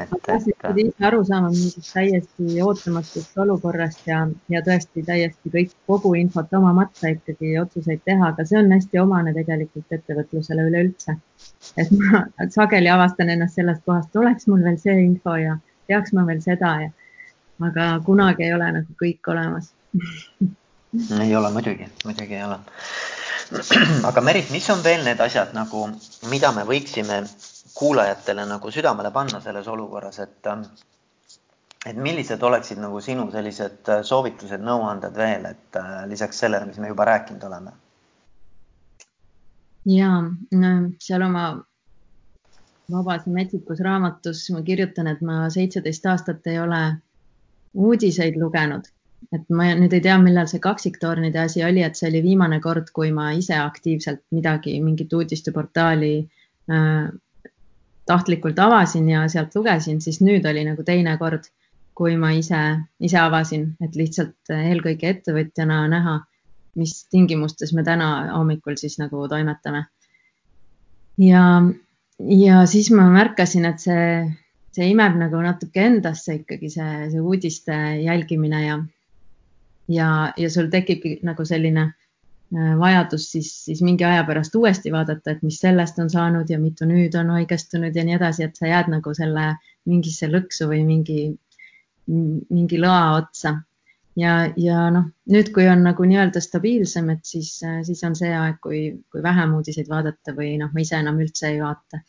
Et, 0.00 0.12
et. 0.34 0.78
ise 0.84 1.06
aru 1.08 1.20
saama 1.28 1.50
mingist 1.52 1.90
täiesti 1.92 2.62
ootamatust 2.64 3.38
olukorrast 3.44 4.06
ja, 4.08 4.22
ja 4.52 4.62
tõesti 4.66 5.04
täiesti 5.06 5.52
kõik, 5.56 5.74
kogu 5.90 6.14
infot 6.20 6.54
oma 6.58 6.72
matta 6.76 7.12
ikkagi 7.12 7.56
otsuseid 7.60 8.02
teha, 8.04 8.32
aga 8.32 8.46
see 8.48 8.58
on 8.60 8.72
hästi 8.72 9.02
omane 9.02 9.34
tegelikult 9.36 9.98
ettevõtlusele 9.98 10.66
üleüldse. 10.70 11.18
et 11.76 11.92
ma 11.98 12.24
sageli 12.50 12.90
avastan 12.92 13.30
ennast 13.36 13.60
sellest 13.60 13.84
kohast, 13.84 14.16
oleks 14.16 14.48
mul 14.50 14.64
veel 14.64 14.80
see 14.80 14.98
info 15.04 15.36
ja 15.40 15.58
teaks 15.90 16.16
ma 16.16 16.26
veel 16.26 16.42
seda 16.44 16.74
ja 16.86 16.90
aga 17.62 17.92
kunagi 18.06 18.48
ei 18.48 18.56
ole 18.56 18.72
nagu 18.78 18.98
kõik 19.02 19.32
olemas 19.34 19.72
ei 21.20 21.36
ole 21.36 21.50
muidugi, 21.50 21.88
muidugi 22.04 22.34
ei 22.34 22.44
ole. 22.44 22.58
aga 24.08 24.20
Merit, 24.20 24.50
mis 24.50 24.68
on 24.70 24.82
veel 24.84 25.04
need 25.04 25.20
asjad 25.20 25.52
nagu, 25.56 25.86
mida 26.30 26.52
me 26.56 26.64
võiksime 26.68 27.22
kuulajatele 27.74 28.46
nagu 28.46 28.70
südamele 28.70 29.10
panna 29.10 29.40
selles 29.40 29.68
olukorras, 29.68 30.18
et 30.18 30.48
et 31.86 31.96
millised 31.96 32.42
oleksid 32.42 32.78
nagu 32.78 33.00
sinu 33.00 33.30
sellised 33.32 33.88
soovitused, 34.06 34.62
nõuanded 34.62 35.16
veel, 35.16 35.46
et 35.50 35.78
lisaks 36.06 36.38
sellele, 36.44 36.66
mis 36.66 36.78
me 36.78 36.92
juba 36.92 37.08
rääkinud 37.08 37.44
oleme? 37.48 37.72
ja 39.86 40.14
no, 40.22 40.72
seal 41.02 41.28
oma 41.28 41.46
Vabas 42.92 43.22
ja 43.26 43.32
metsikus 43.32 43.80
raamatus 43.80 44.42
ma 44.52 44.60
kirjutan, 44.62 45.06
et 45.08 45.20
ma 45.24 45.46
seitseteist 45.50 46.06
aastat 46.06 46.46
ei 46.50 46.58
ole 46.60 46.80
uudiseid 47.72 48.36
lugenud 48.36 48.90
et 49.32 49.50
ma 49.54 49.68
nüüd 49.78 49.94
ei 49.96 50.02
tea, 50.04 50.16
millal 50.20 50.48
see 50.50 50.60
kaksiktornide 50.62 51.40
asi 51.44 51.62
oli, 51.64 51.82
et 51.86 51.98
see 51.98 52.08
oli 52.10 52.22
viimane 52.24 52.58
kord, 52.64 52.90
kui 52.96 53.12
ma 53.14 53.30
ise 53.36 53.54
aktiivselt 53.58 54.24
midagi, 54.34 54.74
mingit 54.84 55.12
uudisteportaali 55.12 56.14
äh, 56.72 57.06
tahtlikult 58.06 58.58
avasin 58.58 59.08
ja 59.08 59.26
sealt 59.30 59.54
lugesin, 59.54 60.00
siis 60.00 60.20
nüüd 60.20 60.46
oli 60.48 60.64
nagu 60.66 60.84
teine 60.86 61.16
kord, 61.18 61.48
kui 61.94 62.16
ma 62.16 62.32
ise, 62.34 62.60
ise 63.00 63.18
avasin, 63.20 63.68
et 63.84 63.96
lihtsalt 63.96 64.52
eelkõige 64.54 65.10
ettevõtjana 65.12 65.82
näha, 65.92 66.18
mis 66.80 67.02
tingimustes 67.12 67.74
me 67.76 67.84
täna 67.84 68.08
hommikul 68.32 68.78
siis 68.80 68.96
nagu 68.98 69.26
toimetame. 69.28 69.84
ja, 71.20 71.44
ja 72.28 72.66
siis 72.66 72.90
ma 72.90 73.10
märkasin, 73.12 73.68
et 73.68 73.80
see, 73.80 74.06
see 74.72 74.88
imeb 74.90 75.18
nagu 75.20 75.42
natuke 75.44 75.84
endasse 75.84 76.40
ikkagi 76.40 76.70
see, 76.72 77.10
see 77.12 77.20
uudiste 77.20 77.78
jälgimine 78.02 78.64
ja 78.66 78.80
ja, 79.88 80.32
ja 80.36 80.50
sul 80.50 80.70
tekibki 80.70 81.18
nagu 81.26 81.44
selline 81.44 81.92
vajadus 82.52 83.30
siis, 83.32 83.50
siis 83.64 83.82
mingi 83.82 84.04
aja 84.04 84.24
pärast 84.28 84.54
uuesti 84.54 84.92
vaadata, 84.92 85.32
et 85.32 85.42
mis 85.42 85.58
sellest 85.60 85.98
on 86.02 86.10
saanud 86.12 86.50
ja 86.50 86.58
mitu 86.60 86.84
nüüd 86.88 87.16
on 87.18 87.30
haigestunud 87.36 87.96
ja 87.96 88.04
nii 88.04 88.18
edasi, 88.18 88.44
et 88.44 88.56
sa 88.56 88.68
jääd 88.68 88.90
nagu 88.92 89.14
selle 89.16 89.46
mingisse 89.88 90.28
lõksu 90.28 90.68
või 90.70 90.82
mingi, 90.86 91.20
mingi 92.06 92.80
lõa 92.80 93.16
otsa. 93.22 93.56
ja, 94.16 94.52
ja 94.60 94.90
noh, 94.92 95.08
nüüd, 95.32 95.48
kui 95.56 95.64
on 95.72 95.84
nagu 95.86 96.04
nii-öelda 96.04 96.40
stabiilsem, 96.44 97.08
et 97.14 97.24
siis, 97.24 97.54
siis 97.88 98.04
on 98.04 98.16
see 98.18 98.32
aeg, 98.36 98.60
kui, 98.60 98.82
kui 99.10 99.22
vähem 99.24 99.54
uudiseid 99.56 99.88
vaadata 99.88 100.36
või 100.36 100.58
noh, 100.60 100.72
ma 100.74 100.84
ise 100.84 100.98
enam 101.00 101.20
üldse 101.24 101.48
ei 101.48 101.62
vaata 101.62 102.02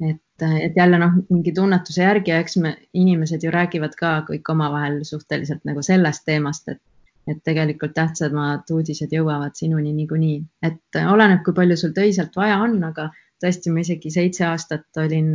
et, 0.00 0.42
et 0.62 0.76
jälle 0.76 0.98
noh, 0.98 1.16
mingi 1.30 1.52
tunnetuse 1.52 2.02
järgi 2.02 2.30
ja 2.30 2.38
eks 2.42 2.56
me, 2.62 2.76
inimesed 2.94 3.42
ju 3.42 3.50
räägivad 3.50 3.96
ka 3.98 4.12
kõik 4.28 4.50
omavahel 4.52 5.00
suhteliselt 5.04 5.64
nagu 5.68 5.82
sellest 5.82 6.24
teemast, 6.28 6.68
et, 6.70 6.82
et 7.28 7.40
tegelikult 7.44 7.92
tähtsamad 7.96 8.70
uudised 8.72 9.12
jõuavad 9.12 9.56
sinuni 9.58 9.92
niikuinii, 9.92 10.38
et 10.64 11.00
oleneb, 11.04 11.42
kui 11.44 11.56
palju 11.56 11.76
sul 11.76 11.92
töiselt 11.96 12.36
vaja 12.36 12.58
on, 12.64 12.78
aga 12.88 13.10
tõesti, 13.42 13.72
ma 13.72 13.84
isegi 13.84 14.12
seitse 14.14 14.46
aastat 14.48 15.02
olin, 15.02 15.34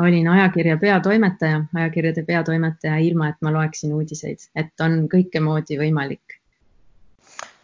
olin 0.00 0.32
ajakirja 0.32 0.78
peatoimetaja, 0.80 1.60
ajakirjade 1.74 2.24
peatoimetaja, 2.26 2.96
ilma 3.10 3.30
et 3.32 3.38
ma 3.44 3.52
loeksin 3.54 3.94
uudiseid, 3.96 4.48
et 4.56 4.86
on 4.86 5.04
kõike 5.12 5.42
moodi 5.44 5.78
võimalik. 5.80 6.40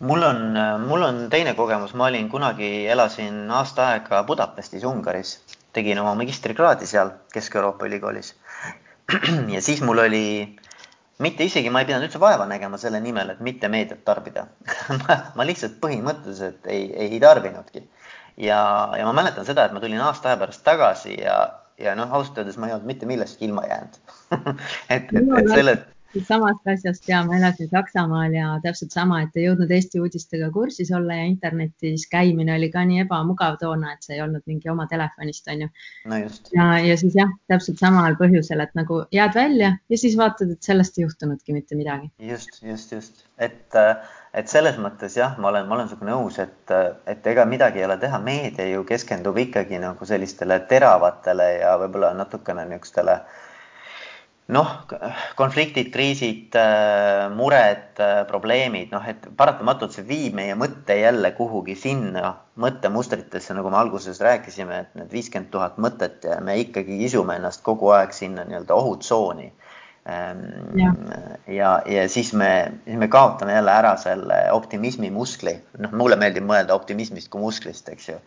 Mul 0.02 0.24
on, 0.26 0.40
mul 0.88 1.04
on 1.06 1.18
teine 1.30 1.54
kogemus, 1.54 1.92
ma 1.94 2.08
olin 2.10 2.26
kunagi, 2.28 2.88
elasin 2.90 3.44
aasta 3.54 3.92
aega 3.92 4.24
Budapestis, 4.26 4.82
Ungaris. 4.84 5.36
Tegin 5.72 6.00
oma 6.02 6.16
magistrikraadi 6.18 6.88
seal 6.90 7.12
Kesk-Euroopa 7.32 7.86
Ülikoolis. 7.86 8.32
ja 9.54 9.62
siis 9.62 9.80
mul 9.86 10.02
oli, 10.02 10.24
mitte 11.18 11.44
isegi, 11.44 11.70
ma 11.70 11.82
ei 11.82 11.88
pidanud 11.88 12.08
üldse 12.08 12.20
vaeva 12.22 12.46
nägema 12.48 12.78
selle 12.80 13.00
nimel, 13.00 13.34
et 13.34 13.40
mitte 13.44 13.68
meediat 13.72 14.04
tarbida 14.04 14.46
ma, 15.02 15.18
ma 15.36 15.46
lihtsalt 15.48 15.78
põhimõtteliselt 15.82 16.68
ei, 16.72 16.88
ei 17.06 17.20
tarbinudki. 17.22 17.84
ja, 18.36 18.60
ja 18.98 19.08
ma 19.08 19.16
mäletan 19.20 19.48
seda, 19.48 19.66
et 19.66 19.76
ma 19.76 19.82
tulin 19.82 20.00
aasta 20.00 20.32
aja 20.32 20.40
pärast 20.40 20.64
tagasi 20.66 21.18
ja, 21.20 21.38
ja 21.78 21.96
noh, 21.98 22.12
ausalt 22.12 22.42
öeldes 22.42 22.58
ma 22.58 22.68
ei 22.68 22.76
olnud 22.76 22.88
mitte 22.88 23.08
millestki 23.10 23.48
ilma 23.50 23.66
jäänud 23.68 24.00
et, 24.96 25.10
et, 25.12 25.34
et 25.38 25.52
selle 25.52 25.76
samast 26.20 26.68
asjast 26.68 27.08
ja 27.08 27.22
ma 27.26 27.36
elasin 27.38 27.68
Saksamaal 27.70 28.34
ja 28.36 28.48
täpselt 28.62 28.92
sama, 28.92 29.22
et 29.24 29.36
ei 29.36 29.46
jõudnud 29.46 29.70
Eesti 29.72 30.00
uudistega 30.02 30.50
kursis 30.52 30.92
olla 30.94 31.16
ja 31.18 31.26
internetis 31.28 32.06
käimine 32.12 32.54
oli 32.56 32.68
ka 32.72 32.84
nii 32.88 33.02
ebamugav 33.06 33.56
toona, 33.60 33.94
et 33.94 34.04
see 34.06 34.16
ei 34.18 34.22
olnud 34.24 34.44
mingi 34.46 34.70
oma 34.72 34.86
telefonist, 34.90 35.48
on 35.52 35.64
ju. 35.64 35.68
no 36.12 36.20
just. 36.22 36.50
ja, 36.56 36.68
ja 36.84 36.96
siis 37.00 37.16
jah, 37.16 37.30
täpselt 37.50 37.80
samal 37.82 38.16
põhjusel, 38.20 38.60
et 38.64 38.74
nagu 38.78 39.02
jääd 39.14 39.36
välja 39.38 39.74
ja 39.88 40.00
siis 40.00 40.16
vaatad, 40.20 40.52
et 40.52 40.70
sellest 40.70 40.98
ei 40.98 41.06
juhtunudki 41.06 41.56
mitte 41.56 41.78
midagi. 41.78 42.10
just, 42.32 42.60
just, 42.62 42.92
just, 42.92 43.24
et, 43.38 43.78
et 44.34 44.52
selles 44.52 44.76
mõttes 44.82 45.16
jah, 45.16 45.38
ma 45.38 45.52
olen, 45.52 45.68
ma 45.68 45.78
olen 45.78 45.88
sinuga 45.92 46.10
nõus, 46.10 46.40
et, 46.42 46.76
et 47.06 47.32
ega 47.32 47.46
midagi 47.48 47.80
ei 47.80 47.88
ole 47.88 47.96
teha, 48.02 48.20
meedia 48.20 48.68
ju 48.68 48.84
keskendub 48.88 49.38
ikkagi 49.46 49.80
nagu 49.80 50.08
sellistele 50.08 50.60
teravatele 50.68 51.48
ja 51.62 51.78
võib-olla 51.80 52.12
natukene 52.18 52.66
niisugustele 52.68 53.16
äh, 53.20 53.40
noh, 54.50 54.70
konfliktid, 55.38 55.92
kriisid, 55.92 56.54
äh, 56.58 57.30
mured, 57.30 57.94
äh, 58.00 58.22
probleemid, 58.28 58.90
noh, 58.92 59.04
et 59.06 59.28
paratamatult 59.38 59.94
see 59.94 60.04
viib 60.08 60.34
meie 60.34 60.56
mõtte 60.58 60.96
jälle 60.98 61.30
kuhugi 61.36 61.76
sinna 61.78 62.34
mõttemustritesse, 62.60 63.54
nagu 63.54 63.70
me 63.70 63.78
alguses 63.78 64.20
rääkisime, 64.20 64.80
et 64.82 64.94
need 64.98 65.12
viiskümmend 65.14 65.52
tuhat 65.54 65.78
mõtet 65.78 66.26
ja 66.26 66.40
me 66.40 66.58
ikkagi 66.60 66.98
kisume 67.04 67.38
ennast 67.38 67.62
kogu 67.62 67.92
aeg 67.94 68.12
sinna 68.16 68.44
nii-öelda 68.48 68.74
ohutsooni. 68.74 69.52
Ähm, 70.10 70.40
ja, 70.74 70.90
ja, 71.46 71.68
ja 71.86 72.08
siis 72.10 72.32
me, 72.34 72.72
siis 72.84 72.98
me 72.98 73.06
kaotame 73.08 73.54
jälle 73.54 73.70
ära 73.70 73.92
selle 73.96 74.40
optimismi 74.50 75.12
muskli, 75.14 75.54
noh, 75.78 75.94
mulle 75.94 76.18
meeldib 76.18 76.48
mõelda 76.48 76.74
optimismist 76.74 77.30
kui 77.30 77.44
musklist, 77.44 77.88
eks 77.94 78.08
ju 78.10 78.18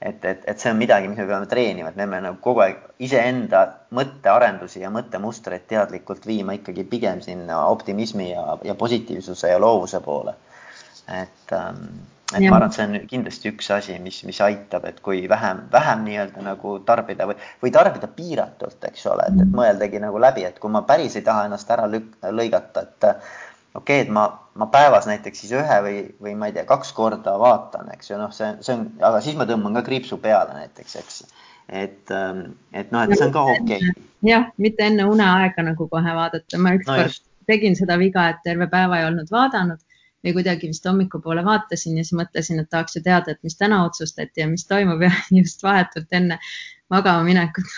et, 0.00 0.24
et, 0.24 0.44
et 0.48 0.60
see 0.60 0.70
on 0.72 0.78
midagi, 0.80 1.08
mis 1.08 1.18
me 1.20 1.26
peame 1.28 1.48
treenima, 1.48 1.90
et 1.90 1.96
me 1.98 2.06
peame 2.06 2.22
nagu 2.24 2.38
kogu 2.44 2.62
aeg 2.64 2.78
iseenda 3.04 3.64
mõttearendusi 3.96 4.80
ja 4.80 4.92
mõttemustreid 4.92 5.66
teadlikult 5.68 6.24
viima 6.28 6.56
ikkagi 6.56 6.86
pigem 6.88 7.20
sinna 7.24 7.66
optimismi 7.68 8.30
ja, 8.30 8.46
ja 8.64 8.76
positiivsuse 8.80 9.52
ja 9.52 9.58
loovuse 9.60 10.00
poole. 10.04 10.34
et, 11.10 11.52
ähm, 11.52 11.84
et 12.32 12.44
ja. 12.44 12.50
ma 12.50 12.56
arvan, 12.56 12.70
et 12.70 12.78
see 12.78 12.86
on 12.86 13.06
kindlasti 13.10 13.50
üks 13.50 13.70
asi, 13.74 13.98
mis, 14.00 14.22
mis 14.24 14.40
aitab, 14.46 14.86
et 14.88 15.00
kui 15.04 15.24
vähem, 15.28 15.64
vähem 15.72 16.04
nii-öelda 16.06 16.44
nagu 16.46 16.78
tarbida 16.86 17.26
või, 17.28 17.36
või 17.62 17.72
tarbida 17.74 18.08
piiratult, 18.16 18.78
eks 18.88 19.06
ole, 19.10 19.26
et, 19.28 19.40
et 19.42 19.52
mõeldagi 19.52 20.00
nagu 20.00 20.22
läbi, 20.22 20.46
et 20.48 20.60
kui 20.62 20.72
ma 20.72 20.84
päris 20.88 21.18
ei 21.18 21.26
taha 21.26 21.48
ennast 21.50 21.76
ära 21.76 21.88
lük-, 21.90 22.16
lõigata, 22.30 22.86
et 22.86 23.10
okei 23.74 24.00
okay,, 24.00 24.06
et 24.06 24.12
ma, 24.14 24.26
ma 24.54 24.66
päevas 24.72 25.06
näiteks 25.10 25.44
siis 25.44 25.54
ühe 25.56 25.78
või, 25.84 26.02
või 26.22 26.34
ma 26.38 26.50
ei 26.50 26.56
tea, 26.56 26.66
kaks 26.68 26.92
korda 26.96 27.36
vaatan, 27.38 27.92
eks 27.94 28.12
ju, 28.12 28.18
noh, 28.20 28.32
see, 28.34 28.52
see 28.66 28.76
on, 28.76 28.88
aga 28.98 29.22
siis 29.24 29.38
ma 29.38 29.46
tõmban 29.48 29.78
ka 29.80 29.86
kriipsu 29.86 30.18
peale 30.22 30.56
näiteks, 30.58 30.96
eks. 31.02 31.22
et, 31.68 32.14
ähm, 32.14 32.44
et 32.72 32.92
noh, 32.94 33.06
et 33.06 33.16
see 33.16 33.28
on 33.28 33.34
ka 33.34 33.46
okei. 33.54 33.78
okay.. 33.78 34.06
jah, 34.26 34.50
mitte 34.58 34.86
enne 34.86 35.06
uneaega 35.08 35.64
nagu 35.70 35.88
kohe 35.88 36.16
vaadata, 36.18 36.58
ma 36.58 36.74
ükskord 36.78 37.14
no 37.14 37.30
tegin 37.50 37.76
seda 37.78 37.98
viga, 38.00 38.28
et 38.30 38.42
terve 38.46 38.68
päeva 38.70 39.00
ei 39.00 39.06
olnud 39.08 39.30
vaadanud 39.32 39.80
või 40.24 40.34
kuidagi 40.36 40.68
vist 40.68 40.84
hommikupoole 40.86 41.44
vaatasin 41.46 41.96
ja 41.98 42.04
siis 42.04 42.18
mõtlesin, 42.18 42.60
et 42.60 42.68
tahaks 42.70 42.98
ju 42.98 43.02
teada, 43.04 43.32
et 43.32 43.40
mis 43.46 43.56
täna 43.56 43.82
otsustati 43.86 44.44
ja 44.44 44.48
mis 44.50 44.66
toimub 44.68 45.02
ja 45.06 45.12
just 45.40 45.64
vahetult 45.66 46.12
enne 46.20 46.38
magama 46.92 47.24
minekut 47.26 47.72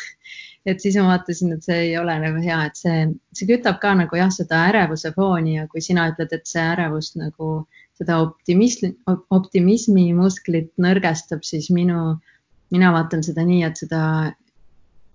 et 0.67 0.81
siis 0.81 0.97
ma 0.99 1.09
vaatasin, 1.11 1.57
et 1.57 1.65
see 1.67 1.79
ei 1.89 1.95
ole 1.99 2.15
nagu 2.23 2.43
hea, 2.43 2.59
et 2.69 2.79
see, 2.79 3.07
see 3.35 3.49
kütab 3.49 3.81
ka 3.83 3.95
nagu 3.99 4.19
jah, 4.19 4.31
seda 4.35 4.67
ärevuse 4.71 5.13
fooni 5.17 5.57
ja 5.57 5.67
kui 5.71 5.83
sina 5.85 6.07
ütled, 6.13 6.35
et 6.35 6.47
see 6.47 6.63
ärevus 6.63 7.13
nagu 7.19 7.55
seda 7.99 8.21
optimismi, 8.23 8.93
optimismi 9.31 10.07
musklit 10.17 10.71
nõrgestab, 10.81 11.43
siis 11.47 11.69
minu, 11.75 12.17
mina 12.75 12.93
vaatan 12.95 13.27
seda 13.27 13.45
nii, 13.47 13.65
et 13.67 13.83
seda 13.83 14.05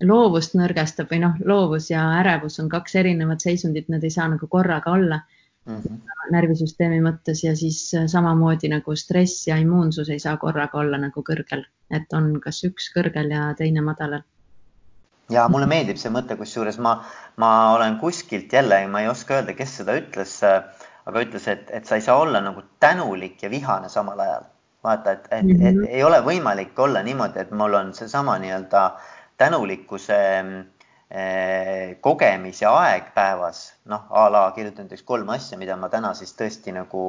loovust 0.04 0.54
nõrgestab 0.54 1.10
või 1.10 1.24
noh, 1.24 1.40
loovus 1.48 1.88
ja 1.90 2.04
ärevus 2.20 2.60
on 2.62 2.68
kaks 2.70 2.94
erinevat 3.00 3.42
seisundit, 3.42 3.88
need 3.90 4.04
ei 4.06 4.14
saa 4.14 4.28
nagu 4.30 4.46
korraga 4.46 4.92
olla 4.94 5.18
mm 5.66 5.80
-hmm. 5.80 5.98
närvisüsteemi 6.32 7.00
mõttes 7.02 7.42
ja 7.44 7.56
siis 7.56 7.80
samamoodi 8.06 8.68
nagu 8.68 8.96
stress 8.96 9.48
ja 9.48 9.56
immuunsus 9.56 10.08
ei 10.08 10.18
saa 10.18 10.36
korraga 10.36 10.78
olla 10.78 10.98
nagu 10.98 11.24
kõrgel, 11.30 11.64
et 11.90 12.12
on 12.12 12.40
kas 12.40 12.64
üks 12.64 12.92
kõrgel 12.94 13.30
ja 13.34 13.54
teine 13.58 13.80
madalal 13.80 14.22
ja 15.32 15.46
mulle 15.52 15.68
meeldib 15.70 15.98
see 16.00 16.12
mõte, 16.12 16.36
kusjuures 16.38 16.78
ma, 16.84 16.98
ma 17.40 17.50
olen 17.74 17.98
kuskilt 18.00 18.52
jälle, 18.52 18.80
ma 18.90 19.02
ei 19.04 19.10
oska 19.10 19.38
öelda, 19.38 19.54
kes 19.58 19.78
seda 19.80 19.96
ütles, 19.98 20.38
aga 21.08 21.24
ütles, 21.24 21.48
et, 21.52 21.68
et 21.74 21.88
sa 21.88 21.98
ei 21.98 22.04
saa 22.04 22.18
olla 22.20 22.40
nagu 22.44 22.64
tänulik 22.80 23.42
ja 23.42 23.50
vihane 23.52 23.92
samal 23.92 24.20
ajal. 24.24 24.48
vaata, 24.84 25.12
et, 25.12 25.24
et, 25.30 25.46
et, 25.50 25.60
et 25.60 25.74
mhm. 25.74 25.86
ei 25.90 26.04
ole 26.06 26.20
võimalik 26.22 26.76
olla 26.78 27.02
niimoodi, 27.02 27.40
et 27.42 27.50
mul 27.50 27.74
on 27.74 27.88
seesama 27.96 28.36
nii-öelda 28.38 28.82
tänulikkuse 29.38 30.18
eh, 31.10 31.96
kogemise 32.00 32.68
aeg 32.70 33.10
päevas, 33.14 33.64
noh, 33.90 34.06
a 34.10 34.28
la 34.30 34.44
kirjutan 34.54 34.86
näiteks 34.86 35.02
kolm 35.08 35.28
asja, 35.34 35.58
mida 35.58 35.76
ma 35.76 35.90
täna 35.92 36.14
siis 36.14 36.30
tõesti 36.38 36.72
nagu 36.76 37.02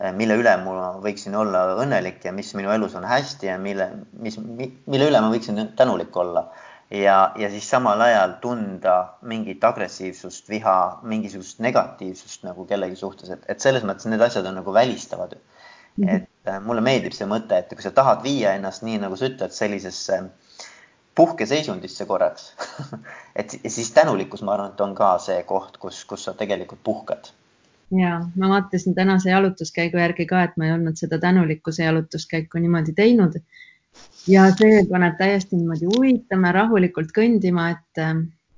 eh, 0.00 0.10
mille 0.12 0.36
üle 0.42 0.56
ma 0.64 0.90
võiksin 1.06 1.38
olla 1.38 1.64
õnnelik 1.84 2.26
ja 2.26 2.34
mis 2.34 2.50
minu 2.58 2.74
elus 2.74 2.98
on 2.98 3.06
hästi 3.06 3.52
ja 3.52 3.56
mille, 3.62 3.88
mis, 4.18 4.40
mille 4.42 5.10
üle 5.10 5.22
ma 5.22 5.30
võiksin 5.32 5.62
tänulik 5.78 6.16
olla 6.18 6.48
ja, 6.90 7.32
ja 7.38 7.50
siis 7.50 7.70
samal 7.70 8.00
ajal 8.00 8.36
tunda 8.40 8.96
mingit 9.22 9.64
agressiivsust, 9.64 10.48
viha, 10.48 11.00
mingisugust 11.02 11.58
negatiivsust 11.64 12.44
nagu 12.44 12.66
kellegi 12.66 12.96
suhtes, 12.96 13.30
et, 13.30 13.44
et 13.48 13.60
selles 13.60 13.84
mõttes 13.86 14.08
need 14.10 14.22
asjad 14.22 14.46
on 14.46 14.60
nagu 14.60 14.74
välistavad. 14.74 15.36
Mhm. 15.96 16.08
et 16.08 16.50
äh, 16.50 16.58
mulle 16.58 16.82
meeldib 16.82 17.14
see 17.14 17.26
mõte, 17.30 17.54
et 17.54 17.70
kui 17.70 17.82
sa 17.82 17.92
tahad 17.94 18.24
viia 18.24 18.56
ennast 18.58 18.82
nii, 18.82 18.96
nagu 18.98 19.14
sa 19.14 19.28
ütled, 19.28 19.52
sellisesse 19.54 20.16
puhkeseisundisse 21.14 22.06
korraks 22.06 22.48
et 23.38 23.54
siis 23.68 23.92
tänulikkus, 23.94 24.42
ma 24.42 24.56
arvan, 24.56 24.72
et 24.74 24.80
on 24.82 24.94
ka 24.98 25.12
see 25.22 25.38
koht, 25.46 25.78
kus, 25.78 26.02
kus 26.10 26.26
sa 26.26 26.34
tegelikult 26.34 26.82
puhkad. 26.82 27.30
ja 27.94 28.16
ma 28.36 28.48
vaatasin 28.48 28.94
tänase 28.94 29.30
jalutuskäigu 29.30 30.02
järgi 30.02 30.26
ka, 30.26 30.42
et 30.42 30.56
ma 30.56 30.66
ei 30.66 30.72
olnud 30.74 30.98
seda 30.98 31.18
tänulikkuse 31.18 31.84
jalutuskäiku 31.84 32.58
niimoodi 32.58 32.92
teinud. 32.92 33.38
Ja 34.28 34.48
see 34.56 34.84
paneb 34.90 35.18
täiesti 35.18 35.56
niimoodi 35.56 35.88
huvitama, 35.90 36.52
rahulikult 36.52 37.12
kõndima, 37.16 37.70
et, 37.74 38.02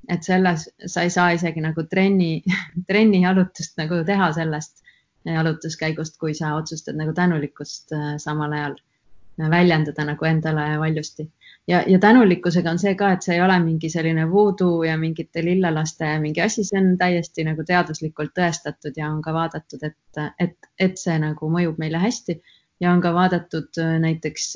et 0.09 0.27
selles 0.27 0.69
sa 0.87 1.07
ei 1.07 1.11
saa 1.11 1.31
isegi 1.37 1.63
nagu 1.65 1.87
trenni, 1.91 2.43
trenni 2.91 3.23
jalutust 3.25 3.79
nagu 3.81 4.03
teha 4.07 4.33
sellest 4.37 4.83
jalutuskäigust, 5.27 6.19
kui 6.19 6.35
sa 6.35 6.55
otsustad 6.55 6.95
nagu 6.95 7.13
tänulikkust 7.13 7.93
äh, 7.93 8.15
samal 8.23 8.53
ajal 8.53 8.77
väljendada 9.37 10.05
nagu 10.05 10.25
endale 10.25 10.79
valjusti. 10.79 11.27
Ja, 11.69 11.83
ja 11.87 11.99
tänulikkusega 11.99 12.71
on 12.71 12.79
see 12.79 12.95
ka, 12.95 13.11
et 13.13 13.27
see 13.27 13.35
ei 13.35 13.43
ole 13.43 13.59
mingi 13.61 13.91
selline 13.91 14.29
voodoo 14.31 14.85
ja 14.87 14.97
mingite 14.99 15.43
lillelaste 15.45 16.13
mingi 16.23 16.41
asi, 16.41 16.65
see 16.65 16.79
on 16.81 16.95
täiesti 16.99 17.45
nagu 17.45 17.65
teaduslikult 17.67 18.33
tõestatud 18.39 18.97
ja 18.97 19.11
on 19.11 19.19
ka 19.23 19.35
vaadatud, 19.35 19.83
et, 19.83 20.23
et, 20.41 20.71
et 20.79 20.97
see 20.99 21.19
nagu 21.19 21.51
mõjub 21.51 21.83
meile 21.83 22.01
hästi. 22.01 22.41
Ja 22.81 22.93
on 22.93 23.01
ka 23.01 23.13
vaadatud 23.17 23.83
äh, 23.83 23.97
näiteks 24.01 24.55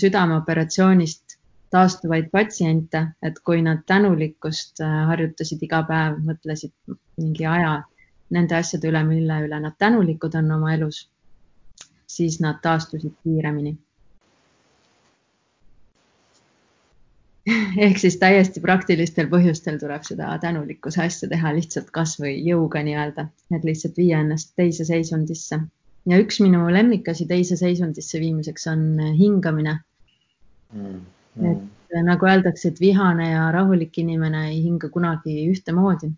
südameoperatsioonist 0.00 1.38
taastuvaid 1.74 2.28
patsiente, 2.32 3.00
et 3.22 3.38
kui 3.44 3.62
nad 3.62 3.82
tänulikkust 3.86 4.82
äh, 4.84 4.92
harjutasid 5.10 5.62
iga 5.66 5.82
päev, 5.88 6.20
mõtlesid 6.28 6.74
mingi 7.18 7.46
aja 7.50 7.80
nende 8.34 8.56
asjade 8.58 8.90
üle, 8.90 9.02
mille 9.06 9.40
üle 9.46 9.58
nad 9.62 9.74
tänulikud 9.78 10.36
on 10.38 10.52
oma 10.58 10.74
elus, 10.74 11.04
siis 12.06 12.38
nad 12.42 12.62
taastusid 12.62 13.16
kiiremini 13.22 13.76
ehk 17.86 17.98
siis 18.00 18.16
täiesti 18.20 18.60
praktilistel 18.64 19.28
põhjustel 19.32 19.76
tuleb 19.80 20.04
seda 20.06 20.30
tänulikkuse 20.40 21.02
asja 21.04 21.28
teha 21.28 21.52
lihtsalt 21.56 21.90
kasvõi 21.94 22.38
jõuga 22.46 22.82
nii-öelda, 22.86 23.26
et 23.52 23.66
lihtsalt 23.68 23.98
viia 24.00 24.22
ennast 24.24 24.54
teise 24.56 24.86
seisundisse. 24.88 25.60
Ja 26.06 26.18
üks 26.20 26.40
minu 26.44 26.66
lemmikasi 26.72 27.26
teise 27.28 27.56
seisundisse 27.60 28.20
viimiseks 28.20 28.66
on 28.72 28.84
hingamine 29.18 29.78
mm,. 30.72 31.00
Mm. 31.34 31.46
et 31.50 32.04
nagu 32.06 32.28
öeldakse, 32.28 32.68
et 32.68 32.80
vihane 32.80 33.30
ja 33.30 33.48
rahulik 33.54 33.98
inimene 33.98 34.48
ei 34.50 34.60
hinga 34.62 34.88
kunagi 34.88 35.48
ühtemoodi. 35.50 36.12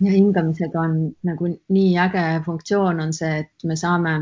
ja 0.00 0.10
hingamisega 0.10 0.80
on 0.80 0.96
nagu 1.22 1.52
nii 1.68 1.98
äge 1.98 2.24
funktsioon 2.44 3.00
on 3.00 3.12
see, 3.12 3.44
et 3.44 3.64
me 3.64 3.76
saame 3.76 4.16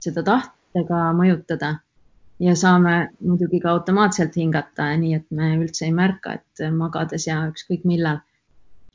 seda 0.00 0.22
tahtega 0.26 1.04
mõjutada 1.16 1.76
ja 2.40 2.56
saame 2.56 2.94
muidugi 3.20 3.60
ka 3.60 3.70
automaatselt 3.74 4.36
hingata, 4.36 4.88
nii 5.02 5.14
et 5.18 5.26
me 5.30 5.52
üldse 5.58 5.86
ei 5.88 5.92
märka, 5.96 6.38
et 6.40 6.64
magades 6.76 7.26
ja 7.28 7.42
ükskõik 7.50 7.84
millal. 7.84 8.20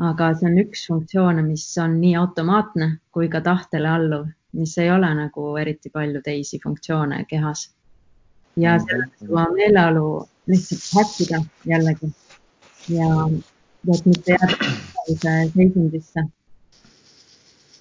aga 0.05 0.33
see 0.35 0.49
on 0.49 0.57
üks 0.59 0.81
funktsioone, 0.89 1.43
mis 1.45 1.65
on 1.79 1.93
nii 2.01 2.15
automaatne 2.19 2.87
kui 3.15 3.29
ka 3.31 3.39
tahtele 3.41 3.87
alluv, 3.87 4.25
mis 4.55 4.77
ei 4.77 4.91
ole 4.91 5.11
nagu 5.15 5.55
eriti 5.61 5.89
palju 5.93 6.21
teisi 6.23 6.59
funktsioone 6.63 7.25
kehas. 7.29 7.67
ja 8.57 8.77
mhm. 8.77 8.85
selleks 8.89 9.29
oma 9.29 9.49
meeleolu 9.53 10.07
lihtsalt 10.47 10.87
häkkida 10.95 11.41
jällegi 11.65 12.11
ja, 12.89 13.09
ja 13.87 13.99
et 13.99 14.05
mitte 14.05 14.31
jääda 14.31 15.51
seisundisse 15.53 16.23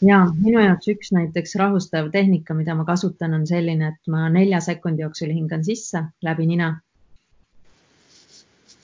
ja 0.06 0.18
minu 0.40 0.60
jaoks 0.60 0.88
üks 0.92 1.12
näiteks 1.16 1.54
rahustav 1.60 2.10
tehnika, 2.12 2.54
mida 2.54 2.74
ma 2.74 2.84
kasutan, 2.84 3.34
on 3.34 3.46
selline, 3.46 3.92
et 3.92 4.10
ma 4.10 4.28
nelja 4.28 4.60
sekundi 4.60 5.04
jooksul 5.04 5.32
hingan 5.32 5.64
sisse 5.64 6.04
läbi 6.22 6.46
nina. 6.46 6.74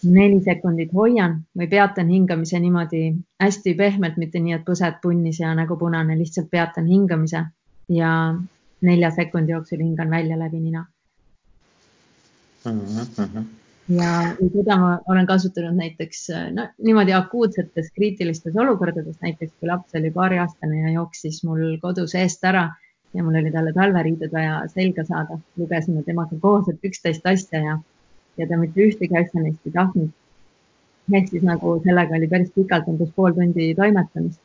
neli 0.01 0.39
sekundit 0.41 0.93
hoian 0.97 1.35
või 1.59 1.67
peatan 1.69 2.09
hingamise 2.09 2.57
niimoodi 2.61 3.01
hästi 3.43 3.75
pehmelt, 3.77 4.17
mitte 4.17 4.41
nii, 4.41 4.55
et 4.57 4.63
põsed 4.65 4.97
punnis 5.03 5.41
ja 5.43 5.51
nägu 5.55 5.77
punane, 5.77 6.17
lihtsalt 6.17 6.49
peatan 6.51 6.87
hingamise 6.89 7.43
ja 7.91 8.11
nelja 8.87 9.11
sekundi 9.11 9.53
jooksul 9.53 9.83
hingan 9.83 10.11
välja 10.11 10.39
läbi 10.39 10.61
nina 10.61 10.87
mm. 12.65 12.81
-hmm 12.81 13.49
ja 13.91 14.11
seda 14.39 14.77
ma 14.79 14.91
olen 15.09 15.27
kasutanud 15.27 15.75
näiteks 15.75 16.29
no, 16.55 16.69
niimoodi 16.79 17.13
akuutsetes 17.13 17.89
kriitilistes 17.95 18.57
olukordades, 18.57 19.17
näiteks 19.23 19.53
kui 19.59 19.69
laps 19.69 19.97
oli 19.99 20.11
paariaastane 20.15 20.81
ja 20.81 20.93
jooksis 20.93 21.43
mul 21.45 21.79
kodus 21.83 22.15
eest 22.15 22.45
ära 22.45 22.69
ja 23.15 23.25
mul 23.25 23.39
oli 23.41 23.51
talle 23.51 23.73
talveriided 23.73 24.33
vaja 24.33 24.61
selga 24.75 25.05
saada, 25.05 25.39
lugesime 25.57 26.03
temaga 26.07 26.39
koos, 26.41 26.71
üksteist 26.71 27.27
asja 27.27 27.63
ja, 27.65 27.79
ja 28.39 28.47
ta 28.47 28.59
mitte 28.61 28.87
ühtegi 28.87 29.19
asja 29.19 29.43
neist 29.43 29.67
ei 29.67 29.75
tahtnud. 29.75 30.11
ehk 31.19 31.29
siis 31.29 31.43
nagu 31.43 31.81
sellega 31.85 32.15
oli 32.15 32.29
päris 32.31 32.53
pikalt, 32.55 32.87
umbes 32.87 33.11
pool 33.17 33.33
tundi 33.35 33.75
toimetamist. 33.75 34.39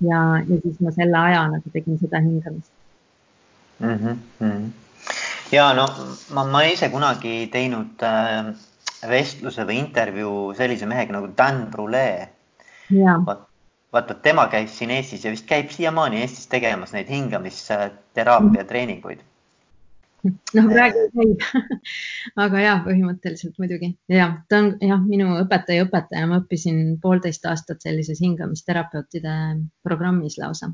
Ja, 0.00 0.20
ja 0.48 0.60
siis 0.62 0.80
ma 0.80 0.90
selle 0.90 1.18
aja 1.18 1.48
nagu 1.48 1.70
tegin 1.72 1.98
seda 1.98 2.20
hingamist 2.20 2.70
mm. 3.80 4.18
-hmm. 4.40 4.70
ja 5.52 5.72
no 5.74 5.88
ma, 6.30 6.44
ma 6.44 6.62
ise 6.62 6.88
kunagi 6.88 7.48
teinud 7.52 8.02
äh 8.02 8.54
vestluse 9.08 9.64
või 9.68 9.80
intervjuu 9.82 10.54
sellise 10.56 10.86
mehega 10.88 11.16
nagu 11.16 11.30
Dan 11.36 11.66
Brule. 11.72 12.28
vaata, 13.92 14.16
tema 14.22 14.46
käis 14.52 14.78
siin 14.78 14.90
Eestis 14.90 15.24
ja 15.24 15.32
vist 15.32 15.46
käib 15.48 15.70
siiamaani 15.70 16.22
Eestis 16.22 16.48
tegemas 16.50 16.92
neid 16.92 17.08
hingamisteraapia 17.12 18.64
treeninguid. 18.68 19.22
noh, 20.56 20.70
praegu 20.70 21.04
käib 21.14 21.44
aga 22.44 22.62
ja 22.62 22.76
põhimõtteliselt 22.86 23.58
muidugi 23.62 23.94
ja 24.12 24.30
ta 24.48 24.62
on 24.62 24.72
jah, 24.84 25.02
minu 25.02 25.36
õpetaja 25.42 25.86
õpetaja, 25.88 26.30
ma 26.30 26.40
õppisin 26.42 26.96
poolteist 27.02 27.46
aastat 27.50 27.84
sellises 27.84 28.22
hingamisterapeutide 28.24 29.36
programmis 29.86 30.38
lausa 30.40 30.72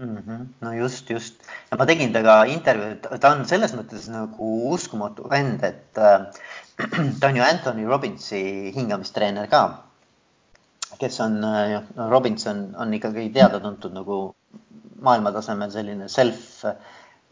mm. 0.00 0.16
-hmm. 0.16 0.46
no 0.60 0.72
just, 0.72 1.10
just. 1.10 1.34
ma 1.78 1.86
tegin 1.86 2.12
temaga 2.12 2.44
intervjuud, 2.44 3.08
ta 3.20 3.34
on 3.34 3.44
selles 3.46 3.74
mõttes 3.76 4.08
nagu 4.12 4.50
uskumatu 4.72 5.28
vend, 5.30 5.64
et 5.64 5.98
äh, 5.98 6.26
ta 7.20 7.28
on 7.28 7.36
ju 7.36 7.42
Anthony 7.42 7.86
Robbinsi 7.86 8.72
hingamistreener 8.76 9.48
ka, 9.48 9.62
kes 11.00 11.20
on, 11.20 11.40
äh, 11.44 11.80
no 11.96 12.10
Robinson 12.10 12.70
on 12.76 12.94
ikkagi 12.94 13.30
teada-tuntud 13.34 13.94
nagu 13.96 14.22
maailmatasemel 15.00 15.70
selline 15.72 16.08
self, 16.12 16.64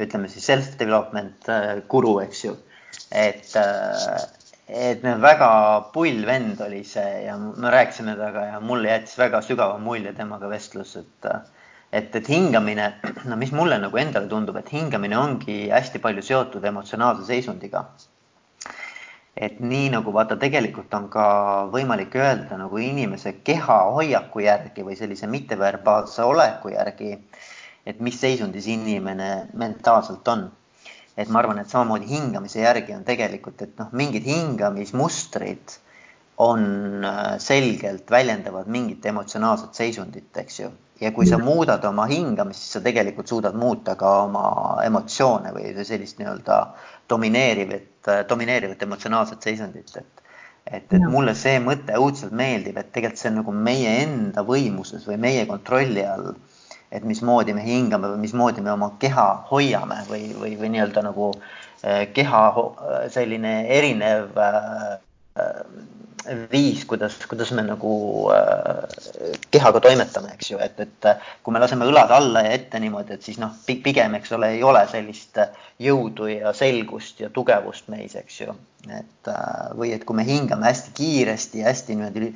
ütleme 0.02 0.30
siis 0.32 0.46
self-development 0.50 1.48
äh, 1.52 1.68
guru, 1.90 2.18
eks 2.24 2.44
ju. 2.44 2.56
et, 3.12 3.50
äh, 3.56 4.18
et 4.68 5.06
väga 5.22 5.50
pull 5.94 6.24
vend 6.26 6.60
oli 6.64 6.82
see 6.84 7.24
ja 7.26 7.36
me 7.38 7.72
rääkisime 7.72 8.16
temaga 8.16 8.44
ja 8.52 8.60
mulle 8.60 8.92
jättis 8.92 9.18
väga 9.18 9.42
sügava 9.44 9.78
mulje 9.78 10.12
temaga 10.16 10.50
vestlus, 10.50 10.96
et 10.96 11.32
et, 11.92 12.14
et 12.14 12.28
hingamine, 12.28 12.92
no 13.24 13.36
mis 13.40 13.52
mulle 13.52 13.78
nagu 13.80 13.96
endale 13.96 14.28
tundub, 14.28 14.56
et 14.60 14.68
hingamine 14.72 15.16
ongi 15.16 15.70
hästi 15.72 16.02
palju 16.04 16.22
seotud 16.22 16.64
emotsionaalse 16.68 17.24
seisundiga 17.30 17.86
et 19.38 19.60
nii 19.62 19.90
nagu 19.94 20.12
vaata, 20.14 20.36
tegelikult 20.40 20.94
on 20.98 21.06
ka 21.12 21.24
võimalik 21.72 22.16
öelda 22.18 22.58
nagu 22.58 22.80
inimese 22.82 23.36
keha 23.46 23.78
hoiaku 23.94 24.42
järgi 24.42 24.84
või 24.86 24.98
sellise 24.98 25.28
mitteverbaalse 25.30 26.26
oleku 26.26 26.72
järgi, 26.74 27.14
et 27.88 28.00
mis 28.04 28.16
seisundis 28.20 28.68
inimene 28.68 29.48
mentaalselt 29.56 30.28
on. 30.28 30.48
et 31.18 31.28
ma 31.34 31.40
arvan, 31.40 31.58
et 31.58 31.70
samamoodi 31.70 32.06
hingamise 32.06 32.60
järgi 32.62 32.94
on 32.94 33.00
tegelikult, 33.04 33.62
et 33.64 33.78
noh, 33.80 33.88
mingid 33.90 34.26
hingamismustrid 34.28 35.72
on 36.38 36.60
äh, 37.02 37.38
selgelt 37.42 38.10
väljendavad 38.10 38.68
mingit 38.70 39.06
emotsionaalset 39.06 39.74
seisundit, 39.74 40.30
eks 40.36 40.60
ju. 40.60 40.70
ja 41.00 41.10
kui 41.12 41.26
sa 41.26 41.38
muudad 41.42 41.84
oma 41.84 42.06
hingamist, 42.06 42.62
siis 42.62 42.78
sa 42.78 42.84
tegelikult 42.84 43.28
suudad 43.28 43.58
muuta 43.58 43.96
ka 43.98 44.14
oma 44.28 44.46
emotsioone 44.84 45.50
või 45.56 45.74
sellist 45.84 46.22
nii-öelda 46.22 46.62
domineerivat 47.10 47.98
Äh, 48.08 48.24
domineerivat 48.28 48.82
emotsionaalset 48.82 49.42
seisundit, 49.42 49.96
et 49.96 50.22
et, 50.66 50.92
et 50.92 51.04
mulle 51.12 51.32
see 51.36 51.56
mõte 51.64 51.96
õudselt 51.96 52.32
meeldib, 52.36 52.76
et 52.76 52.90
tegelikult 52.92 53.20
see 53.20 53.30
on 53.30 53.38
nagu 53.40 53.52
meie 53.68 53.94
enda 54.02 54.44
võimuses 54.48 55.06
või 55.08 55.16
meie 55.20 55.44
kontrolli 55.48 56.04
all. 56.04 56.34
Et 56.92 57.04
mismoodi 57.04 57.54
me 57.56 57.64
hingame 57.64 58.12
või 58.14 58.24
mismoodi 58.24 58.64
me 58.64 58.72
oma 58.72 58.92
keha 59.02 59.28
hoiame 59.50 60.00
või, 60.08 60.30
või, 60.38 60.54
või 60.60 60.72
nii-öelda 60.74 61.04
nagu 61.04 61.30
äh, 61.36 62.06
keha 62.16 62.42
selline 63.12 63.54
erinev 63.76 64.38
äh, 64.40 64.98
viis, 66.52 66.84
kuidas, 66.88 67.14
kuidas 67.28 67.52
me 67.56 67.62
nagu 67.64 67.92
äh, 68.32 69.36
kehaga 69.52 69.80
toimetame, 69.84 70.32
eks 70.34 70.50
ju, 70.52 70.60
et, 70.64 70.80
et 70.80 71.08
kui 71.44 71.54
me 71.54 71.60
laseme 71.62 71.88
õlad 71.88 72.12
alla 72.14 72.42
ja 72.46 72.56
ette 72.56 72.80
niimoodi, 72.80 73.16
et 73.16 73.28
siis 73.28 73.38
noh, 73.40 73.52
pigem, 73.66 74.16
eks 74.18 74.32
ole, 74.36 74.54
ei 74.56 74.64
ole 74.64 74.82
sellist 74.90 75.40
jõudu 75.84 76.28
ja 76.32 76.52
selgust 76.56 77.20
ja 77.20 77.30
tugevust 77.32 77.88
meis, 77.92 78.16
eks 78.18 78.40
ju. 78.42 78.56
et 78.88 79.32
või 79.76 79.92
et 79.92 80.04
kui 80.08 80.16
me 80.16 80.24
hingame 80.24 80.68
hästi 80.68 80.94
kiiresti 80.96 81.60
ja 81.60 81.68
hästi 81.68 81.96
niimoodi 81.96 82.32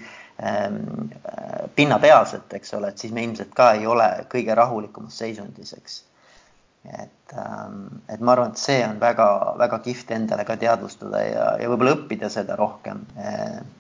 pinnapealselt, 1.77 2.55
eks 2.59 2.75
ole, 2.75 2.89
et 2.91 2.99
siis 2.99 3.13
me 3.15 3.23
ilmselt 3.23 3.53
ka 3.55 3.73
ei 3.79 3.87
ole 3.87 4.09
kõige 4.33 4.57
rahulikumas 4.59 5.21
seisundis, 5.23 5.75
eks 5.79 6.01
et, 6.85 7.35
ähm, 7.39 8.03
et 8.11 8.21
ma 8.21 8.33
arvan, 8.35 8.51
et 8.51 8.59
see 8.59 8.81
on 8.83 8.99
väga-väga 9.01 9.79
kihvt 9.85 10.11
endale 10.17 10.45
ka 10.49 10.57
teadvustada 10.59 11.21
ja, 11.23 11.45
ja 11.63 11.69
võib-olla 11.71 11.95
õppida 11.95 12.31
seda 12.33 12.57
rohkem 12.59 13.05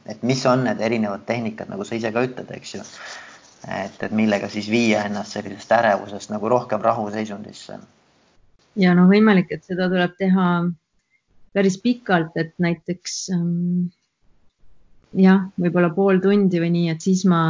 et 0.06 0.22
mis 0.26 0.44
on 0.46 0.64
need 0.66 0.80
erinevad 0.80 1.24
tehnikad, 1.26 1.70
nagu 1.72 1.86
sa 1.86 1.98
ise 1.98 2.12
ka 2.14 2.22
ütled, 2.24 2.50
eks 2.54 2.74
ju. 2.76 2.84
et, 3.66 3.98
et 4.06 4.14
millega 4.14 4.50
siis 4.52 4.70
viia 4.70 5.04
ennast 5.08 5.36
sellisest 5.36 5.74
ärevusest 5.74 6.30
nagu 6.34 6.50
rohkem 6.52 6.82
rahuseisundisse. 6.82 7.80
ja 8.78 8.94
noh, 8.98 9.10
võimalik, 9.10 9.50
et 9.50 9.66
seda 9.66 9.90
tuleb 9.90 10.14
teha 10.18 10.46
päris 11.52 11.80
pikalt, 11.82 12.36
et 12.40 12.54
näiteks 12.62 13.18
ähm, 13.34 13.90
jah, 15.18 15.44
võib-olla 15.60 15.92
pool 15.94 16.20
tundi 16.22 16.60
või 16.62 16.72
nii, 16.76 16.88
et 16.94 17.04
siis 17.04 17.24
ma 17.28 17.42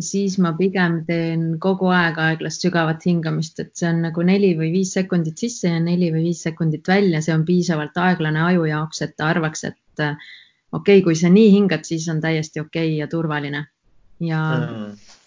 siis 0.00 0.38
ma 0.40 0.54
pigem 0.56 1.02
teen 1.04 1.58
kogu 1.60 1.90
aeg 1.92 2.16
aeglast 2.18 2.64
sügavat 2.64 3.04
hingamist, 3.04 3.60
et 3.60 3.74
see 3.76 3.90
on 3.90 4.00
nagu 4.06 4.24
neli 4.24 4.54
või 4.56 4.70
viis 4.72 4.94
sekundit 4.96 5.42
sisse 5.42 5.68
ja 5.68 5.80
neli 5.84 6.08
või 6.14 6.30
viis 6.30 6.42
sekundit 6.46 6.88
välja, 6.88 7.20
see 7.20 7.34
on 7.34 7.44
piisavalt 7.44 7.98
aeglane 8.00 8.40
aju 8.46 8.64
jaoks, 8.70 9.02
et 9.04 9.16
ta 9.16 9.28
arvaks, 9.34 9.64
et 9.68 10.04
okei 10.04 10.16
okay,, 10.78 11.02
kui 11.04 11.18
sa 11.18 11.28
nii 11.32 11.50
hingad, 11.52 11.84
siis 11.84 12.08
on 12.08 12.22
täiesti 12.24 12.62
okei 12.64 12.94
okay 12.94 13.00
ja 13.02 13.10
turvaline. 13.10 13.66
ja 14.20 14.42
mm 14.60 15.18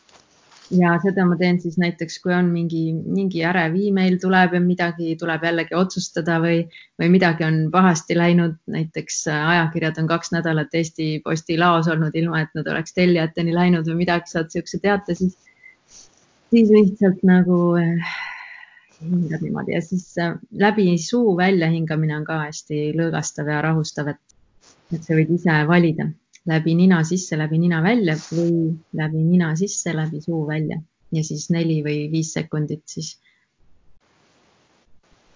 ja 0.73 0.95
seda 1.03 1.25
ma 1.27 1.37
teen 1.37 1.59
siis 1.61 1.77
näiteks, 1.81 2.17
kui 2.23 2.33
on 2.33 2.49
mingi, 2.53 2.81
mingi 2.93 3.43
ärev 3.45 3.75
email 3.77 4.17
tuleb 4.21 4.55
ja 4.57 4.61
midagi 4.63 5.15
tuleb 5.19 5.43
jällegi 5.45 5.77
otsustada 5.77 6.39
või, 6.41 6.63
või 7.01 7.09
midagi 7.13 7.45
on 7.45 7.59
pahasti 7.73 8.17
läinud, 8.17 8.57
näiteks 8.71 9.21
äh, 9.31 9.47
ajakirjad 9.55 9.99
on 10.01 10.09
kaks 10.09 10.33
nädalat 10.33 10.73
Eesti 10.73 11.09
Posti 11.25 11.59
laos 11.61 11.89
olnud, 11.91 12.15
ilma 12.17 12.41
et 12.45 12.53
nad 12.57 12.67
oleks 12.71 12.97
tellijateni 12.97 13.53
läinud 13.55 13.89
või 13.91 14.01
midagi, 14.05 14.31
saad 14.31 14.49
niisuguse 14.49 14.81
teate, 14.81 15.17
siis, 15.17 15.37
siis 16.53 16.73
lihtsalt 16.73 17.21
nagu 17.27 17.61
äh, 17.81 18.13
hingad 19.03 19.45
niimoodi. 19.45 19.77
Ja 19.77 19.85
siis 19.85 20.11
äh, 20.21 20.37
läbi 20.65 20.95
suu 21.01 21.37
väljahingamine 21.37 22.17
on 22.21 22.27
ka 22.27 22.41
hästi 22.47 22.89
lõõgastav 22.97 23.53
ja 23.53 23.61
rahustav, 23.65 24.15
et, 24.15 24.23
et 24.93 25.01
sa 25.03 25.17
võid 25.17 25.35
ise 25.37 25.63
valida 25.69 26.09
läbi 26.45 26.75
nina 26.75 27.03
sisse, 27.03 27.37
läbi 27.37 27.59
nina 27.61 27.81
välja 27.83 28.15
või 28.31 28.73
läbi 28.93 29.23
nina 29.23 29.53
sisse, 29.55 29.93
läbi 29.95 30.21
suu 30.21 30.45
välja. 30.47 30.81
Ja 31.11 31.23
siis 31.23 31.49
neli 31.53 31.79
või 31.85 32.09
viis 32.11 32.33
sekundit 32.33 32.83
siis, 32.89 33.15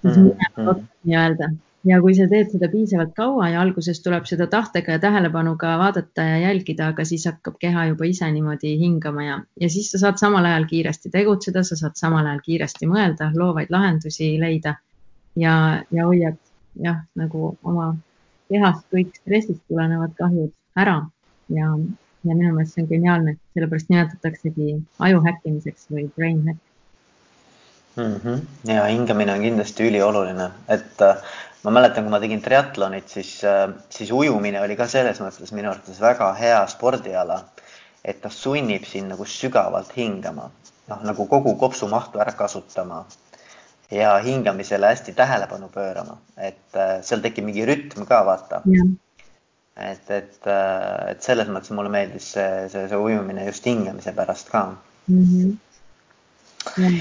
mm 0.04 0.12
-hmm. 0.12 0.86
nii-öelda 1.04 1.50
ja 1.88 2.00
kui 2.04 2.16
sa 2.16 2.28
teed 2.28 2.52
seda 2.52 2.68
piisavalt 2.72 3.14
kaua 3.16 3.50
ja 3.54 3.62
alguses 3.62 4.02
tuleb 4.04 4.26
seda 4.28 4.48
tahtega 4.52 4.98
ja 4.98 5.00
tähelepanuga 5.00 5.78
vaadata 5.80 6.26
ja 6.28 6.38
jälgida, 6.44 6.90
aga 6.92 7.06
siis 7.06 7.26
hakkab 7.30 7.56
keha 7.60 7.86
juba 7.92 8.10
ise 8.10 8.28
niimoodi 8.32 8.76
hingama 8.80 9.24
ja, 9.24 9.40
ja 9.62 9.70
siis 9.70 9.92
sa 9.92 10.02
saad 10.02 10.20
samal 10.20 10.46
ajal 10.46 10.68
kiiresti 10.68 11.12
tegutseda, 11.14 11.64
sa 11.64 11.80
saad 11.80 11.96
samal 11.96 12.26
ajal 12.26 12.44
kiiresti 12.46 12.90
mõelda, 12.90 13.32
loovaid 13.36 13.72
lahendusi 13.72 14.34
leida 14.42 14.76
ja, 15.40 15.56
ja 15.92 16.08
hoiad 16.08 16.38
jah, 16.84 17.04
nagu 17.16 17.56
oma 17.64 17.94
kehast 18.52 18.86
kõik 18.92 19.16
stressist 19.22 19.64
tulenevad 19.68 20.16
kahjud 20.20 20.52
ära 20.78 20.98
ja, 21.50 21.68
ja 22.24 22.36
minu 22.36 22.54
meelest 22.54 22.76
see 22.76 22.86
on 22.86 22.90
geniaalne, 22.90 23.36
sellepärast 23.56 23.92
nimetataksegi 23.92 24.74
aju 25.08 25.22
häkkimiseks 25.26 25.90
või 25.94 26.10
brain 26.16 26.42
hack 26.48 26.66
mm. 27.96 28.16
-hmm. 28.24 28.42
ja 28.74 28.86
hingamine 28.86 29.34
on 29.34 29.42
kindlasti 29.42 29.88
ülioluline, 29.90 30.50
et 30.68 31.02
äh, 31.02 31.24
ma 31.64 31.72
mäletan, 31.72 32.04
kui 32.04 32.12
ma 32.12 32.20
tegin 32.20 32.42
triatlonit, 32.42 33.10
siis 33.10 33.44
äh,, 33.44 33.70
siis 33.90 34.12
ujumine 34.12 34.62
oli 34.62 34.76
ka 34.76 34.88
selles 34.88 35.22
mõttes 35.24 35.54
minu 35.56 35.72
arvates 35.72 36.02
väga 36.02 36.34
hea 36.40 36.62
spordiala, 36.68 37.44
et 38.06 38.22
ta 38.22 38.30
sunnib 38.30 38.86
sind 38.86 39.12
nagu 39.12 39.26
sügavalt 39.26 39.96
hingama, 39.98 40.50
noh 40.88 41.04
nagu 41.04 41.26
kogu 41.28 41.56
kopsumahtu 41.56 42.20
ära 42.20 42.32
kasutama 42.32 43.06
ja 43.92 44.18
hingamisele 44.24 44.88
hästi 44.88 45.14
tähelepanu 45.14 45.70
pöörama, 45.74 46.18
et 46.38 46.76
äh, 46.76 47.00
seal 47.02 47.22
tekib 47.26 47.46
mingi 47.50 47.66
rütm 47.66 48.06
ka 48.06 48.26
vaata 48.26 48.64
et, 49.80 50.12
et, 50.12 50.38
äh, 50.48 51.12
et 51.14 51.24
selles 51.26 51.50
mõttes 51.52 51.74
mulle 51.76 51.92
meeldis 51.94 52.34
see, 52.36 52.68
see, 52.74 52.86
see 52.92 53.00
ujumine 53.08 53.48
just 53.48 53.66
hingamise 53.66 54.14
pärast 54.18 54.52
ka 54.52 54.66
mm. 55.08 55.24
-hmm. 55.24 55.58
Mm. 56.78 57.00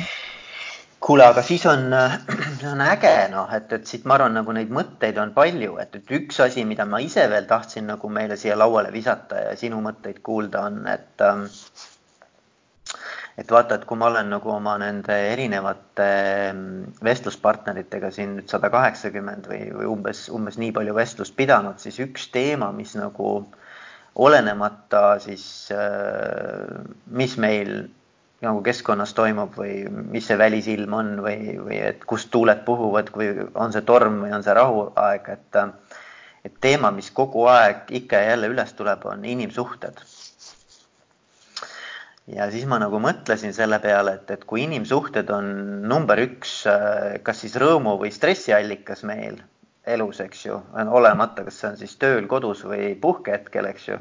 kuule, 1.01 1.25
aga 1.27 1.43
siis 1.43 1.67
on, 1.67 1.91
see 2.61 2.71
on 2.71 2.81
äge 2.87 3.15
noh, 3.35 3.53
et, 3.55 3.73
et 3.73 3.87
siit 3.87 4.05
ma 4.05 4.19
arvan, 4.19 4.35
nagu 4.39 4.53
neid 4.53 4.71
mõtteid 4.71 5.19
on 5.23 5.35
palju, 5.35 5.79
et, 5.83 5.95
et 5.95 6.17
üks 6.21 6.41
asi, 6.45 6.65
mida 6.65 6.87
ma 6.87 7.01
ise 7.05 7.29
veel 7.31 7.47
tahtsin 7.51 7.87
nagu 7.93 8.09
meile 8.09 8.37
siia 8.37 8.57
lauale 8.59 8.93
visata 8.95 9.49
ja 9.49 9.57
sinu 9.57 9.83
mõtteid 9.85 10.23
kuulda 10.23 10.67
on, 10.71 10.87
et 10.87 11.27
ähm, 11.27 11.47
et 13.39 13.53
vaata, 13.55 13.77
et 13.79 13.85
kui 13.87 13.99
ma 13.99 14.09
olen 14.11 14.33
nagu 14.33 14.51
oma 14.51 14.75
nende 14.83 15.15
erinevate 15.33 16.09
mm, 16.51 16.97
vestluspartneritega 17.07 18.11
siin 18.15 18.35
nüüd 18.39 18.51
sada 18.51 18.71
kaheksakümmend 18.75 19.47
või, 19.51 19.61
või 19.77 19.91
umbes, 19.93 20.25
umbes 20.35 20.59
nii 20.59 20.73
palju 20.75 20.97
vestlust 20.97 21.37
pidanud, 21.39 21.79
siis 21.83 22.01
üks 22.03 22.29
teema, 22.35 22.73
mis 22.75 22.97
nagu 22.99 23.37
olenemata 24.19 25.05
siis, 25.23 25.45
äh, 25.71 26.83
mis 27.15 27.39
meil 27.39 27.87
nagu 28.43 28.63
keskkonnas 28.67 29.15
toimub 29.19 29.55
või 29.59 29.85
mis 29.87 30.27
see 30.31 30.39
välisilm 30.39 30.95
on 30.95 31.15
või, 31.23 31.55
või 31.63 31.79
et 31.93 32.05
kust 32.11 32.31
tuuled 32.35 32.65
puhuvad, 32.67 33.11
kui 33.15 33.31
on 33.55 33.75
see 33.75 33.87
torm 33.87 34.23
või 34.25 34.35
on 34.35 34.47
see 34.47 34.59
rahuaeg, 34.59 35.33
et 35.35 35.63
et 36.47 36.55
teema, 36.63 36.93
mis 36.95 37.11
kogu 37.13 37.49
aeg 37.51 37.91
ikka 37.99 38.21
ja 38.23 38.33
jälle 38.33 38.49
üles 38.53 38.71
tuleb, 38.79 39.03
on 39.11 39.25
inimsuhted 39.27 39.99
ja 42.29 42.49
siis 42.53 42.67
ma 42.69 42.79
nagu 42.83 43.01
mõtlesin 43.03 43.55
selle 43.57 43.79
peale, 43.83 44.19
et, 44.19 44.33
et 44.35 44.45
kui 44.49 44.65
inimsuhted 44.67 45.31
on 45.33 45.47
number 45.89 46.21
üks, 46.21 46.61
äh, 46.69 47.21
kas 47.25 47.45
siis 47.45 47.57
rõõmu 47.61 47.97
või 48.03 48.13
stressiallikas 48.15 49.05
meil 49.09 49.41
elus, 49.89 50.21
eks 50.21 50.45
ju, 50.45 50.59
olemata, 50.77 51.47
kas 51.47 51.63
see 51.63 51.71
on 51.71 51.79
siis 51.81 51.95
tööl, 52.01 52.27
kodus 52.29 52.61
või 52.69 52.93
puhkehetkel, 53.01 53.71
eks 53.71 53.89
ju. 53.89 53.97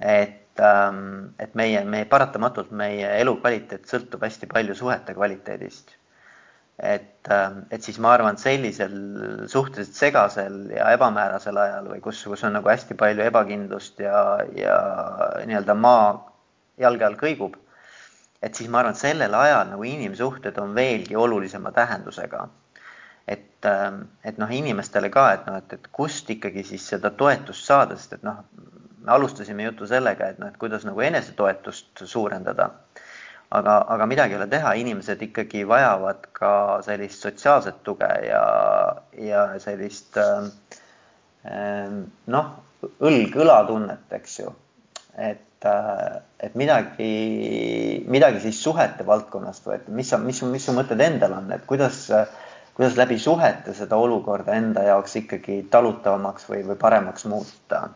et, 0.00 0.60
ähm, 0.60 1.32
et 1.40 1.54
meie, 1.56 1.80
meie 1.84 2.08
paratamatult 2.08 2.70
meie 2.76 3.08
elukvaliteet 3.20 3.88
sõltub 3.88 4.22
hästi 4.24 4.48
palju 4.50 4.76
suhete 4.76 5.16
kvaliteedist. 5.16 5.96
et, 6.80 7.28
ähm, 7.28 7.58
et 7.70 7.82
siis 7.82 7.98
ma 8.00 8.14
arvan, 8.14 8.36
et 8.36 8.40
sellisel 8.40 8.94
suhteliselt 9.48 9.96
segasel 9.96 10.70
ja 10.72 10.86
ebamäärasel 10.92 11.56
ajal 11.56 11.90
või 11.92 12.00
kus, 12.00 12.22
kus 12.24 12.44
on 12.44 12.54
nagu 12.56 12.68
hästi 12.68 12.96
palju 12.96 13.24
ebakindlust 13.24 14.00
ja, 14.00 14.40
ja 14.56 14.76
nii-öelda 15.44 15.76
maa 15.76 16.29
jalge 16.80 17.06
all 17.06 17.18
kõigub, 17.20 17.56
et 18.42 18.56
siis 18.56 18.70
ma 18.72 18.80
arvan, 18.80 18.96
et 18.96 19.02
sellel 19.02 19.34
ajal 19.36 19.68
nagu 19.74 19.84
inimsuhted 19.84 20.58
on 20.62 20.74
veelgi 20.74 21.16
olulisema 21.16 21.72
tähendusega. 21.76 22.48
et, 23.28 23.64
ähm, 23.66 24.00
et 24.24 24.38
noh, 24.38 24.50
inimestele 24.50 25.10
ka, 25.10 25.32
et 25.32 25.46
noh, 25.46 25.56
et, 25.60 25.72
et 25.72 25.84
kust 25.92 26.30
ikkagi 26.30 26.64
siis 26.66 26.88
seda 26.88 27.10
toetust 27.10 27.66
saada, 27.68 27.94
sest 27.96 28.16
et 28.16 28.22
noh, 28.26 28.40
me 29.04 29.12
alustasime 29.12 29.62
jutu 29.68 29.86
sellega, 29.86 30.30
et 30.32 30.38
noh, 30.40 30.48
et 30.50 30.56
kuidas 30.58 30.84
nagu 30.88 31.00
enesetoetust 31.00 32.02
suurendada. 32.04 32.70
aga, 33.50 33.76
aga 33.88 34.06
midagi 34.06 34.34
ei 34.34 34.38
ole 34.38 34.46
teha, 34.46 34.72
inimesed 34.78 35.22
ikkagi 35.26 35.64
vajavad 35.68 36.26
ka 36.32 36.50
sellist 36.86 37.22
sotsiaalset 37.22 37.80
tuge 37.82 38.10
ja, 38.26 38.42
ja 39.18 39.40
sellist 39.58 40.18
ähm, 40.22 42.04
noh, 42.30 42.52
õlg 43.02 43.38
õla 43.44 43.64
tunnet, 43.66 44.06
eks 44.14 44.38
ju. 44.38 44.52
et 45.18 45.42
et, 45.60 45.66
äh, 45.66 46.22
et 46.40 46.54
midagi, 46.54 48.04
midagi 48.08 48.40
siis 48.40 48.62
suhete 48.62 49.06
valdkonnast 49.06 49.66
et 49.74 49.88
mis 49.88 50.08
sa, 50.08 50.18
mis, 50.18 50.42
mis 50.42 50.64
su 50.64 50.72
mõtted 50.72 51.00
endal 51.00 51.32
on, 51.36 51.50
et 51.52 51.64
kuidas, 51.66 52.08
kuidas 52.74 52.96
läbi 52.96 53.18
suhete 53.18 53.74
seda 53.74 53.96
olukorda 53.96 54.54
enda 54.56 54.82
jaoks 54.82 55.16
ikkagi 55.20 55.66
talutavamaks 55.70 56.48
või, 56.48 56.64
või 56.64 56.76
paremaks 56.80 57.26
muuta? 57.28 57.90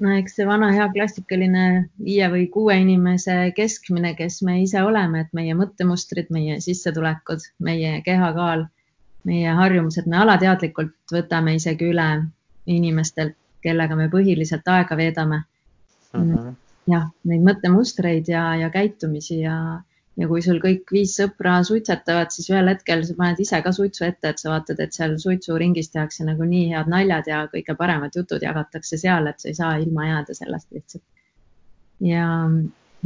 no 0.00 0.16
eks 0.16 0.34
see 0.38 0.46
vana 0.48 0.72
hea 0.72 0.88
klassikaline 0.90 1.64
viie 2.02 2.26
või 2.32 2.48
kuue 2.50 2.74
inimese 2.80 3.52
keskmine, 3.54 4.14
kes 4.16 4.42
me 4.42 4.62
ise 4.62 4.82
oleme, 4.82 5.20
et 5.20 5.32
meie 5.36 5.54
mõttemustrid, 5.54 6.32
meie 6.34 6.58
sissetulekud, 6.64 7.44
meie 7.60 8.00
kehakaal, 8.02 8.64
meie 9.28 9.52
harjumused, 9.54 10.08
me 10.08 10.16
alateadlikult 10.24 11.12
võtame 11.12 11.54
isegi 11.60 11.92
üle 11.92 12.08
inimestelt, 12.66 13.36
kellega 13.60 13.94
me 13.94 14.08
põhiliselt 14.08 14.66
aega 14.72 14.96
veedame 14.96 15.42
mm. 16.12 16.34
-hmm. 16.34 16.56
jah, 16.90 17.06
neid 17.24 17.46
mõttemustreid 17.46 18.28
ja, 18.28 18.44
ja 18.56 18.70
käitumisi 18.70 19.40
ja, 19.40 19.56
ja 20.16 20.28
kui 20.28 20.42
sul 20.42 20.58
kõik 20.62 20.90
viis 20.92 21.14
sõpra 21.18 21.60
suitsetavad, 21.66 22.32
siis 22.34 22.50
ühel 22.50 22.72
hetkel 22.72 23.04
sa 23.06 23.14
paned 23.18 23.40
ise 23.44 23.62
ka 23.62 23.72
suitsu 23.72 24.04
ette, 24.08 24.32
et 24.32 24.42
sa 24.42 24.50
vaatad, 24.54 24.80
et 24.80 24.96
seal 24.96 25.16
suitsuringis 25.22 25.92
tehakse 25.94 26.26
nagu 26.26 26.44
nii 26.44 26.68
head 26.74 26.90
naljad 26.92 27.30
ja 27.30 27.44
kõige 27.54 27.76
paremad 27.78 28.16
jutud 28.16 28.42
jagatakse 28.42 28.98
seal, 28.98 29.30
et 29.30 29.40
sa 29.40 29.48
ei 29.48 29.56
saa 29.62 29.76
ilma 29.84 30.10
jääda 30.10 30.36
sellest 30.42 30.70
lihtsalt. 30.76 31.04
ja, 32.00 32.26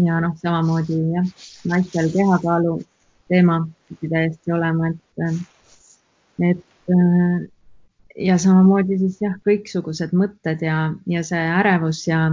ja 0.08 0.20
noh, 0.20 0.36
samamoodi 0.42 1.00
jah, 1.14 1.32
naistel 1.70 2.10
kehakaalu 2.12 2.78
teema 3.28 3.64
pidi 3.88 4.10
täiesti 4.12 4.52
olema, 4.52 4.90
et, 4.90 5.44
et 6.50 6.64
ja 8.16 8.38
samamoodi 8.38 8.98
siis 8.98 9.20
jah, 9.22 9.36
kõiksugused 9.46 10.14
mõtted 10.16 10.62
ja, 10.62 10.78
ja 11.10 11.22
see 11.26 11.40
ärevus 11.60 12.04
ja 12.08 12.26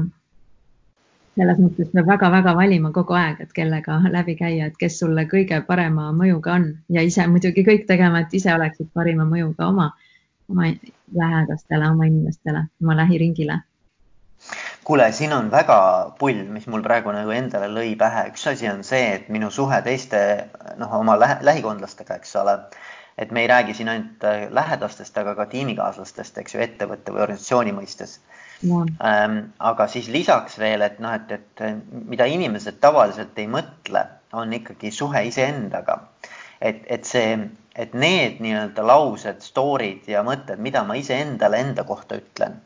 selles 1.40 1.60
mõttes 1.64 1.92
peab 1.94 2.10
väga-väga 2.10 2.54
valima 2.58 2.92
kogu 2.96 3.16
aeg, 3.16 3.40
et 3.46 3.54
kellega 3.56 4.00
läbi 4.12 4.36
käia, 4.40 4.68
et 4.68 4.78
kes 4.80 5.00
sulle 5.00 5.26
kõige 5.32 5.62
parema 5.68 6.10
mõjuga 6.16 6.56
on 6.58 6.70
ja 6.90 7.04
ise 7.08 7.28
muidugi 7.32 7.64
kõik 7.68 7.88
tegema, 7.88 8.26
et 8.26 8.34
ise 8.36 8.54
oleksid 8.54 8.92
parima 8.94 9.26
mõjuga 9.28 9.70
oma, 9.72 9.92
oma 10.52 10.72
lähedastele, 11.16 11.88
oma 11.88 12.08
inimestele, 12.12 12.66
oma 12.84 12.98
lähiringile 13.04 13.62
kuule, 14.84 15.12
siin 15.14 15.34
on 15.34 15.52
väga 15.52 15.78
pull, 16.20 16.40
mis 16.50 16.66
mul 16.68 16.82
praegu 16.84 17.12
nagu 17.14 17.32
endale 17.32 17.68
lõi 17.70 17.92
pähe. 17.98 18.24
üks 18.32 18.48
asi 18.50 18.68
on 18.68 18.84
see, 18.84 19.04
et 19.18 19.30
minu 19.30 19.52
suhe 19.54 19.78
teiste 19.86 20.22
noh, 20.82 20.96
oma 21.00 21.20
lähe, 21.20 21.38
lähikondlastega, 21.48 22.18
eks 22.18 22.36
ole. 22.42 22.58
et 23.18 23.32
me 23.32 23.42
ei 23.42 23.48
räägi 23.48 23.74
siin 23.78 23.90
ainult 23.90 24.24
äh, 24.26 24.48
lähedastest, 24.50 25.18
aga 25.18 25.36
ka 25.36 25.46
tiimikaaslastest, 25.46 26.38
eks 26.42 26.56
ju, 26.56 26.62
ettevõtte 26.66 27.14
või 27.14 27.22
organisatsiooni 27.28 27.76
mõistes 27.78 28.18
no.. 28.70 28.86
Ähm, 29.05 29.38
aga 29.59 29.88
siis 29.91 30.09
lisaks 30.14 30.57
veel, 30.62 30.84
et 30.86 30.99
noh, 31.03 31.14
et, 31.18 31.32
et 31.32 31.64
mida 31.91 32.28
inimesed 32.30 32.80
tavaliselt 32.84 33.38
ei 33.41 33.47
mõtle, 33.51 34.05
on 34.34 34.53
ikkagi 34.53 34.91
suhe 34.95 35.26
iseendaga. 35.28 35.99
et, 36.62 36.84
et 36.86 37.05
see, 37.05 37.38
et 37.76 37.93
need 37.97 38.41
nii-öelda 38.43 38.84
laused, 38.86 39.39
story'd 39.41 40.07
ja 40.12 40.22
mõtted, 40.24 40.59
mida 40.62 40.84
ma 40.86 40.99
iseendale 40.99 41.57
enda 41.64 41.84
kohta 41.88 42.20
ütlen 42.20 42.59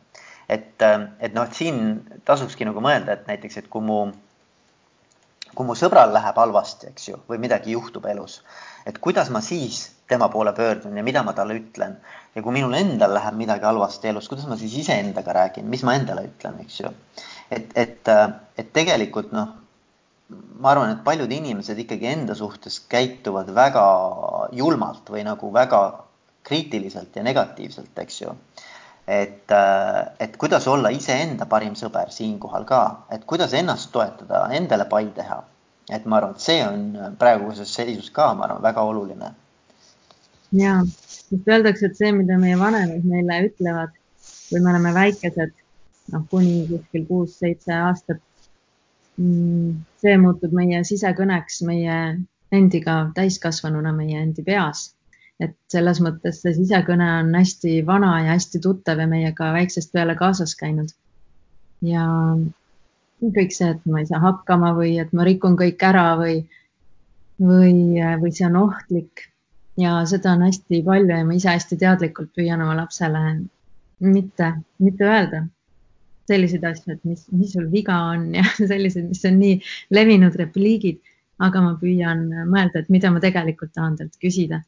et, 0.49 0.83
et 1.19 1.33
noh, 1.33 1.47
siin 1.53 1.79
tasukski 2.25 2.67
nagu 2.67 2.81
mõelda, 2.83 3.15
et 3.15 3.29
näiteks, 3.29 3.61
et 3.61 3.69
kui 3.71 3.83
mu, 3.85 4.05
kui 5.55 5.67
mu 5.67 5.75
sõbral 5.79 6.13
läheb 6.13 6.37
halvasti, 6.39 6.91
eks 6.91 7.09
ju, 7.09 7.19
või 7.29 7.39
midagi 7.41 7.75
juhtub 7.75 8.05
elus, 8.11 8.41
et 8.85 8.99
kuidas 9.01 9.31
ma 9.33 9.41
siis 9.41 9.85
tema 10.07 10.29
poole 10.29 10.53
pöördun 10.53 10.97
ja 10.97 11.03
mida 11.03 11.23
ma 11.23 11.33
talle 11.33 11.57
ütlen. 11.57 11.97
ja 12.35 12.41
kui 12.43 12.53
minul 12.53 12.73
endal 12.75 13.13
läheb 13.15 13.37
midagi 13.39 13.65
halvasti 13.65 14.11
elus, 14.11 14.27
kuidas 14.29 14.47
ma 14.47 14.57
siis 14.59 14.73
iseendaga 14.83 15.33
räägin, 15.33 15.69
mis 15.71 15.83
ma 15.83 15.95
endale 15.95 16.27
ütlen, 16.27 16.59
eks 16.61 16.79
ju. 16.79 16.91
et, 17.51 17.71
et, 17.75 18.11
et 18.57 18.73
tegelikult 18.73 19.31
noh, 19.31 19.53
ma 20.59 20.71
arvan, 20.73 20.91
et 20.91 21.03
paljud 21.05 21.31
inimesed 21.31 21.79
ikkagi 21.85 22.11
enda 22.11 22.35
suhtes 22.35 22.79
käituvad 22.89 23.49
väga 23.55 23.85
julmalt 24.51 25.09
või 25.09 25.23
nagu 25.25 25.51
väga 25.53 25.81
kriitiliselt 26.45 27.15
ja 27.15 27.23
negatiivselt, 27.25 27.93
eks 28.05 28.21
ju 28.21 28.35
et, 29.07 29.51
äh, 29.51 30.05
et 30.19 30.37
kuidas 30.37 30.67
olla 30.67 30.89
iseenda 30.89 31.45
parim 31.45 31.75
sõber 31.77 32.09
siinkohal 32.13 32.65
ka, 32.65 32.81
et 33.13 33.25
kuidas 33.25 33.53
ennast 33.53 33.91
toetada, 33.93 34.47
endale 34.51 34.87
pai 34.89 35.05
teha. 35.15 35.43
et 35.93 36.05
ma 36.09 36.17
arvan, 36.17 36.31
et 36.33 36.41
see 36.41 36.61
on 36.65 37.11
praeguses 37.19 37.69
seisus 37.69 38.07
ka, 38.09 38.31
ma 38.33 38.47
arvan, 38.47 38.61
väga 38.63 38.81
oluline. 38.81 39.27
ja, 40.51 40.79
sest 41.05 41.47
öeldakse, 41.47 41.85
et 41.85 41.97
see, 41.97 42.11
mida 42.11 42.39
meie 42.41 42.57
vanemad 42.57 43.05
meile 43.05 43.43
ütlevad, 43.51 43.93
kui 44.49 44.59
me 44.61 44.71
oleme 44.71 44.93
väikesed, 44.93 45.53
noh, 46.13 46.25
kuni 46.31 46.65
kuskil 46.71 47.05
kuus-seitse 47.05 47.77
aastat, 47.77 48.23
mm, 49.17 49.77
see 50.01 50.17
muutub 50.17 50.57
meie 50.57 50.81
sisekõneks 50.89 51.61
meie 51.69 51.99
endiga 52.51 52.97
täiskasvanuna 53.13 53.93
meie 53.93 54.21
endi 54.25 54.41
peas 54.45 54.94
et 55.43 55.55
selles 55.71 55.99
mõttes 56.03 56.39
see 56.43 56.53
sisekõne 56.55 57.07
on 57.19 57.33
hästi 57.35 57.79
vana 57.87 58.11
ja 58.23 58.35
hästi 58.35 58.61
tuttav 58.63 59.01
ja 59.01 59.07
meiega 59.11 59.51
väiksest 59.55 59.91
peale 59.95 60.15
kaasas 60.19 60.55
käinud. 60.59 60.93
ja 61.83 62.05
kõik 63.35 63.55
see, 63.55 63.71
et 63.73 63.81
ma 63.89 64.01
ei 64.01 64.07
saa 64.07 64.21
hakkama 64.23 64.73
või 64.77 64.95
et 65.01 65.11
ma 65.13 65.25
rikun 65.27 65.57
kõik 65.59 65.81
ära 65.83 66.05
või, 66.19 66.37
või, 67.41 67.73
või 68.21 68.31
see 68.35 68.45
on 68.47 68.59
ohtlik. 68.63 69.25
Ja 69.79 69.97
seda 70.07 70.35
on 70.37 70.45
hästi 70.45 70.81
palju 70.85 71.11
ja 71.11 71.25
ma 71.27 71.35
ise 71.35 71.49
hästi 71.51 71.77
teadlikult 71.79 72.31
püüan 72.35 72.61
oma 72.63 72.77
lapsele 72.77 73.23
mitte, 73.99 74.51
mitte 74.79 75.07
öelda 75.07 75.41
selliseid 76.29 76.63
asju, 76.65 76.95
et 76.95 77.03
mis, 77.05 77.25
mis 77.35 77.51
sul 77.53 77.67
viga 77.71 77.97
on 78.13 78.29
ja 78.37 78.45
sellised, 78.71 79.09
mis 79.09 79.25
on 79.27 79.35
nii 79.41 79.59
levinud 79.93 80.37
repliigid, 80.39 81.01
aga 81.43 81.61
ma 81.61 81.75
püüan 81.81 82.23
mõelda, 82.47 82.81
et 82.81 82.89
mida 82.89 83.11
ma 83.11 83.19
tegelikult 83.23 83.75
tahan 83.75 83.99
talt 83.99 84.15
küsida 84.23 84.63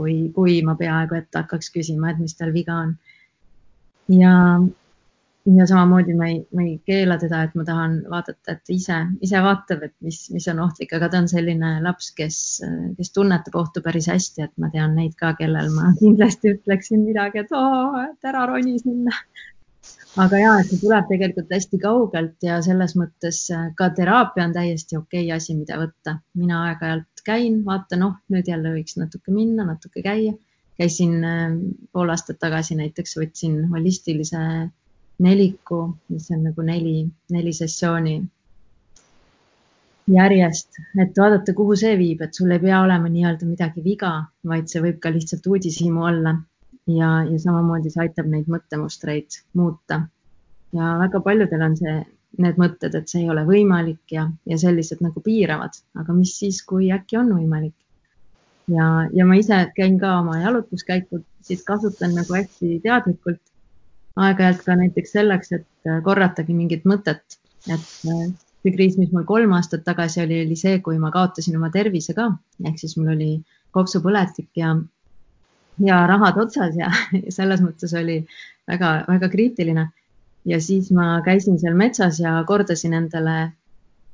kui, 0.00 0.18
kui 0.34 0.60
ma 0.66 0.76
peaaegu 0.80 1.20
et 1.20 1.40
hakkaks 1.40 1.72
küsima, 1.76 2.10
et 2.10 2.20
mis 2.22 2.36
tal 2.38 2.54
viga 2.56 2.82
on. 2.86 2.94
ja, 4.10 4.34
ja 5.56 5.66
samamoodi 5.66 6.14
ma 6.18 6.30
ei, 6.30 6.40
ma 6.56 6.64
ei 6.64 6.74
keela 6.86 7.18
teda, 7.20 7.44
et 7.46 7.54
ma 7.58 7.64
tahan 7.68 8.00
vaadata, 8.10 8.56
et 8.56 8.72
ise, 8.74 8.96
ise 9.22 9.44
vaatab, 9.44 9.84
et 9.86 9.94
mis, 10.04 10.18
mis 10.34 10.48
on 10.52 10.64
ohtlik, 10.64 10.96
aga 10.96 11.10
ta 11.12 11.20
on 11.22 11.28
selline 11.30 11.76
laps, 11.84 12.10
kes, 12.16 12.40
kes 12.96 13.14
tunnetab 13.16 13.60
ohtu 13.62 13.84
päris 13.84 14.10
hästi, 14.10 14.48
et 14.48 14.56
ma 14.58 14.72
tean 14.74 14.96
neid 14.98 15.14
ka, 15.20 15.34
kellel 15.38 15.70
ma 15.76 15.92
kindlasti 16.02 16.56
ütleksin 16.56 17.06
midagi, 17.06 17.44
et 17.44 17.56
oo, 17.56 18.04
et 18.08 18.32
ära 18.32 18.48
roni 18.50 18.78
sinna 18.82 19.14
aga 20.18 20.40
ja, 20.40 20.54
et 20.60 20.70
see 20.70 20.80
tuleb 20.82 21.06
tegelikult 21.10 21.52
hästi 21.54 21.78
kaugelt 21.82 22.46
ja 22.46 22.58
selles 22.64 22.96
mõttes 22.98 23.44
ka 23.78 23.90
teraapia 23.96 24.48
on 24.48 24.54
täiesti 24.56 24.98
okei 24.98 25.28
okay 25.28 25.36
asi, 25.36 25.54
mida 25.58 25.78
võtta. 25.80 26.18
mina 26.34 26.64
aeg-ajalt 26.70 27.19
käin, 27.26 27.60
vaatan, 27.66 28.04
noh, 28.04 28.18
nüüd 28.32 28.48
jälle 28.48 28.74
võiks 28.74 28.98
natuke 29.00 29.34
minna, 29.34 29.66
natuke 29.68 30.02
käia. 30.02 30.34
käisin 30.80 31.24
äh, 31.24 31.56
pool 31.92 32.08
aastat 32.08 32.38
tagasi 32.40 32.74
näiteks, 32.78 33.16
võtsin 33.20 33.66
holistilise 33.68 34.42
neliku, 35.20 35.80
mis 36.08 36.30
on 36.32 36.46
nagu 36.48 36.62
neli, 36.64 37.04
neli 37.30 37.52
sessiooni 37.52 38.20
järjest, 40.10 40.78
et 41.02 41.18
vaadata, 41.18 41.54
kuhu 41.54 41.76
see 41.78 41.96
viib, 42.00 42.22
et 42.24 42.34
sul 42.34 42.50
ei 42.54 42.62
pea 42.62 42.80
olema 42.82 43.10
nii-öelda 43.12 43.48
midagi 43.48 43.84
viga, 43.84 44.12
vaid 44.46 44.70
see 44.72 44.82
võib 44.82 44.98
ka 45.02 45.12
lihtsalt 45.14 45.46
uudishimu 45.46 46.06
olla 46.06 46.34
ja, 46.90 47.10
ja 47.28 47.38
samamoodi 47.42 47.92
see 47.92 48.06
aitab 48.06 48.30
neid 48.30 48.48
mõttemustreid 48.50 49.40
muuta. 49.58 50.02
ja 50.72 50.94
väga 51.02 51.20
paljudel 51.26 51.62
on 51.66 51.76
see, 51.78 51.94
need 52.38 52.58
mõtted, 52.60 52.94
et 52.94 53.10
see 53.10 53.24
ei 53.24 53.30
ole 53.32 53.42
võimalik 53.48 54.14
ja, 54.14 54.28
ja 54.46 54.58
sellised 54.60 55.02
nagu 55.02 55.22
piiravad, 55.24 55.74
aga 55.98 56.14
mis 56.14 56.36
siis, 56.38 56.60
kui 56.66 56.90
äkki 56.94 57.18
on 57.20 57.32
võimalik. 57.34 57.74
ja, 58.70 59.08
ja 59.12 59.26
ma 59.26 59.38
ise 59.40 59.64
käin 59.76 59.98
ka 59.98 60.18
oma 60.20 60.38
jalutuskäikud, 60.40 61.24
siis 61.42 61.64
kasutan 61.66 62.14
nagu 62.14 62.34
hästi 62.34 62.78
teadlikult 62.84 63.42
aeg-ajalt 64.20 64.62
ka 64.66 64.76
näiteks 64.78 65.12
selleks, 65.16 65.52
et 65.52 65.90
korratagi 66.04 66.54
mingit 66.54 66.86
mõtet, 66.86 67.38
et 67.66 67.90
see 68.62 68.72
kriis, 68.74 68.96
mis 69.00 69.12
mul 69.14 69.24
kolm 69.28 69.52
aastat 69.56 69.84
tagasi 69.86 70.22
oli, 70.24 70.42
oli 70.46 70.56
see, 70.58 70.78
kui 70.84 70.98
ma 71.02 71.10
kaotasin 71.14 71.56
oma 71.56 71.70
tervise 71.74 72.14
ka, 72.16 72.30
ehk 72.64 72.78
siis 72.78 72.96
mul 73.00 73.14
oli 73.16 73.30
kopsupõletik 73.74 74.50
ja 74.60 74.74
ja 75.80 76.06
rahad 76.06 76.36
otsas 76.40 76.76
ja 76.76 76.90
selles 77.36 77.62
mõttes 77.64 77.94
oli 77.96 78.20
väga-väga 78.68 79.30
kriitiline. 79.32 79.88
Ja 80.44 80.60
siis 80.60 80.90
ma 80.90 81.20
käisin 81.24 81.58
seal 81.60 81.74
metsas 81.76 82.20
ja 82.20 82.38
kordasin 82.48 82.94
endale 82.96 83.52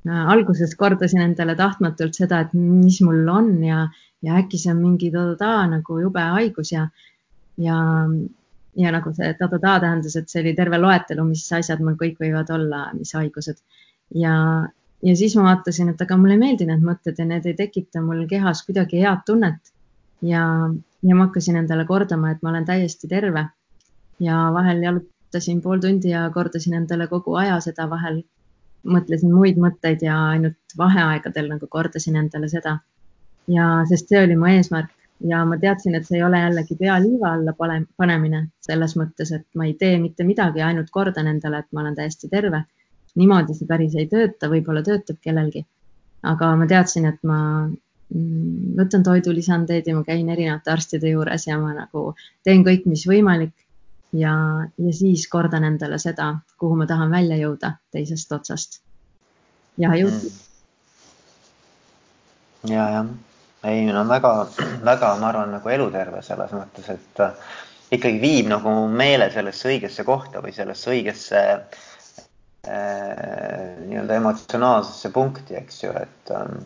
alguses 0.06 0.74
kordasin 0.76 1.20
endale 1.20 1.54
tahtmatult 1.58 2.14
seda, 2.14 2.40
et 2.40 2.54
mis 2.54 3.00
mul 3.02 3.26
on 3.28 3.52
ja, 3.64 3.86
ja 4.22 4.38
äkki 4.40 4.58
see 4.58 4.72
on 4.72 4.82
mingi 4.82 5.10
ta-ta-ta 5.10 5.66
nagu 5.70 5.98
jube 6.00 6.22
haigus 6.22 6.72
ja, 6.72 6.86
ja, 7.58 7.76
ja 8.76 8.92
nagu 8.94 9.12
see 9.14 9.32
ta-ta-ta 9.34 9.78
tähendas, 9.82 10.16
et 10.16 10.30
see 10.30 10.42
oli 10.44 10.54
terve 10.54 10.78
loetelu, 10.78 11.24
mis 11.26 11.46
asjad 11.52 11.82
mul 11.82 11.98
kõik 12.00 12.20
võivad 12.22 12.50
olla, 12.54 12.88
mis 12.94 13.14
haigused. 13.18 13.58
ja, 14.14 14.34
ja 15.02 15.16
siis 15.16 15.36
ma 15.36 15.48
vaatasin, 15.50 15.90
et 15.90 16.02
aga 16.02 16.16
mulle 16.16 16.38
ei 16.38 16.44
meeldi 16.44 16.68
need 16.70 16.84
mõtted 16.86 17.18
ja 17.18 17.26
need 17.26 17.46
ei 17.46 17.58
tekita 17.58 18.02
mul 18.02 18.26
kehas 18.30 18.62
kuidagi 18.66 19.02
head 19.02 19.26
tunnet 19.26 19.72
ja, 20.22 20.44
ja 21.02 21.18
ma 21.18 21.26
hakkasin 21.26 21.58
endale 21.62 21.86
kordama, 21.86 22.30
et 22.30 22.42
ma 22.42 22.54
olen 22.54 22.68
täiesti 22.68 23.10
terve 23.10 23.48
ja 24.22 24.46
vahel 24.54 24.84
jalutasin 25.36 25.60
pool 25.62 25.80
tundi 25.80 26.10
ja 26.10 26.30
kordasin 26.34 26.74
endale 26.74 27.06
kogu 27.06 27.34
aja 27.36 27.60
seda, 27.60 27.88
vahel 27.90 28.22
mõtlesin 28.86 29.32
muid 29.34 29.58
mõtteid 29.60 30.02
ja 30.02 30.16
ainult 30.32 30.76
vaheaegadel 30.78 31.48
nagu 31.50 31.66
kordasin 31.66 32.16
endale 32.16 32.48
seda. 32.48 32.78
ja 33.48 33.84
sest 33.88 34.08
see 34.08 34.22
oli 34.24 34.36
mu 34.36 34.46
eesmärk 34.46 34.90
ja 35.28 35.44
ma 35.44 35.58
teadsin, 35.58 35.94
et 35.94 36.06
see 36.06 36.16
ei 36.18 36.24
ole 36.24 36.38
jällegi 36.38 36.76
pea 36.76 36.96
liiva 36.98 37.32
alla 37.34 37.52
panemine 37.96 38.48
selles 38.60 38.96
mõttes, 38.96 39.32
et 39.32 39.46
ma 39.54 39.66
ei 39.66 39.74
tee 39.74 39.98
mitte 39.98 40.24
midagi, 40.24 40.62
ainult 40.62 40.90
kordan 40.90 41.26
endale, 41.26 41.58
et 41.58 41.72
ma 41.72 41.80
olen 41.80 41.94
täiesti 41.94 42.28
terve. 42.28 42.64
niimoodi 43.16 43.54
see 43.54 43.66
päris 43.66 43.94
ei 43.94 44.06
tööta, 44.06 44.48
võib-olla 44.48 44.82
töötab 44.82 45.20
kellelgi. 45.20 45.66
aga 46.22 46.56
ma 46.56 46.66
teadsin, 46.66 47.06
et 47.06 47.22
ma 47.22 47.38
Mm, 48.14 48.76
võtan 48.78 49.02
toidulisandeid 49.02 49.88
ja 49.88 49.94
ma 49.96 50.04
käin 50.06 50.28
erinevate 50.30 50.70
arstide 50.70 51.10
juures 51.10 51.46
ja 51.48 51.56
ma 51.58 51.72
nagu 51.74 52.12
teen 52.46 52.62
kõik, 52.66 52.84
mis 52.86 53.02
võimalik. 53.10 53.54
Ja, 54.16 54.34
ja 54.78 54.92
siis 54.94 55.28
kordan 55.28 55.64
endale 55.68 55.98
seda, 56.02 56.32
kuhu 56.60 56.76
ma 56.80 56.86
tahan 56.88 57.10
välja 57.12 57.36
jõuda 57.40 57.76
teisest 57.92 58.32
otsast. 58.32 58.80
ja 59.78 59.94
jõudsin 59.98 60.32
mm.. 62.62 62.72
ja, 62.72 62.88
jah, 62.96 63.06
ei 63.72 63.86
no 63.90 64.04
väga, 64.08 64.32
väga, 64.84 65.16
ma 65.20 65.28
arvan, 65.32 65.50
nagu 65.58 65.68
eluterve 65.72 66.22
selles 66.22 66.52
mõttes, 66.56 66.88
et 66.92 67.20
äh, 67.24 67.32
ikkagi 67.96 68.20
viib 68.22 68.48
nagu 68.50 68.70
meele 68.90 69.30
sellesse 69.34 69.68
õigesse 69.72 70.04
kohta 70.06 70.42
või 70.44 70.52
sellesse 70.56 70.90
õigesse 70.94 71.42
äh, 71.56 71.66
nii-öelda 73.86 74.14
emotsionaalsesse 74.22 75.10
punkti, 75.14 75.54
eks 75.58 75.82
ju, 75.84 75.92
et 75.98 76.34
ähm, 76.34 76.64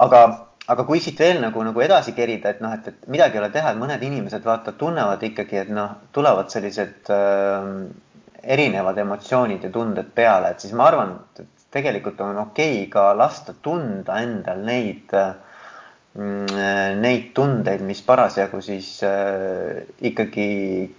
aga, 0.00 0.22
aga 0.70 0.84
kui 0.86 1.00
siit 1.02 1.18
veel 1.18 1.40
nagu, 1.42 1.62
nagu 1.66 1.82
edasi 1.82 2.14
kerida, 2.14 2.52
et 2.54 2.60
noh, 2.62 2.74
et, 2.76 2.88
et 2.88 3.08
midagi 3.10 3.38
ei 3.38 3.42
ole 3.42 3.50
teha, 3.54 3.72
et 3.72 3.80
mõned 3.80 4.02
inimesed 4.06 4.44
vaata 4.46 4.76
tunnevad 4.78 5.22
ikkagi, 5.26 5.58
et 5.64 5.72
noh, 5.74 5.96
tulevad 6.14 6.52
sellised 6.54 7.10
äh, 7.10 7.70
erinevad 8.42 8.98
emotsioonid 8.98 9.64
ja 9.66 9.72
tunded 9.74 10.12
peale, 10.14 10.52
et 10.52 10.62
siis 10.62 10.74
ma 10.78 10.86
arvan, 10.90 11.16
et 11.38 11.66
tegelikult 11.72 12.20
on 12.22 12.38
okei 12.46 12.82
okay 12.82 12.90
ka 12.92 13.10
lasta 13.16 13.54
tunda 13.62 14.20
endal 14.22 14.62
neid 14.66 15.14
äh, 15.16 15.34
neid 16.12 17.30
tundeid, 17.34 17.80
mis 17.88 18.02
parasjagu 18.04 18.60
siis 18.60 18.98
äh, 19.06 19.86
ikkagi 20.04 20.90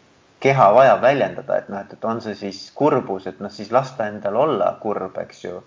keha 0.44 0.70
vajab 0.76 1.04
väljendada, 1.04 1.58
et 1.62 1.70
noh, 1.72 1.84
et, 1.84 1.94
et 1.94 2.06
on 2.06 2.20
see 2.24 2.36
siis 2.36 2.66
kurbus, 2.76 3.28
et 3.30 3.40
noh, 3.40 3.52
siis 3.54 3.72
lasta 3.72 4.10
endal 4.10 4.40
olla 4.44 4.74
kurb, 4.82 5.16
eks 5.22 5.44
ju. 5.46 5.62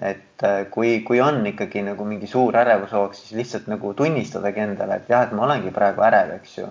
Et 0.00 0.44
äh, 0.48 0.64
kui, 0.72 1.00
kui 1.06 1.20
on 1.20 1.44
ikkagi 1.46 1.84
nagu 1.84 2.04
mingi 2.08 2.28
suur 2.30 2.56
ärevushoog, 2.56 3.14
siis 3.14 3.36
lihtsalt 3.36 3.68
nagu 3.70 3.92
tunnistadagi 3.94 4.64
endale, 4.64 5.00
et 5.00 5.12
jah, 5.12 5.26
et 5.26 5.36
ma 5.36 5.44
olengi 5.48 5.72
praegu 5.76 6.04
ärev, 6.06 6.34
eks 6.40 6.58
ju. 6.58 6.70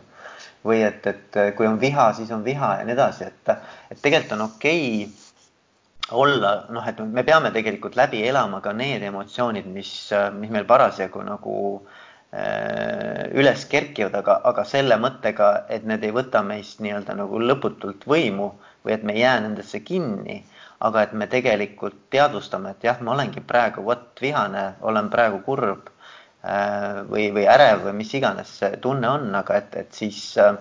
või 0.65 0.81
et, 0.83 1.05
et 1.07 1.37
kui 1.55 1.67
on 1.69 1.77
viha, 1.79 2.09
siis 2.17 2.31
on 2.35 2.41
viha 2.43 2.73
ja 2.81 2.85
nii 2.87 2.95
edasi, 2.97 3.29
et, 3.29 3.51
et 3.93 4.01
tegelikult 4.01 4.35
on 4.35 4.45
okei 4.49 4.83
okay 5.05 5.27
olla, 6.19 6.65
noh, 6.73 6.83
et 6.89 6.99
me 7.05 7.23
peame 7.23 7.51
tegelikult 7.53 7.95
läbi 7.95 8.23
elama 8.27 8.59
ka 8.65 8.73
need 8.73 9.03
emotsioonid, 9.05 9.67
mis, 9.69 9.91
mis 10.39 10.51
meil 10.51 10.65
parasjagu 10.67 11.21
nagu 11.21 11.55
äh, 11.77 11.99
Äh, 12.31 13.25
üles 13.33 13.63
kerkivad, 13.65 14.13
aga, 14.19 14.35
aga 14.45 14.61
selle 14.69 14.99
mõttega, 15.01 15.63
et 15.73 15.85
need 15.89 16.03
ei 16.05 16.11
võta 16.13 16.43
meist 16.45 16.77
nii-öelda 16.85 17.15
nagu 17.17 17.39
lõputult 17.41 18.05
võimu 18.05 18.51
või 18.85 18.93
et 18.93 19.01
me 19.01 19.15
ei 19.15 19.23
jää 19.23 19.39
nendesse 19.47 19.79
kinni, 19.81 20.35
aga 20.79 21.03
et 21.03 21.13
me 21.13 21.27
tegelikult 21.27 22.05
teadvustame, 22.13 22.71
et 22.71 22.83
jah, 22.87 22.99
ma 23.03 23.13
olengi 23.15 23.41
praegu 23.45 23.83
vot 23.83 24.21
vihane, 24.21 24.65
olen 24.81 25.09
praegu 25.11 25.41
kurb 25.45 25.89
äh, 25.89 27.01
või, 27.09 27.29
või 27.35 27.47
ärev 27.51 27.83
või 27.87 27.97
mis 28.03 28.13
iganes 28.15 28.53
see 28.61 28.77
tunne 28.83 29.09
on, 29.09 29.27
aga 29.35 29.59
et, 29.59 29.75
et 29.83 29.99
siis 30.03 30.21
äh, 30.39 30.55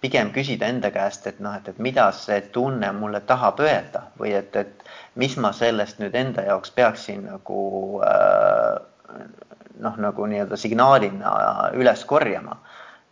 pigem 0.00 0.30
küsida 0.34 0.68
enda 0.70 0.92
käest, 0.94 1.26
et 1.26 1.40
noh, 1.42 1.56
et, 1.58 1.68
et 1.72 1.78
mida 1.82 2.06
see 2.14 2.40
tunne 2.54 2.92
mulle 2.94 3.20
tahab 3.26 3.60
öelda 3.64 4.06
või 4.20 4.36
et, 4.38 4.54
et 4.56 4.86
mis 5.18 5.34
ma 5.42 5.50
sellest 5.56 5.98
nüüd 6.02 6.14
enda 6.14 6.46
jaoks 6.46 6.70
peaksin 6.76 7.26
nagu 7.26 7.60
äh, 8.06 8.76
noh, 9.80 9.96
nagu 10.00 10.26
nii-öelda 10.30 10.56
signaalina 10.60 11.32
üles 11.76 12.04
korjama. 12.08 12.58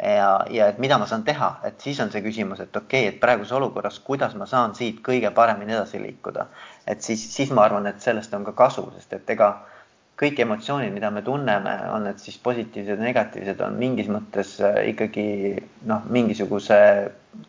Ja, 0.03 0.31
ja 0.51 0.69
et 0.69 0.79
mida 0.83 0.99
ma 0.99 1.07
saan 1.07 1.25
teha, 1.25 1.51
et 1.65 1.81
siis 1.81 2.01
on 2.03 2.11
see 2.11 2.23
küsimus, 2.25 2.61
et 2.61 2.77
okei 2.77 3.07
okay,, 3.07 3.15
et 3.15 3.21
praeguses 3.21 3.53
olukorras, 3.53 4.01
kuidas 4.05 4.35
ma 4.39 4.47
saan 4.51 4.75
siit 4.75 5.01
kõige 5.07 5.31
paremini 5.35 5.77
edasi 5.77 6.03
liikuda. 6.03 6.47
et 6.87 7.03
siis, 7.03 7.23
siis 7.35 7.51
ma 7.51 7.65
arvan, 7.65 7.87
et 7.87 8.01
sellest 8.01 8.35
on 8.35 8.45
ka 8.45 8.53
kasu, 8.53 8.89
sest 8.97 9.13
et 9.13 9.31
ega 9.31 9.55
kõik 10.21 10.41
emotsioonid, 10.45 10.93
mida 10.95 11.11
me 11.11 11.23
tunneme, 11.27 11.75
on 11.91 12.05
need 12.07 12.19
siis 12.23 12.37
positiivsed 12.43 13.01
negatiivsed, 13.03 13.61
on 13.67 13.79
mingis 13.79 14.11
mõttes 14.11 14.57
äh, 14.63 14.83
ikkagi 14.93 15.27
noh, 15.91 16.05
mingisuguse 16.11 16.77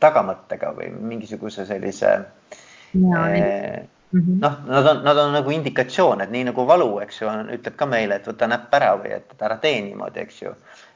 tagamõttega 0.01 0.71
või 0.77 0.89
mingisuguse 0.97 1.65
sellise 1.69 2.13
eh, 2.15 3.85
noh, 4.15 4.57
nad 4.65 4.87
on, 4.87 5.03
nad 5.05 5.17
on 5.17 5.33
nagu 5.35 5.53
indikatsioon, 5.53 6.23
et 6.25 6.33
nii 6.33 6.49
nagu 6.49 6.65
valu, 6.67 6.89
eks 7.03 7.21
ju, 7.21 7.29
ütleb 7.57 7.77
ka 7.77 7.87
meile, 7.89 8.19
et 8.19 8.27
võta 8.29 8.49
näpp 8.49 8.73
ära 8.77 8.95
või 9.01 9.13
et 9.17 9.45
ära 9.45 9.59
tee 9.61 9.81
niimoodi, 9.85 10.25
eks 10.25 10.41
ju. 10.41 10.55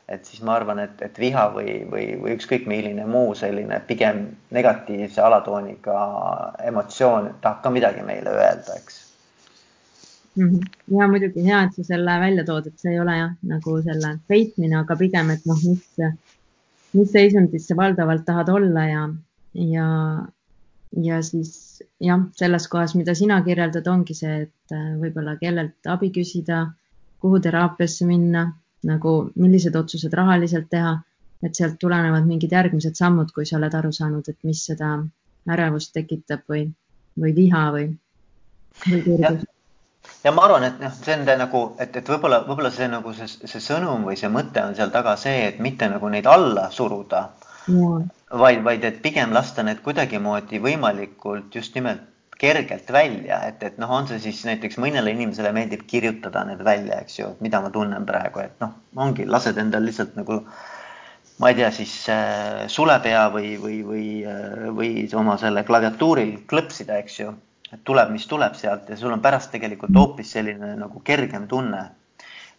Et 0.10 0.26
siis 0.26 0.42
ma 0.46 0.56
arvan, 0.58 0.80
et, 0.82 1.02
et 1.06 1.20
viha 1.22 1.46
või, 1.54 1.76
või, 1.92 2.06
või 2.22 2.34
ükskõik 2.38 2.66
milline 2.70 3.06
muu 3.06 3.36
selline 3.38 3.78
pigem 3.88 4.24
negatiivse 4.56 5.22
alatooniga 5.22 6.00
emotsioon 6.72 7.36
tahab 7.44 7.62
ka 7.64 7.74
midagi 7.74 8.06
meile 8.08 8.34
öelda, 8.34 8.80
eks. 8.80 9.00
-hmm. 10.36 10.66
ja 10.98 11.08
muidugi 11.08 11.46
hea, 11.46 11.62
et 11.64 11.78
sa 11.78 11.86
selle 11.92 12.18
välja 12.22 12.46
tood, 12.48 12.68
et 12.68 12.82
see 12.82 12.94
ei 12.96 13.00
ole 13.00 13.18
jah, 13.18 13.32
nagu 13.54 13.78
selle 13.86 14.16
peitmine, 14.28 14.78
aga 14.82 14.98
pigem, 15.00 15.32
et 15.36 15.46
noh, 15.50 15.62
mis, 15.68 16.14
mis 16.98 17.12
seisundis 17.14 17.68
sa 17.70 17.78
valdavalt 17.78 18.26
tahad 18.26 18.50
olla 18.54 18.86
ja, 18.90 19.04
ja, 19.54 19.90
ja 21.06 21.22
siis 21.26 21.84
jah, 22.02 22.26
selles 22.40 22.68
kohas, 22.72 22.96
mida 22.98 23.16
sina 23.18 23.42
kirjeldad, 23.46 23.88
ongi 23.92 24.18
see, 24.18 24.46
et 24.48 24.76
äh, 24.76 24.90
võib-olla 25.02 25.36
kellelt 25.42 25.92
abi 25.92 26.12
küsida, 26.16 26.66
kuhu 27.20 27.42
teraapiasse 27.44 28.08
minna, 28.08 28.48
nagu 28.88 29.14
millised 29.36 29.76
otsused 29.76 30.14
rahaliselt 30.14 30.70
teha, 30.72 30.98
et 31.44 31.56
sealt 31.56 31.80
tulenevad 31.80 32.28
mingid 32.28 32.52
järgmised 32.52 32.96
sammud, 33.00 33.32
kui 33.36 33.46
sa 33.46 33.58
oled 33.58 33.76
aru 33.76 33.92
saanud, 33.96 34.28
et 34.28 34.38
mis 34.44 34.66
seda 34.72 34.98
ärevust 35.50 35.94
tekitab 35.96 36.44
või, 36.50 36.66
või 37.20 37.36
viha 37.36 37.64
või, 37.76 37.88
või 38.88 39.02
kurgust 39.06 39.48
ja 40.24 40.32
ma 40.32 40.46
arvan, 40.46 40.66
et 40.68 40.80
noh, 40.82 40.94
see 40.96 41.16
on 41.16 41.26
nagu, 41.40 41.62
et, 41.80 41.96
et 41.96 42.10
võib-olla, 42.12 42.42
võib-olla 42.48 42.72
see 42.76 42.88
nagu 42.92 43.14
see, 43.16 43.28
see 43.30 43.62
sõnum 43.64 44.06
või 44.08 44.18
see 44.20 44.32
mõte 44.32 44.64
on 44.64 44.76
seal 44.76 44.92
taga 44.94 45.16
see, 45.20 45.46
et 45.48 45.60
mitte 45.64 45.88
nagu 45.92 46.10
neid 46.12 46.28
alla 46.30 46.70
suruda, 46.76 47.24
vaid, 47.68 48.64
vaid 48.66 48.86
et 48.88 49.02
pigem 49.04 49.34
lasta 49.36 49.64
need 49.64 49.84
kuidagimoodi 49.86 50.62
võimalikult 50.64 51.56
just 51.56 51.76
nimelt 51.76 52.09
kergelt 52.40 52.92
välja, 52.92 53.42
et, 53.50 53.64
et 53.68 53.78
noh, 53.82 53.92
on 53.92 54.08
see 54.08 54.20
siis 54.24 54.42
näiteks 54.48 54.80
mõnele 54.80 55.12
inimesele 55.12 55.52
meeldib 55.56 55.84
kirjutada 55.90 56.46
need 56.48 56.62
välja, 56.64 57.02
eks 57.04 57.20
ju, 57.20 57.34
mida 57.44 57.60
ma 57.64 57.72
tunnen 57.76 58.06
praegu, 58.08 58.44
et 58.46 58.56
noh, 58.64 58.78
ongi, 58.96 59.28
lased 59.28 59.60
endal 59.60 59.84
lihtsalt 59.84 60.16
nagu 60.16 60.40
ma 61.40 61.52
ei 61.52 61.58
tea, 61.60 61.70
siis 61.76 61.94
äh, 62.12 62.66
sulepea 62.72 63.28
või, 63.34 63.54
või, 63.60 63.78
või, 63.88 64.06
äh, 64.28 64.66
või 64.76 64.92
oma 65.20 65.38
selle 65.40 65.64
klaviatuuril 65.68 66.42
klõpsida, 66.50 67.00
eks 67.04 67.20
ju. 67.22 67.36
et 67.72 67.84
tuleb, 67.86 68.10
mis 68.12 68.26
tuleb 68.28 68.56
sealt 68.58 68.88
ja 68.90 68.98
sul 68.98 69.14
on 69.14 69.22
pärast 69.22 69.52
tegelikult 69.54 69.96
hoopis 69.96 70.32
selline 70.36 70.74
nagu 70.80 71.04
kergem 71.06 71.48
tunne. 71.48 71.90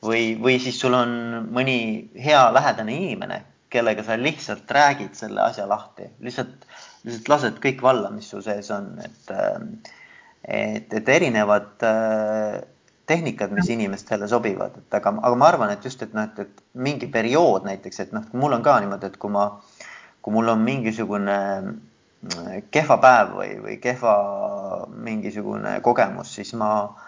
või, 0.02 0.36
või 0.40 0.60
siis 0.60 0.78
sul 0.80 0.94
on 0.96 1.10
mõni 1.52 2.10
hea 2.16 2.46
lähedane 2.52 2.94
inimene, 2.96 3.42
kellega 3.68 4.04
sa 4.04 4.16
lihtsalt 4.16 4.70
räägid 4.70 5.12
selle 5.14 5.42
asja 5.44 5.66
lahti, 5.68 6.08
lihtsalt, 6.24 6.64
lihtsalt 7.04 7.30
lased 7.32 7.60
kõik 7.62 7.82
valla, 7.84 8.10
mis 8.14 8.28
sul 8.30 8.42
sees 8.44 8.70
on, 8.74 8.92
et, 9.04 9.32
et, 10.44 10.96
et 11.00 11.12
erinevad 11.16 11.84
äh, 11.86 12.60
tehnikad, 13.10 13.52
mis 13.56 13.70
inimestele 13.72 14.28
sobivad, 14.30 14.76
et 14.78 14.98
aga, 15.00 15.14
aga 15.18 15.36
ma 15.38 15.50
arvan, 15.50 15.74
et 15.74 15.84
just, 15.84 16.02
et 16.06 16.16
noh, 16.16 16.28
et, 16.28 16.42
et 16.46 16.64
mingi 16.74 17.10
periood 17.10 17.66
näiteks, 17.68 18.04
et 18.04 18.16
noh, 18.16 18.26
mul 18.38 18.58
on 18.58 18.64
ka 18.66 18.78
niimoodi, 18.82 19.10
et 19.10 19.20
kui 19.20 19.32
ma, 19.34 19.50
kui 20.22 20.36
mul 20.36 20.52
on 20.54 20.64
mingisugune 20.64 21.36
äh, 21.36 22.56
kehva 22.70 23.00
päev 23.02 23.36
või, 23.40 23.52
või 23.66 23.78
kehva 23.82 24.16
mingisugune 25.08 25.78
kogemus, 25.86 26.36
siis 26.38 26.52
ma 26.58 26.72
äh, 26.84 27.06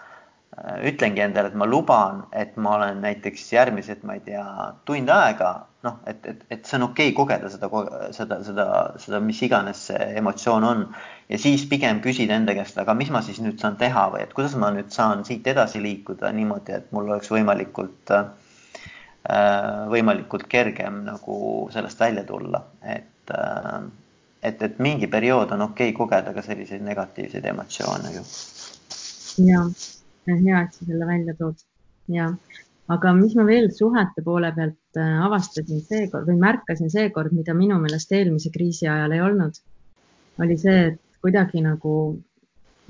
ütlengi 0.85 1.23
endale, 1.23 1.49
et 1.49 1.57
ma 1.57 1.65
luban, 1.65 2.25
et 2.31 2.57
ma 2.61 2.75
olen 2.77 3.01
näiteks 3.01 3.45
järgmised, 3.55 4.03
ma 4.05 4.17
ei 4.17 4.25
tea, 4.25 4.43
tund 4.85 5.09
aega 5.09 5.53
noh, 5.83 5.97
et, 6.07 6.19
et, 6.29 6.43
et 6.53 6.67
see 6.67 6.77
on 6.77 6.87
okei 6.89 7.09
okay 7.11 7.15
kogeda 7.17 7.49
seda, 7.51 7.69
seda, 8.15 8.37
seda, 8.45 8.67
seda, 9.01 9.19
mis 9.23 9.41
iganes 9.43 9.81
see 9.89 10.05
emotsioon 10.21 10.67
on. 10.67 10.85
Ja 11.31 11.39
siis 11.41 11.65
pigem 11.69 11.99
küsida 12.03 12.37
enda 12.37 12.55
käest, 12.55 12.77
aga 12.79 12.95
mis 12.97 13.11
ma 13.13 13.23
siis 13.25 13.41
nüüd 13.43 13.59
saan 13.61 13.75
teha 13.81 14.05
või 14.13 14.23
et 14.23 14.35
kuidas 14.37 14.55
ma 14.59 14.69
nüüd 14.75 14.93
saan 14.93 15.25
siit 15.27 15.47
edasi 15.49 15.81
liikuda 15.83 16.31
niimoodi, 16.35 16.77
et 16.77 16.93
mul 16.95 17.09
oleks 17.11 17.31
võimalikult 17.33 18.13
äh,, 18.15 18.29
võimalikult 19.91 20.47
kergem 20.51 21.03
nagu 21.07 21.35
sellest 21.73 21.99
välja 22.03 22.23
tulla, 22.29 22.63
et 22.95 23.35
äh, 23.35 23.83
et, 24.43 24.61
et 24.61 24.79
mingi 24.83 25.07
periood 25.07 25.51
on 25.55 25.69
okei 25.69 25.91
okay 25.91 25.97
kogeda 25.97 26.33
ka 26.35 26.43
selliseid 26.43 26.83
negatiivseid 26.83 27.45
emotsioone 27.47 28.11
ju. 28.11 28.23
ja, 29.47 29.61
hea, 30.27 30.61
et 30.61 30.73
sa 30.75 30.85
selle 30.85 31.07
välja 31.07 31.35
tood. 31.39 31.59
Ja 32.11 32.33
aga 32.91 33.13
mis 33.15 33.35
ma 33.35 33.45
veel 33.47 33.69
suhete 33.71 34.23
poole 34.25 34.51
pealt 34.55 34.99
äh, 34.99 35.15
avastasin 35.25 35.81
seekord 35.87 36.27
või 36.27 36.39
märkasin 36.41 36.91
seekord, 36.91 37.31
mida 37.35 37.55
minu 37.55 37.79
meelest 37.79 38.11
eelmise 38.11 38.51
kriisi 38.51 38.87
ajal 38.87 39.15
ei 39.15 39.23
olnud, 39.23 39.59
oli 40.43 40.57
see, 40.59 40.91
et 40.91 41.21
kuidagi 41.23 41.63
nagu 41.63 41.95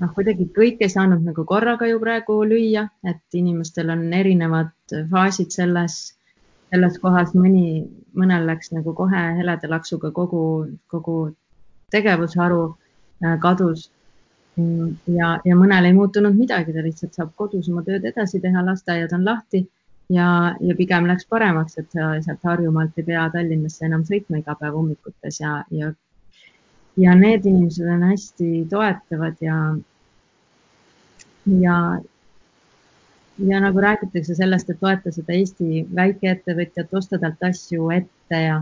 noh, 0.00 0.10
kuidagi 0.16 0.48
kõik 0.56 0.82
ei 0.82 0.90
saanud 0.90 1.22
nagu 1.22 1.44
korraga 1.46 1.86
ju 1.86 2.00
praegu 2.02 2.40
lüüa, 2.48 2.88
et 3.06 3.38
inimestel 3.38 3.92
on 3.94 4.04
erinevad 4.12 4.96
faasid 5.10 5.54
selles, 5.54 5.98
selles 6.74 6.98
kohas, 7.02 7.34
mõni, 7.38 7.84
mõnel 8.18 8.48
läks 8.50 8.72
nagu 8.74 8.96
kohe 8.98 9.24
heleda 9.38 9.70
laksuga 9.70 10.10
kogu, 10.16 10.44
kogu 10.90 11.18
tegevusharu 11.94 12.64
äh, 12.72 13.38
kadus 13.42 13.90
ja, 14.56 15.30
ja 15.44 15.56
mõnel 15.58 15.88
ei 15.88 15.94
muutunud 15.96 16.36
midagi, 16.36 16.74
ta 16.74 16.84
lihtsalt 16.84 17.16
saab 17.16 17.32
kodus 17.38 17.68
oma 17.72 17.82
tööd 17.86 18.04
edasi 18.06 18.40
teha, 18.42 18.62
lasteaiad 18.66 19.12
on 19.16 19.24
lahti 19.26 19.64
ja, 20.12 20.54
ja 20.60 20.76
pigem 20.78 21.08
läks 21.10 21.26
paremaks, 21.30 21.78
et 21.80 21.90
sa 21.94 22.12
sealt 22.24 22.42
Harjumaalt 22.44 22.98
ei 22.98 23.06
pea 23.08 23.26
Tallinnasse 23.32 23.86
enam 23.88 24.04
sõitma 24.06 24.40
iga 24.40 24.56
päev 24.60 24.76
hommikutes 24.78 25.40
ja, 25.40 25.56
ja, 25.74 25.92
ja 27.00 27.14
need 27.18 27.46
inimesed 27.46 27.88
on 27.96 28.04
hästi 28.10 28.50
toetavad 28.70 29.40
ja, 29.44 29.58
ja, 31.60 31.78
ja 33.48 33.64
nagu 33.64 33.82
räägitakse 33.86 34.36
sellest, 34.38 34.70
et 34.70 34.80
toeta 34.80 35.12
seda 35.14 35.34
Eesti 35.34 35.86
väikeettevõtjat, 35.94 36.92
osta 36.94 37.18
talt 37.18 37.42
asju 37.50 37.90
ette 37.96 38.44
ja, 38.44 38.60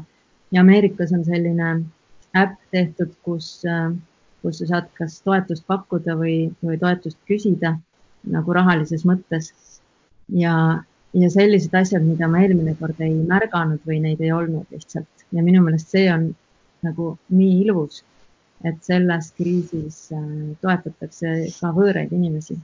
ja 0.52 0.64
Ameerikas 0.64 1.12
on 1.12 1.26
selline 1.28 1.74
äpp 2.38 2.56
tehtud, 2.72 3.12
kus, 3.26 3.58
kus 4.42 4.58
sa 4.60 4.68
saad 4.70 4.88
kas 4.98 5.20
toetust 5.26 5.66
pakkuda 5.66 6.16
või, 6.18 6.36
või 6.64 6.78
toetust 6.80 7.18
küsida 7.28 7.76
nagu 8.32 8.54
rahalises 8.54 9.04
mõttes 9.08 9.52
ja, 10.28 10.54
ja 11.12 11.30
sellised 11.30 11.74
asjad, 11.74 12.04
mida 12.06 12.28
ma 12.30 12.42
eelmine 12.42 12.74
kord 12.78 13.00
ei 13.02 13.14
märganud 13.14 13.82
või 13.88 14.00
neid 14.04 14.22
ei 14.22 14.32
olnud 14.34 14.66
lihtsalt 14.74 15.26
ja 15.32 15.42
minu 15.42 15.62
meelest 15.64 15.92
see 15.94 16.08
on 16.12 16.30
nagu 16.82 17.12
nii 17.30 17.60
ilus, 17.64 18.02
et 18.66 18.78
selles 18.86 19.30
kriisis 19.38 20.04
äh, 20.14 20.26
toetatakse 20.62 21.34
ka 21.58 21.72
võõraid 21.74 22.12
inimesi 22.14 22.56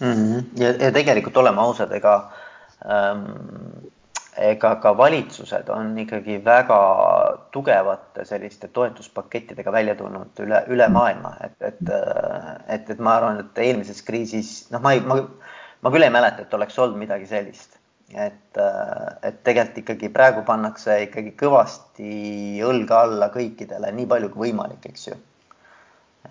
mm. 0.00 0.12
-hmm. 0.12 0.44
ja, 0.62 0.74
ja 0.86 0.92
tegelikult 0.94 1.36
oleme 1.42 1.62
ausad, 1.62 1.92
ega 1.92 2.14
ähm, 2.86 3.26
ega 4.40 4.70
ka 4.80 4.92
valitsused 4.96 5.68
on 5.74 5.92
ikkagi 6.00 6.38
väga 6.44 6.78
tugevate 7.52 8.24
selliste 8.28 8.70
toetuspakettidega 8.72 9.72
välja 9.72 9.94
tulnud 9.98 10.40
üle, 10.44 10.62
üle 10.72 10.88
maailma, 10.92 11.34
et, 11.44 11.56
et, 11.68 11.92
et, 12.68 12.90
et 12.94 13.02
ma 13.04 13.18
arvan, 13.18 13.42
et 13.44 13.60
eelmises 13.66 14.00
kriisis, 14.06 14.54
noh, 14.72 14.82
ma 14.84 14.94
ei, 14.96 15.04
ma, 15.04 15.20
ma 15.84 15.92
küll 15.92 16.06
ei 16.06 16.14
mäleta, 16.14 16.46
et 16.46 16.56
oleks 16.56 16.78
olnud 16.80 17.00
midagi 17.02 17.28
sellist. 17.30 17.76
et, 18.10 18.58
et 19.22 19.36
tegelikult 19.46 19.84
ikkagi 19.84 20.08
praegu 20.10 20.40
pannakse 20.42 20.96
ikkagi 21.04 21.30
kõvasti 21.38 22.58
õlga 22.66 23.04
alla 23.04 23.28
kõikidele 23.30 23.92
nii 23.94 24.08
palju 24.10 24.32
kui 24.32 24.48
võimalik, 24.48 24.88
eks 24.90 25.06
ju. 25.12 25.18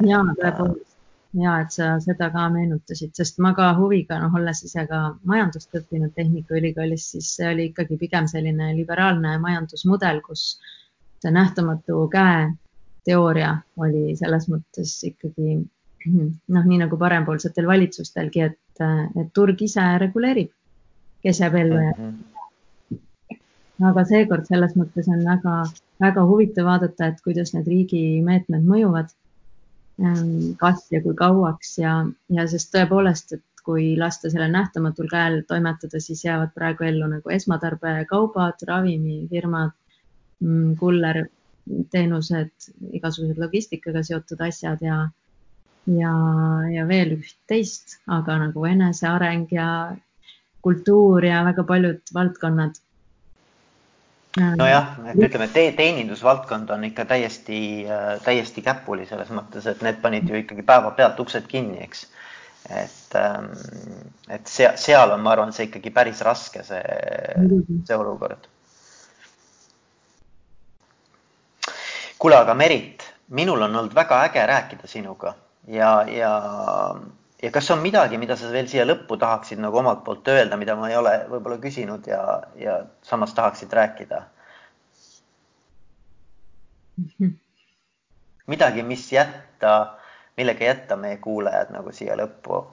ja 0.10 0.20
tõepoolest 0.42 0.89
ja 1.38 1.60
et 1.62 1.72
sa 1.72 1.92
seda 2.02 2.30
ka 2.34 2.48
meenutasid, 2.54 3.12
sest 3.14 3.38
ma 3.44 3.52
ka 3.58 3.74
huviga, 3.78 4.18
noh, 4.22 4.34
olles 4.40 4.64
ise 4.66 4.86
ka 4.90 5.02
majandust 5.30 5.76
õppinud 5.78 6.16
Tehnikaülikoolis, 6.16 7.12
siis 7.14 7.34
see 7.38 7.50
oli 7.52 7.68
ikkagi 7.70 8.00
pigem 8.02 8.28
selline 8.32 8.72
liberaalne 8.78 9.36
majandusmudel, 9.44 10.24
kus 10.26 10.56
see 11.22 11.34
nähtamatu 11.36 12.08
käe 12.14 12.48
teooria 13.06 13.58
oli 13.78 14.16
selles 14.18 14.48
mõttes 14.50 14.96
ikkagi 15.06 15.60
noh, 16.08 16.66
nii 16.66 16.82
nagu 16.82 16.98
parempoolsetel 16.98 17.68
valitsustelgi, 17.68 18.42
et, 18.50 18.84
et 19.20 19.32
turg 19.34 19.62
ise 19.62 19.86
reguleerib, 20.02 20.52
kes 21.24 21.42
jääb 21.44 21.56
ellu 21.62 21.80
ja 21.84 21.94
mm. 21.94 22.10
-hmm. 22.10 23.40
aga 23.92 24.06
seekord 24.06 24.46
selles 24.50 24.76
mõttes 24.80 25.10
on 25.12 25.26
väga, 25.26 25.56
väga 26.02 26.26
huvitav 26.26 26.66
vaadata, 26.66 27.08
et 27.08 27.22
kuidas 27.22 27.54
need 27.54 27.68
riigi 27.68 28.22
meetmed 28.26 28.66
mõjuvad 28.66 29.14
kas 30.60 30.86
ja 30.92 31.02
kui 31.04 31.16
kauaks 31.18 31.78
ja, 31.82 31.94
ja 32.32 32.46
sest 32.48 32.72
tõepoolest, 32.76 33.34
et 33.36 33.64
kui 33.66 33.92
lasta 34.00 34.32
sellel 34.32 34.52
nähtamatul 34.54 35.10
käel 35.12 35.42
toimetada, 35.48 36.00
siis 36.02 36.24
jäävad 36.26 36.54
praegu 36.56 36.88
ellu 36.88 37.10
nagu 37.12 37.34
esmatarbekaubad, 37.36 38.64
ravimifirmad, 38.68 39.76
mm, 40.42 40.76
kullerteenused, 40.80 42.70
igasugused 42.98 43.42
logistikaga 43.44 44.04
seotud 44.08 44.42
asjad 44.48 44.82
ja, 44.86 45.00
ja, 46.00 46.14
ja 46.74 46.88
veel 46.88 47.18
üht-teist, 47.20 48.00
aga 48.08 48.40
nagu 48.46 48.66
eneseareng 48.72 49.52
ja 49.54 49.70
kultuur 50.66 51.26
ja 51.26 51.44
väga 51.48 51.64
paljud 51.68 52.14
valdkonnad 52.16 52.80
nojah, 54.38 54.94
et 55.10 55.18
ütleme 55.18 55.48
te, 55.54 55.66
teenindusvaldkond 55.78 56.70
on 56.70 56.84
ikka 56.90 57.06
täiesti, 57.10 57.60
äh, 57.90 58.20
täiesti 58.26 58.62
käpuli 58.62 59.08
selles 59.10 59.32
mõttes, 59.34 59.66
et 59.70 59.82
need 59.86 60.00
panid 60.04 60.30
ju 60.30 60.38
ikkagi 60.44 60.66
päevapealt 60.66 61.20
uksed 61.20 61.48
kinni, 61.50 61.82
eks. 61.84 62.06
et, 62.70 63.16
ähm, 63.18 63.52
et 64.30 64.48
seal, 64.48 64.78
seal 64.78 65.16
on, 65.16 65.24
ma 65.26 65.34
arvan, 65.34 65.54
see 65.56 65.70
ikkagi 65.70 65.90
päris 65.96 66.22
raske, 66.22 66.64
see, 66.64 66.82
see 67.88 67.98
olukord. 67.98 68.50
kuule, 72.20 72.36
aga 72.36 72.54
Merit, 72.54 73.06
minul 73.32 73.62
on 73.64 73.76
olnud 73.76 73.94
väga 73.96 74.26
äge 74.28 74.44
rääkida 74.46 74.88
sinuga 74.92 75.34
ja, 75.72 76.04
ja 76.12 76.32
ja 77.44 77.52
kas 77.52 77.72
on 77.72 77.80
midagi, 77.84 78.18
mida 78.18 78.36
sa 78.38 78.52
veel 78.52 78.68
siia 78.68 78.86
lõppu 78.88 79.18
tahaksid 79.20 79.60
nagu 79.64 79.78
omalt 79.80 80.04
poolt 80.06 80.28
öelda, 80.28 80.58
mida 80.60 80.76
ma 80.76 80.90
ei 80.92 80.98
ole 81.00 81.14
võib-olla 81.32 81.58
küsinud 81.64 82.08
ja, 82.10 82.22
ja 82.60 82.80
samas 83.06 83.34
tahaksid 83.38 83.74
rääkida? 83.74 84.24
midagi, 88.52 88.84
mis 88.84 89.12
jätta, 89.14 89.96
millega 90.38 90.66
jätta 90.72 90.98
meie 91.00 91.18
kuulajad 91.24 91.72
nagu 91.76 91.92
siia 91.96 92.18
lõppu? 92.20 92.66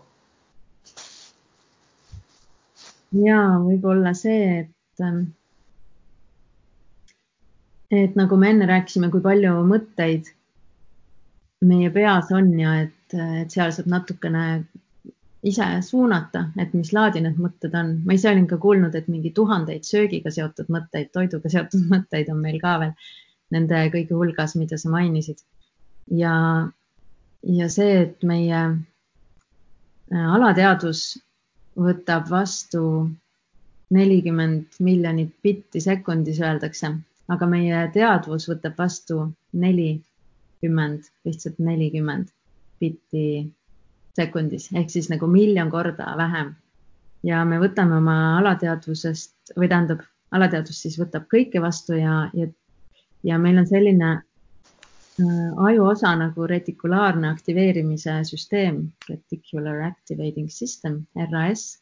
ja 3.16 3.40
võib-olla 3.62 4.12
see, 4.18 4.64
et 4.64 5.04
ähm, 5.04 5.20
et 7.90 8.16
nagu 8.18 8.36
me 8.36 8.50
enne 8.50 8.66
rääkisime, 8.66 9.10
kui 9.14 9.22
palju 9.22 9.52
mõtteid 9.68 10.32
meie 11.66 11.90
peas 11.94 12.32
on 12.34 12.50
ja 12.60 12.74
et 12.82 12.95
et 13.14 13.52
seal 13.54 13.72
saab 13.72 13.86
natukene 13.90 14.46
ise 15.46 15.66
suunata, 15.82 16.46
et 16.58 16.72
mis 16.74 16.92
laadi 16.96 17.20
need 17.22 17.36
mõtted 17.38 17.74
on. 17.78 17.92
ma 18.06 18.16
ise 18.16 18.30
olin 18.30 18.46
ka 18.50 18.58
kuulnud, 18.62 18.94
et 18.98 19.08
mingi 19.12 19.30
tuhandeid 19.36 19.86
söögiga 19.86 20.32
seotud 20.34 20.70
mõtteid, 20.72 21.12
toiduga 21.14 21.52
seotud 21.52 21.86
mõtteid 21.92 22.32
on 22.32 22.40
meil 22.42 22.58
ka 22.62 22.78
veel 22.82 22.94
nende 23.54 23.84
kõige 23.92 24.16
hulgas, 24.18 24.56
mida 24.58 24.78
sa 24.78 24.90
mainisid. 24.90 25.44
ja, 26.22 26.34
ja 27.58 27.68
see, 27.70 28.00
et 28.06 28.26
meie 28.26 28.62
äh, 28.72 30.26
alateadvus 30.38 31.04
võtab 31.76 32.30
vastu 32.30 32.82
nelikümmend 33.94 34.80
miljonit 34.82 35.34
bitti 35.46 35.80
sekundis, 35.80 36.40
öeldakse, 36.42 36.90
aga 37.30 37.46
meie 37.46 37.84
teadvus 37.94 38.48
võtab 38.50 38.80
vastu 38.82 39.28
nelikümmend, 39.52 41.06
lihtsalt 41.28 41.62
nelikümmend 41.62 42.32
bitti 42.80 43.26
sekundis 44.16 44.70
ehk 44.74 44.92
siis 44.92 45.10
nagu 45.12 45.28
miljon 45.30 45.70
korda 45.70 46.14
vähem. 46.18 46.54
ja 47.26 47.44
me 47.44 47.58
võtame 47.58 47.96
oma 47.96 48.16
alateadvusest 48.38 49.56
või 49.58 49.68
tähendab, 49.68 50.04
alateadvus 50.36 50.82
siis 50.84 50.98
võtab 51.00 51.26
kõike 51.32 51.62
vastu 51.62 51.96
ja, 51.98 52.26
ja, 52.36 52.46
ja 53.26 53.38
meil 53.42 53.58
on 53.58 53.66
selline 53.66 54.10
äh, 54.12 55.50
ajuosa 55.70 56.12
nagu 56.20 56.46
retikulaarne 56.46 57.28
aktiveerimise 57.32 58.20
süsteem, 58.28 58.84
reticular 59.08 59.82
activating 59.88 60.52
system, 60.52 61.02
RAS, 61.32 61.80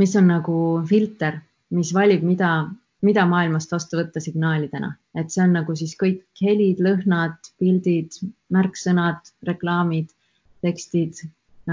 mis 0.00 0.16
on 0.16 0.30
nagu 0.30 0.56
filter, 0.88 1.42
mis 1.74 1.92
valib, 1.94 2.24
mida 2.24 2.70
mida 3.06 3.24
maailmast 3.26 3.72
vastu 3.72 3.98
võtta 4.00 4.20
signaalidena, 4.20 4.92
et 5.16 5.32
see 5.32 5.42
on 5.44 5.54
nagu 5.56 5.76
siis 5.76 5.94
kõik 6.00 6.24
helid, 6.42 6.82
lõhnad, 6.84 7.38
pildid, 7.60 8.18
märksõnad, 8.52 9.32
reklaamid, 9.48 10.10
tekstid, 10.64 11.22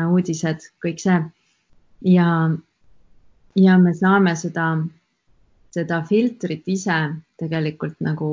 uudised, 0.07 0.69
kõik 0.83 1.01
see. 1.03 1.17
ja, 2.07 2.27
ja 3.57 3.77
me 3.81 3.93
saame 3.97 4.35
seda, 4.39 4.67
seda 5.73 6.01
filtrit 6.07 6.67
ise 6.67 6.97
tegelikult 7.41 7.97
nagu 7.99 8.29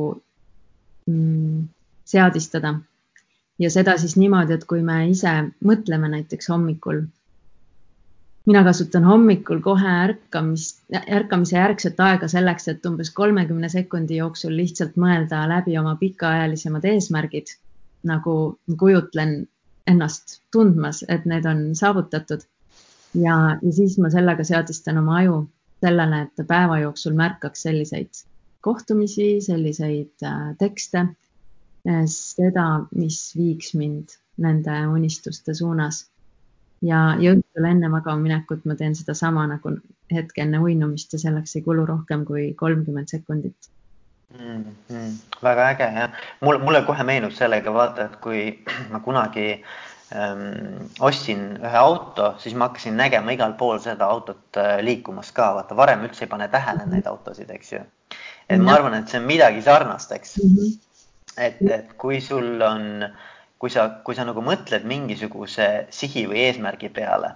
mm, 1.09 1.65
seadistada 2.05 2.77
ja 3.59 3.71
seda 3.71 3.97
siis 3.99 4.17
niimoodi, 4.21 4.55
et 4.55 4.65
kui 4.71 4.83
me 4.83 5.01
ise 5.11 5.33
mõtleme 5.65 6.11
näiteks 6.13 6.51
hommikul 6.53 7.05
mina 8.47 8.65
kasutan 8.65 9.05
hommikul 9.09 9.61
kohe 9.65 9.93
ärkamist, 10.05 10.83
ärkamise 11.19 11.57
järgset 11.57 12.01
aega 12.01 12.29
selleks, 12.29 12.69
et 12.69 12.87
umbes 12.87 13.11
kolmekümne 13.17 13.69
sekundi 13.73 14.19
jooksul 14.21 14.57
lihtsalt 14.57 14.99
mõelda 15.01 15.45
läbi 15.49 15.79
oma 15.81 15.97
pikaajalisemad 16.01 16.85
eesmärgid. 16.93 17.57
nagu 18.05 18.59
kujutlen 18.79 19.47
ennast 19.89 20.43
tundmas, 20.53 21.05
et 21.09 21.25
need 21.25 21.47
on 21.49 21.75
saavutatud. 21.75 22.45
ja, 23.15 23.57
ja 23.63 23.73
siis 23.73 23.99
ma 23.99 24.11
sellega 24.11 24.45
seadistan 24.45 24.99
oma 24.99 25.17
aju 25.23 25.49
sellele, 25.81 26.23
et 26.23 26.35
ta 26.37 26.45
päeva 26.45 26.79
jooksul 26.79 27.15
märkaks 27.17 27.63
selliseid 27.63 28.25
kohtumisi, 28.61 29.41
selliseid 29.41 30.25
äh, 30.25 30.53
tekste, 30.59 31.07
äh, 31.89 32.05
seda, 32.07 32.87
mis 32.95 33.33
viiks 33.37 33.75
mind 33.75 34.19
nende 34.37 34.77
unistuste 34.89 35.55
suunas 35.55 36.05
ja, 36.85 37.05
õhtul 37.19 37.69
enne 37.69 37.91
magama 37.93 38.23
minekut 38.23 38.65
ma 38.69 38.77
teen 38.79 38.97
sedasama 38.99 39.47
nagu 39.51 39.77
hetk 40.13 40.39
enne 40.45 40.61
uinumist 40.63 41.15
ja 41.15 41.23
selleks 41.23 41.57
ei 41.57 41.65
kulu 41.65 41.87
rohkem 41.89 42.25
kui 42.29 42.51
kolmkümmend 42.61 43.11
sekundit 43.13 43.71
mm. 44.35 44.65
-hmm. 44.91 45.17
väga 45.43 45.71
äge 45.71 45.89
jah, 45.99 46.21
mul, 46.41 46.59
mulle 46.59 46.83
kohe 46.83 47.05
meenub 47.05 47.33
sellega 47.33 47.75
vaata, 47.75 48.05
et 48.05 48.17
kui 48.17 48.45
ma 48.93 49.01
kunagi 49.01 49.49
ähm, 50.15 50.89
ostsin 51.01 51.45
ühe 51.57 51.79
auto, 51.79 52.35
siis 52.39 52.55
ma 52.55 52.69
hakkasin 52.69 52.97
nägema 52.97 53.33
igal 53.33 53.53
pool 53.59 53.79
seda 53.79 54.07
autot 54.07 54.57
äh, 54.57 54.79
liikumas 54.85 55.33
ka, 55.33 55.55
vaata 55.59 55.77
varem 55.77 56.05
üldse 56.09 56.25
ei 56.25 56.33
pane 56.33 56.49
tähele 56.49 56.87
neid 56.87 57.07
autosid, 57.07 57.51
eks 57.51 57.73
ju. 57.73 57.85
et 58.49 58.61
ma 58.61 58.75
arvan, 58.77 58.95
et 58.95 59.09
see 59.09 59.21
on 59.21 59.27
midagi 59.27 59.63
sarnast, 59.63 60.13
eks 60.13 60.37
mm. 60.43 60.57
-hmm. 60.57 60.75
et, 61.37 61.63
et 61.79 61.95
kui 61.97 62.21
sul 62.21 62.61
on 62.63 63.03
äh, 63.03 63.11
kui 63.65 63.73
sa, 63.73 63.87
kui 64.05 64.13
sa 64.13 64.27
nagu 64.29 64.43
mõtled 64.45 64.83
mingisuguse 64.85 65.67
sihi 65.89 66.27
või 66.29 66.43
eesmärgi 66.45 66.91
peale, 66.93 67.31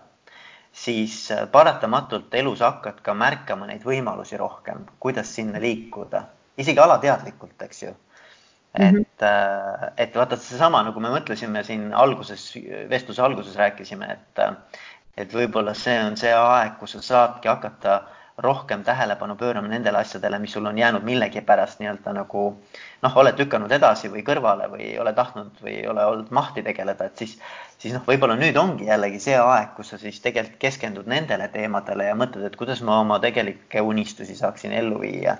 siis 0.76 1.14
äh, 1.32 1.46
paratamatult 1.48 2.34
elus 2.36 2.60
hakkad 2.60 2.98
ka 3.06 3.14
märkama 3.16 3.64
neid 3.70 3.86
võimalusi 3.88 4.36
rohkem, 4.36 4.82
kuidas 5.00 5.30
sinna 5.32 5.62
liikuda, 5.62 6.20
isegi 6.60 6.84
alateadlikult, 6.84 7.56
eks 7.64 7.80
ju. 7.86 7.94
et 8.74 8.92
mm, 8.92 9.06
-hmm. 9.24 9.94
et 9.96 10.16
vaata 10.20 10.36
seesama, 10.36 10.82
nagu 10.84 11.00
me 11.00 11.08
mõtlesime 11.08 11.64
siin 11.64 11.94
alguses, 11.94 12.44
vestluse 12.90 13.22
alguses 13.22 13.56
rääkisime, 13.56 14.12
et, 14.12 14.44
et 15.16 15.32
võib-olla 15.32 15.72
see 15.74 15.96
on 16.04 16.16
see 16.16 16.34
aeg, 16.34 16.76
kus 16.78 16.92
sa 16.92 17.02
saadki 17.02 17.48
hakata 17.48 18.02
rohkem 18.38 18.84
tähelepanu 18.84 19.34
pöörama 19.36 19.68
nendele 19.68 19.98
asjadele, 19.98 20.38
mis 20.38 20.52
sul 20.52 20.66
on 20.66 20.78
jäänud 20.78 21.02
millegipärast 21.02 21.80
nii-öelda 21.82 22.12
nagu 22.14 22.42
noh, 23.02 23.16
oled 23.22 23.40
lükanud 23.40 23.72
edasi 23.74 24.10
või 24.12 24.22
kõrvale 24.26 24.68
või 24.70 24.84
ei 24.92 24.98
ole 25.02 25.12
tahtnud 25.12 25.58
või 25.62 25.74
ei 25.80 25.88
ole 25.90 26.04
olnud 26.06 26.30
mahti 26.30 26.62
tegeleda, 26.62 27.08
et 27.10 27.18
siis, 27.18 27.34
siis 27.82 27.96
noh, 27.96 28.04
võib-olla 28.06 28.38
nüüd 28.38 28.56
ongi 28.56 28.86
jällegi 28.86 29.18
see 29.26 29.34
aeg, 29.42 29.74
kus 29.76 29.90
sa 29.90 29.98
siis 29.98 30.22
tegelikult 30.22 30.60
keskendud 30.62 31.10
nendele 31.10 31.50
teemadele 31.54 32.06
ja 32.10 32.14
mõtled, 32.18 32.46
et 32.46 32.56
kuidas 32.60 32.82
ma 32.86 33.00
oma 33.02 33.18
tegelikke 33.22 33.82
unistusi 33.82 34.38
saaksin 34.38 34.72
ellu 34.72 35.02
viia. 35.02 35.34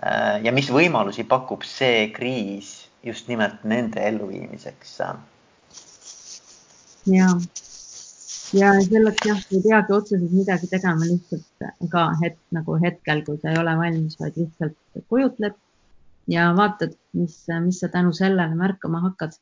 Äh, 0.00 0.40
ja 0.44 0.52
mis 0.52 0.72
võimalusi 0.72 1.28
pakub 1.28 1.68
see 1.68 2.08
kriis 2.16 2.88
just 3.04 3.28
nimelt 3.28 3.60
nende 3.64 4.00
elluviimiseks. 4.08 5.00
ja 7.12 7.32
ja 8.56 8.72
selleks 8.84 9.26
jah, 9.26 9.40
ei 9.52 9.62
peagi 9.64 9.92
otseselt 9.92 10.32
midagi 10.32 10.68
tegema 10.70 11.06
lihtsalt 11.06 11.66
ka 11.92 12.04
hetk 12.22 12.40
nagu 12.56 12.76
hetkel, 12.82 13.22
kui 13.26 13.40
sa 13.42 13.52
ei 13.52 13.60
ole 13.60 13.74
valmis, 13.76 14.16
vaid 14.20 14.38
lihtsalt 14.40 15.04
kujutled 15.08 15.56
ja 16.28 16.48
vaatad, 16.56 16.94
mis, 17.12 17.40
mis 17.64 17.80
sa 17.80 17.88
tänu 17.92 18.12
sellele 18.16 18.54
märkama 18.54 19.00
hakkad 19.04 19.36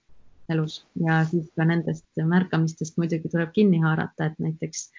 elus 0.48 0.84
ja 1.02 1.24
siis 1.30 1.48
ka 1.58 1.66
nendest 1.66 2.06
märkamistest 2.22 2.98
muidugi 2.98 3.30
tuleb 3.30 3.52
kinni 3.54 3.80
haarata, 3.82 4.30
et 4.30 4.38
näiteks 4.38 4.90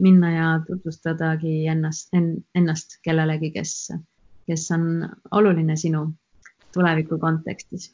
minna 0.00 0.32
ja 0.32 0.48
tutvustadagi 0.66 1.66
ennast 1.68 2.14
en,, 2.16 2.32
ennast 2.54 2.98
kellelegi, 3.04 3.52
kes, 3.56 3.92
kes 4.48 4.68
on 4.76 5.08
oluline 5.30 5.76
sinu 5.76 6.06
tuleviku 6.72 7.18
kontekstis 7.18 7.92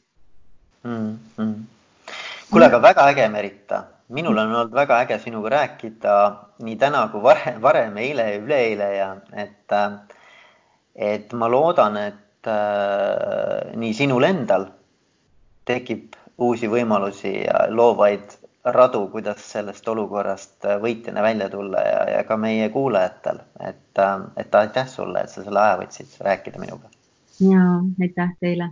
mm. 0.83 1.17
-hmm. 1.37 1.76
Kuule, 2.51 2.65
aga 2.65 2.81
väga 2.81 3.11
äge, 3.11 3.29
Merita 3.29 3.83
minul 4.07 4.37
on 4.37 4.53
olnud 4.53 4.73
väga 4.73 5.01
äge 5.03 5.19
sinuga 5.19 5.49
rääkida 5.49 6.13
nii 6.63 6.75
täna 6.79 7.07
kui 7.11 7.23
varem, 7.23 7.61
varem, 7.61 7.97
eile 7.97 8.29
ja 8.31 8.39
üleeile 8.39 8.89
ja 8.95 9.09
et, 9.35 9.75
et 10.95 11.33
ma 11.33 11.49
loodan, 11.51 11.97
et 11.97 12.47
äh, 12.47 13.75
nii 13.75 13.93
sinul 13.93 14.23
endal 14.23 14.69
tekib 15.67 16.15
uusi 16.37 16.69
võimalusi 16.71 17.33
ja 17.43 17.65
loovaid 17.69 18.37
radu, 18.77 19.05
kuidas 19.11 19.43
sellest 19.51 19.87
olukorrast 19.87 20.67
võitjana 20.81 21.23
välja 21.23 21.49
tulla 21.49 21.83
ja, 21.83 22.01
ja 22.17 22.23
ka 22.27 22.37
meie 22.39 22.69
kuulajatel, 22.71 23.39
et, 23.63 24.01
et 24.39 24.55
aitäh 24.55 24.87
sulle, 24.91 25.23
et 25.23 25.31
sa 25.31 25.43
selle 25.43 25.59
aja 25.59 25.77
võtsid 25.83 26.19
rääkida 26.23 26.63
minuga. 26.63 26.91
ja 27.43 27.63
aitäh 27.99 28.35
teile 28.39 28.71